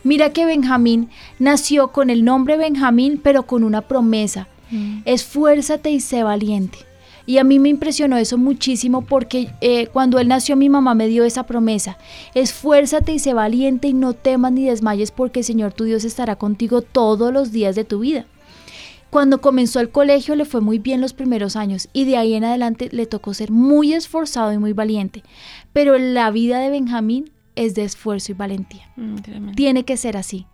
Mira 0.05 0.31
que 0.31 0.45
Benjamín 0.45 1.09
nació 1.39 1.89
con 1.89 2.11
el 2.11 2.25
nombre 2.25 2.57
Benjamín, 2.57 3.19
pero 3.23 3.45
con 3.45 3.65
una 3.65 3.81
promesa. 3.81 4.49
Mm. 4.71 5.01
Esfuérzate 5.07 5.91
y 5.91 6.01
sé 6.01 6.23
valiente. 6.23 6.79
Y 7.27 7.39
a 7.39 7.45
mí 7.45 7.59
me 7.59 7.71
impresionó 7.71 8.19
eso 8.19 8.37
muchísimo 8.37 9.03
porque 9.03 9.51
eh, 9.63 9.87
cuando 9.87 10.19
él 10.19 10.29
nació 10.29 10.57
mi 10.57 10.69
mamá 10.69 10.95
me 10.95 11.07
dio 11.07 11.25
esa 11.25 11.45
promesa. 11.45 11.97
Esfuérzate 12.35 13.13
y 13.13 13.19
sé 13.19 13.33
valiente 13.33 13.89
y 13.89 13.95
no 13.95 14.13
temas 14.13 14.53
ni 14.53 14.67
desmayes 14.67 15.11
porque 15.11 15.41
el 15.41 15.45
Señor 15.47 15.73
tu 15.73 15.85
Dios 15.85 16.05
estará 16.05 16.37
contigo 16.37 16.83
todos 16.83 17.33
los 17.33 17.51
días 17.51 17.75
de 17.75 17.85
tu 17.85 18.01
vida. 18.01 18.27
Cuando 19.09 19.41
comenzó 19.41 19.81
el 19.81 19.91
colegio 19.91 20.35
le 20.35 20.45
fue 20.45 20.61
muy 20.61 20.79
bien 20.79 21.01
los 21.01 21.13
primeros 21.13 21.57
años 21.57 21.89
y 21.93 22.05
de 22.05 22.17
ahí 22.17 22.35
en 22.35 22.45
adelante 22.45 22.89
le 22.93 23.07
tocó 23.07 23.33
ser 23.33 23.51
muy 23.51 23.95
esforzado 23.95 24.53
y 24.53 24.59
muy 24.59 24.73
valiente. 24.73 25.23
Pero 25.73 25.97
la 25.97 26.31
vida 26.31 26.59
de 26.59 26.69
Benjamín 26.69 27.31
es 27.57 27.75
de 27.75 27.85
esfuerzo 27.85 28.33
y 28.33 28.35
valentía. 28.35 28.91
Mm, 28.97 29.53
Tiene 29.55 29.85
que 29.85 29.97
ser 29.97 30.17
así. 30.17 30.47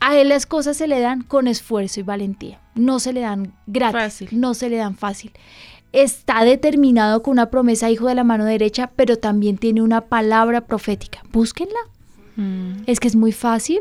A 0.00 0.16
él 0.16 0.30
las 0.30 0.46
cosas 0.46 0.76
se 0.76 0.88
le 0.88 0.98
dan 1.00 1.22
con 1.22 1.46
esfuerzo 1.46 2.00
y 2.00 2.02
valentía. 2.02 2.60
No 2.74 2.98
se 2.98 3.12
le 3.12 3.20
dan 3.20 3.54
gratis, 3.66 4.32
no 4.32 4.54
se 4.54 4.68
le 4.68 4.76
dan 4.76 4.96
fácil. 4.96 5.30
Está 5.92 6.42
determinado 6.44 7.22
con 7.22 7.32
una 7.32 7.50
promesa, 7.50 7.90
hijo 7.90 8.08
de 8.08 8.14
la 8.14 8.24
mano 8.24 8.44
derecha, 8.44 8.90
pero 8.96 9.16
también 9.16 9.58
tiene 9.58 9.82
una 9.82 10.00
palabra 10.02 10.62
profética. 10.66 11.22
Búsquenla. 11.32 11.78
Mm. 12.36 12.82
Es 12.86 12.98
que 12.98 13.08
es 13.08 13.14
muy 13.14 13.30
fácil. 13.30 13.80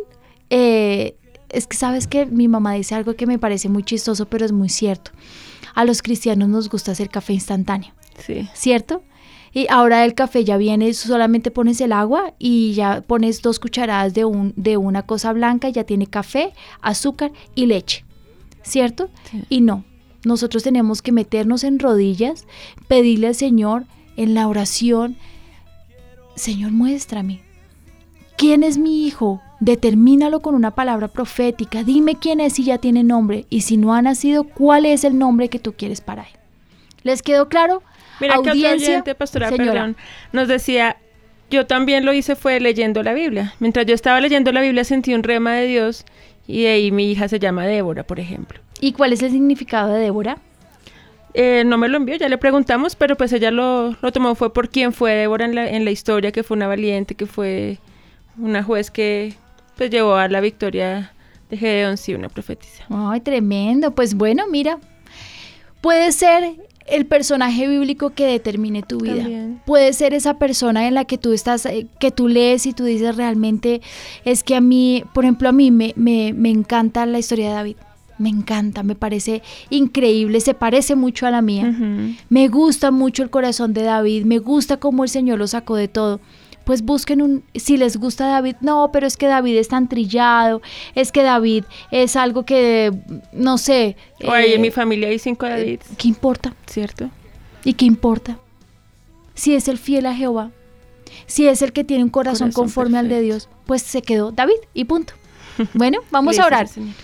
Eh, 0.50 1.16
es 1.50 1.68
que 1.68 1.78
sabes 1.78 2.08
que 2.08 2.26
mi 2.26 2.48
mamá 2.48 2.74
dice 2.74 2.96
algo 2.96 3.16
que 3.16 3.26
me 3.26 3.40
parece 3.40 3.70
muy 3.70 3.84
chistoso, 3.84 4.26
pero 4.28 4.46
es 4.46 4.52
muy 4.52 4.70
cierto. 4.70 5.12
A 5.74 5.86
los 5.86 6.02
cristianos 6.02 6.50
nos 6.50 6.70
gusta 6.70 6.92
hacer 6.92 7.10
café 7.10 7.34
instantáneo. 7.34 7.94
Sí. 8.20 8.48
¿Cierto? 8.54 9.04
Y 9.54 9.68
ahora 9.70 10.06
el 10.06 10.14
café 10.14 10.46
ya 10.46 10.58
viene, 10.58 10.94
solamente 10.94 11.52
pones 11.52 11.82
el 11.82 11.92
agua 11.92 12.34
y 12.40 12.74
ya 12.74 13.02
pones 13.02 13.42
dos 13.42 13.60
cucharadas 13.60 14.14
de, 14.14 14.24
un, 14.24 14.54
de 14.56 14.78
una 14.78 15.04
cosa 15.04 15.34
blanca, 15.34 15.68
ya 15.70 15.84
tiene 15.84 16.08
café, 16.08 16.54
azúcar 16.82 17.32
y 17.54 17.66
leche, 17.66 18.06
¿cierto? 18.62 19.10
Y 19.50 19.60
no, 19.60 19.84
nosotros 20.24 20.64
tenemos 20.64 21.02
que 21.02 21.12
meternos 21.12 21.64
en 21.66 21.80
rodillas, 21.80 22.46
pedirle 22.88 23.28
al 23.28 23.36
Señor 23.36 23.86
en 24.16 24.36
la 24.36 24.48
oración, 24.48 25.18
Señor, 26.36 26.72
muéstrame, 26.72 27.42
¿quién 28.38 28.64
es 28.64 28.78
mi 28.78 29.06
hijo? 29.06 29.42
Determínalo 29.60 30.40
con 30.40 30.56
una 30.56 30.72
palabra 30.72 31.10
profética, 31.10 31.84
dime 31.84 32.16
quién 32.16 32.40
es 32.40 32.54
si 32.54 32.64
ya 32.64 32.78
tiene 32.78 33.04
nombre 33.04 33.46
y 33.50 33.62
si 33.62 33.76
no 33.76 33.94
ha 33.94 34.02
nacido, 34.02 34.46
¿cuál 34.46 34.86
es 34.86 35.04
el 35.04 35.18
nombre 35.18 35.50
que 35.50 35.60
tú 35.60 35.74
quieres 35.74 36.00
para 36.00 36.24
él? 36.24 36.40
¿Les 37.04 37.22
quedó 37.22 37.50
claro? 37.50 37.84
Mira 38.22 38.36
audiencia, 38.36 39.02
que 39.02 39.16
pastora, 39.16 39.50
perdón, 39.50 39.98
nos 40.32 40.48
decía, 40.48 40.98
yo 41.50 41.68
también 41.68 42.06
lo 42.06 42.14
hice 42.14 42.36
fue 42.36 42.60
leyendo 42.60 43.04
la 43.04 43.14
Biblia. 43.14 43.54
Mientras 43.60 43.86
yo 43.86 43.94
estaba 43.94 44.22
leyendo 44.22 44.52
la 44.52 44.62
Biblia 44.62 44.84
sentí 44.84 45.14
un 45.14 45.24
rema 45.24 45.54
de 45.56 45.68
Dios 45.68 46.06
y 46.48 46.64
de 46.64 46.70
ahí 46.70 46.92
mi 46.92 47.12
hija 47.12 47.28
se 47.28 47.40
llama 47.40 47.66
Débora, 47.66 48.04
por 48.04 48.20
ejemplo. 48.20 48.60
¿Y 48.80 48.94
cuál 48.94 49.14
es 49.14 49.22
el 49.22 49.32
significado 49.32 49.94
de 49.94 50.00
Débora? 50.00 50.38
Eh, 51.34 51.64
no 51.66 51.78
me 51.78 51.88
lo 51.88 51.98
envió, 51.98 52.16
ya 52.16 52.28
le 52.28 52.38
preguntamos, 52.38 52.96
pero 52.96 53.16
pues 53.16 53.32
ella 53.32 53.52
lo, 53.52 53.96
lo 54.02 54.12
tomó 54.12 54.36
fue 54.36 54.54
por 54.54 54.70
quién 54.70 54.92
fue 54.92 55.14
Débora 55.14 55.46
en 55.46 55.56
la, 55.56 55.70
en 55.70 55.86
la 55.86 55.92
historia, 55.92 56.32
que 56.32 56.44
fue 56.44 56.56
una 56.56 56.68
valiente, 56.68 57.16
que 57.16 57.26
fue 57.26 57.80
una 58.38 58.64
juez 58.64 58.92
que 58.92 59.34
pues 59.78 59.90
llevó 59.90 60.16
a 60.16 60.28
la 60.28 60.42
victoria 60.42 61.14
de 61.50 61.58
Gedeón, 61.58 61.98
sí, 61.98 62.14
una 62.14 62.30
profetisa. 62.30 62.86
Ay, 62.90 63.22
tremendo. 63.22 63.92
Pues 63.92 64.16
bueno, 64.16 64.46
mira, 64.50 64.80
puede 65.82 66.12
ser 66.12 66.56
el 66.88 67.06
personaje 67.06 67.68
bíblico 67.68 68.12
que 68.12 68.26
determine 68.26 68.84
tu 68.84 69.00
vida. 69.00 69.28
Puede 69.66 69.94
ser 69.94 70.14
esa 70.14 70.36
persona 70.36 70.88
en 70.88 70.96
la 70.96 71.06
que 71.06 71.18
tú 71.18 71.34
estás, 71.34 71.66
eh, 71.66 71.88
que 72.00 72.12
tú 72.12 72.28
lees 72.28 72.66
y 72.66 72.74
tú 72.74 72.84
dices 72.84 73.16
realmente, 73.16 73.82
es 74.26 74.44
que 74.44 74.56
a 74.56 74.62
mí, 74.62 75.04
por 75.14 75.24
ejemplo, 75.24 75.50
a 75.50 75.52
mí 75.52 75.72
me, 75.72 75.94
me, 75.96 76.34
me 76.34 76.50
encanta 76.50 77.06
la 77.06 77.20
historia 77.20 77.50
de 77.50 77.54
David. 77.54 77.76
Me 78.18 78.30
encanta, 78.30 78.84
me 78.84 78.94
parece 78.94 79.42
increíble, 79.72 80.42
se 80.42 80.54
parece 80.54 80.96
mucho 80.96 81.26
a 81.26 81.32
la 81.32 81.42
mía. 81.42 81.76
Me 82.30 82.50
gusta 82.50 82.92
mucho 82.92 83.24
el 83.24 83.32
corazón 83.32 83.74
de 83.74 83.82
David, 83.82 84.26
me 84.26 84.38
gusta 84.38 84.78
cómo 84.78 85.04
el 85.04 85.10
Señor 85.10 85.40
lo 85.40 85.48
sacó 85.48 85.76
de 85.76 85.88
todo 85.88 86.20
pues 86.72 86.84
busquen 86.84 87.22
un, 87.22 87.44
si 87.54 87.76
les 87.76 87.98
gusta 87.98 88.28
David, 88.28 88.56
no, 88.62 88.92
pero 88.94 89.06
es 89.06 89.18
que 89.18 89.28
David 89.28 89.58
es 89.58 89.68
tan 89.68 89.90
trillado, 89.90 90.62
es 90.96 91.12
que 91.12 91.22
David 91.22 91.66
es 91.92 92.16
algo 92.16 92.46
que, 92.46 92.94
no 93.34 93.58
sé. 93.58 93.98
Oye, 94.24 94.54
en 94.54 94.60
eh, 94.62 94.62
mi 94.62 94.72
familia 94.72 95.10
hay 95.10 95.20
cinco 95.20 95.46
David. 95.46 95.82
¿Qué 95.98 96.08
importa? 96.08 96.56
¿Cierto? 96.68 97.10
¿Y 97.66 97.74
qué 97.74 97.84
importa? 97.84 98.40
Si 99.34 99.54
es 99.54 99.68
el 99.68 99.80
fiel 99.80 100.06
a 100.06 100.16
Jehová, 100.16 100.52
si 101.26 101.46
es 101.46 101.62
el 101.62 101.74
que 101.74 101.84
tiene 101.84 102.06
un 102.06 102.10
corazón, 102.10 102.54
conforme 102.54 103.00
al 103.00 103.10
de 103.10 103.20
Dios, 103.20 103.50
pues 103.66 103.82
se 103.82 104.02
quedó 104.02 104.32
David 104.32 104.62
y 104.74 104.86
punto. 104.86 105.14
Bueno, 105.74 106.00
vamos 106.10 106.40
a 106.40 106.46
orar. 106.46 106.70
Señor, 106.70 106.96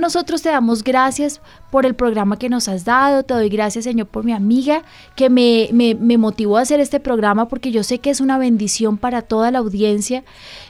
nosotros 0.00 0.42
te 0.42 0.48
damos 0.48 0.84
gracias 0.84 1.40
por 1.70 1.86
el 1.86 1.94
programa 1.94 2.38
que 2.38 2.48
nos 2.48 2.68
has 2.68 2.84
dado. 2.84 3.22
Te 3.22 3.34
doy 3.34 3.48
gracias, 3.48 3.84
Señor, 3.84 4.06
por 4.06 4.24
mi 4.24 4.32
amiga 4.32 4.82
que 5.14 5.28
me, 5.28 5.68
me, 5.72 6.18
motivó 6.18 6.56
a 6.58 6.62
hacer 6.62 6.80
este 6.80 7.00
programa 7.00 7.48
porque 7.48 7.70
yo 7.70 7.82
sé 7.82 7.98
que 7.98 8.10
es 8.10 8.20
una 8.20 8.38
bendición 8.38 8.96
para 8.96 9.22
toda 9.22 9.50
la 9.50 9.58
audiencia. 9.58 10.24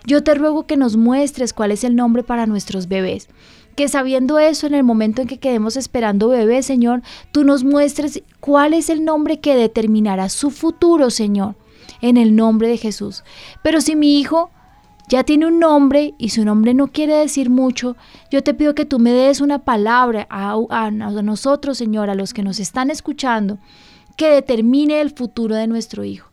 Yo 0.07 0.23
te 0.23 0.35
ruego 0.35 0.67
que 0.67 0.77
nos 0.77 0.97
muestres 0.97 1.53
cuál 1.53 1.73
es 1.73 1.85
el 1.85 1.95
nombre 1.95 2.23
para 2.23 2.47
nuestros 2.47 2.89
bebés 2.89 3.29
Que 3.77 3.89
sabiendo 3.89 4.39
eso, 4.39 4.67
en 4.67 4.75
el 4.75 4.85
momento 4.85 5.23
en 5.23 5.29
que 5.29 5.39
quedemos 5.39 5.77
esperando 5.77 6.29
bebé, 6.29 6.63
Señor, 6.63 7.03
tú 7.33 7.45
nos 7.45 7.65
muestres 7.65 8.23
cuál 8.41 8.75
es 8.75 8.91
el 8.91 9.05
nombre 9.05 9.39
que 9.41 9.55
determinará 9.55 10.29
su 10.29 10.51
futuro, 10.51 11.11
Señor, 11.11 11.55
en 12.01 12.17
el 12.17 12.35
nombre 12.35 12.69
de 12.69 12.79
Jesús. 12.79 13.23
Pero 13.63 13.81
si 13.81 13.95
mi 13.95 14.19
hijo 14.19 14.51
ya 15.09 15.25
tiene 15.25 15.47
un 15.47 15.59
nombre 15.59 16.15
y 16.19 16.31
su 16.31 16.45
nombre 16.45 16.75
no 16.75 16.89
quiere 16.89 17.15
decir 17.15 17.51
mucho, 17.51 17.97
yo 18.31 18.43
te 18.43 18.55
pido 18.55 18.75
que 18.75 18.85
tú 18.85 18.99
me 18.99 19.13
des 19.13 19.41
una 19.41 19.61
palabra 19.61 20.27
a, 20.31 20.57
a, 20.71 20.91
nosotros, 20.91 21.79
Señor, 21.79 22.11
a 22.11 22.15
los 22.15 22.35
que 22.35 22.43
nos 22.43 22.59
están 22.59 22.91
escuchando, 22.91 23.59
que 24.17 24.31
determine 24.31 25.01
el 25.01 25.11
futuro 25.11 25.55
de 25.55 25.67
nuestro 25.67 26.05
hijo. 26.05 26.31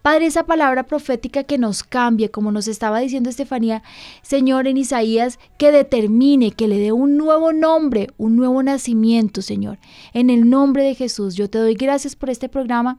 Padre, 0.00 0.26
esa 0.26 0.44
palabra 0.44 0.82
profética 0.82 1.44
que 1.44 1.56
nos 1.56 1.82
cambie, 1.82 2.30
como 2.30 2.52
nos 2.52 2.68
estaba 2.68 3.00
diciendo 3.00 3.30
Estefanía, 3.30 3.82
Señor, 4.20 4.68
en 4.68 4.76
Isaías, 4.76 5.38
que 5.56 5.72
determine, 5.72 6.50
que 6.50 6.68
le 6.68 6.78
dé 6.78 6.92
un 6.92 7.16
nuevo 7.16 7.54
nombre, 7.54 8.08
un 8.18 8.36
nuevo 8.36 8.62
nacimiento, 8.62 9.40
Señor. 9.40 9.78
En 10.12 10.28
el 10.28 10.50
nombre 10.50 10.84
de 10.84 10.94
Jesús, 10.94 11.36
yo 11.36 11.48
te 11.48 11.56
doy 11.56 11.72
gracias 11.74 12.16
por 12.16 12.28
este 12.28 12.50
programa. 12.50 12.98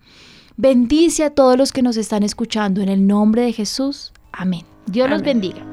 Bendice 0.57 1.23
a 1.23 1.30
todos 1.30 1.57
los 1.57 1.71
que 1.71 1.84
nos 1.84 1.95
están 1.95 2.23
escuchando. 2.23 2.82
En 2.82 2.89
el 2.89 3.05
nombre 3.05 3.43
de 3.43 3.53
Jesús. 3.53 4.11
Amén. 4.32 4.74
Dios 4.88 5.09
los 5.09 5.23
bendiga. 5.23 5.63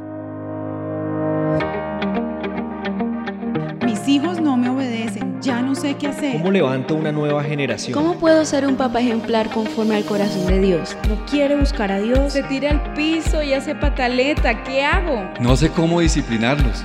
Mis 3.85 4.09
hijos 4.09 4.41
no 4.41 4.57
me 4.57 4.71
obedecen, 4.71 5.41
ya 5.43 5.61
no 5.61 5.75
sé 5.75 5.97
qué 5.97 6.09
hacer. 6.09 6.33
¿Cómo 6.33 6.51
levanto 6.51 6.95
una 6.95 7.13
nueva 7.13 7.45
generación? 7.45 7.93
¿Cómo 7.93 8.19
puedo 8.19 8.43
ser 8.47 8.67
un 8.67 8.77
papá 8.77 9.01
ejemplar 9.01 9.51
conforme 9.51 9.97
al 9.97 10.05
corazón 10.05 10.47
de 10.47 10.61
Dios? 10.61 10.97
No 11.11 11.27
quiere 11.27 11.57
buscar 11.57 11.93
a 11.93 12.01
Dios. 12.01 12.33
Se 12.33 12.43
tira 12.45 12.71
al 12.71 12.95
piso 12.95 13.43
y 13.43 13.53
hace 13.53 13.75
pataleta, 13.75 14.65
¿qué 14.65 14.83
hago? 14.83 15.23
No 15.41 15.57
sé 15.57 15.69
cómo 15.69 16.01
disciplinarlos. 16.01 16.83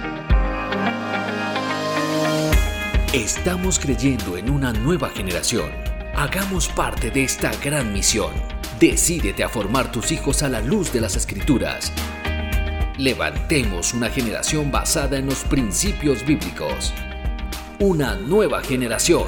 Estamos 3.14 3.80
creyendo 3.80 4.38
en 4.38 4.50
una 4.50 4.74
nueva 4.74 5.10
generación. 5.10 5.72
Hagamos 6.14 6.68
parte 6.68 7.10
de 7.10 7.24
esta 7.24 7.52
gran 7.64 7.94
misión. 7.94 8.32
Decídete 8.82 9.44
a 9.46 9.50
formar 9.50 9.92
tus 9.92 10.12
hijos 10.12 10.44
a 10.44 10.50
la 10.50 10.60
luz 10.60 10.92
de 10.92 11.02
las 11.02 11.16
escrituras. 11.16 11.92
Levantemos 12.98 13.94
una 13.94 14.10
generación 14.10 14.72
basada 14.72 15.20
en 15.20 15.28
los 15.28 15.44
principios 15.44 16.26
bíblicos. 16.26 16.96
Una 17.80 18.16
nueva 18.16 18.64
generación. 18.64 19.28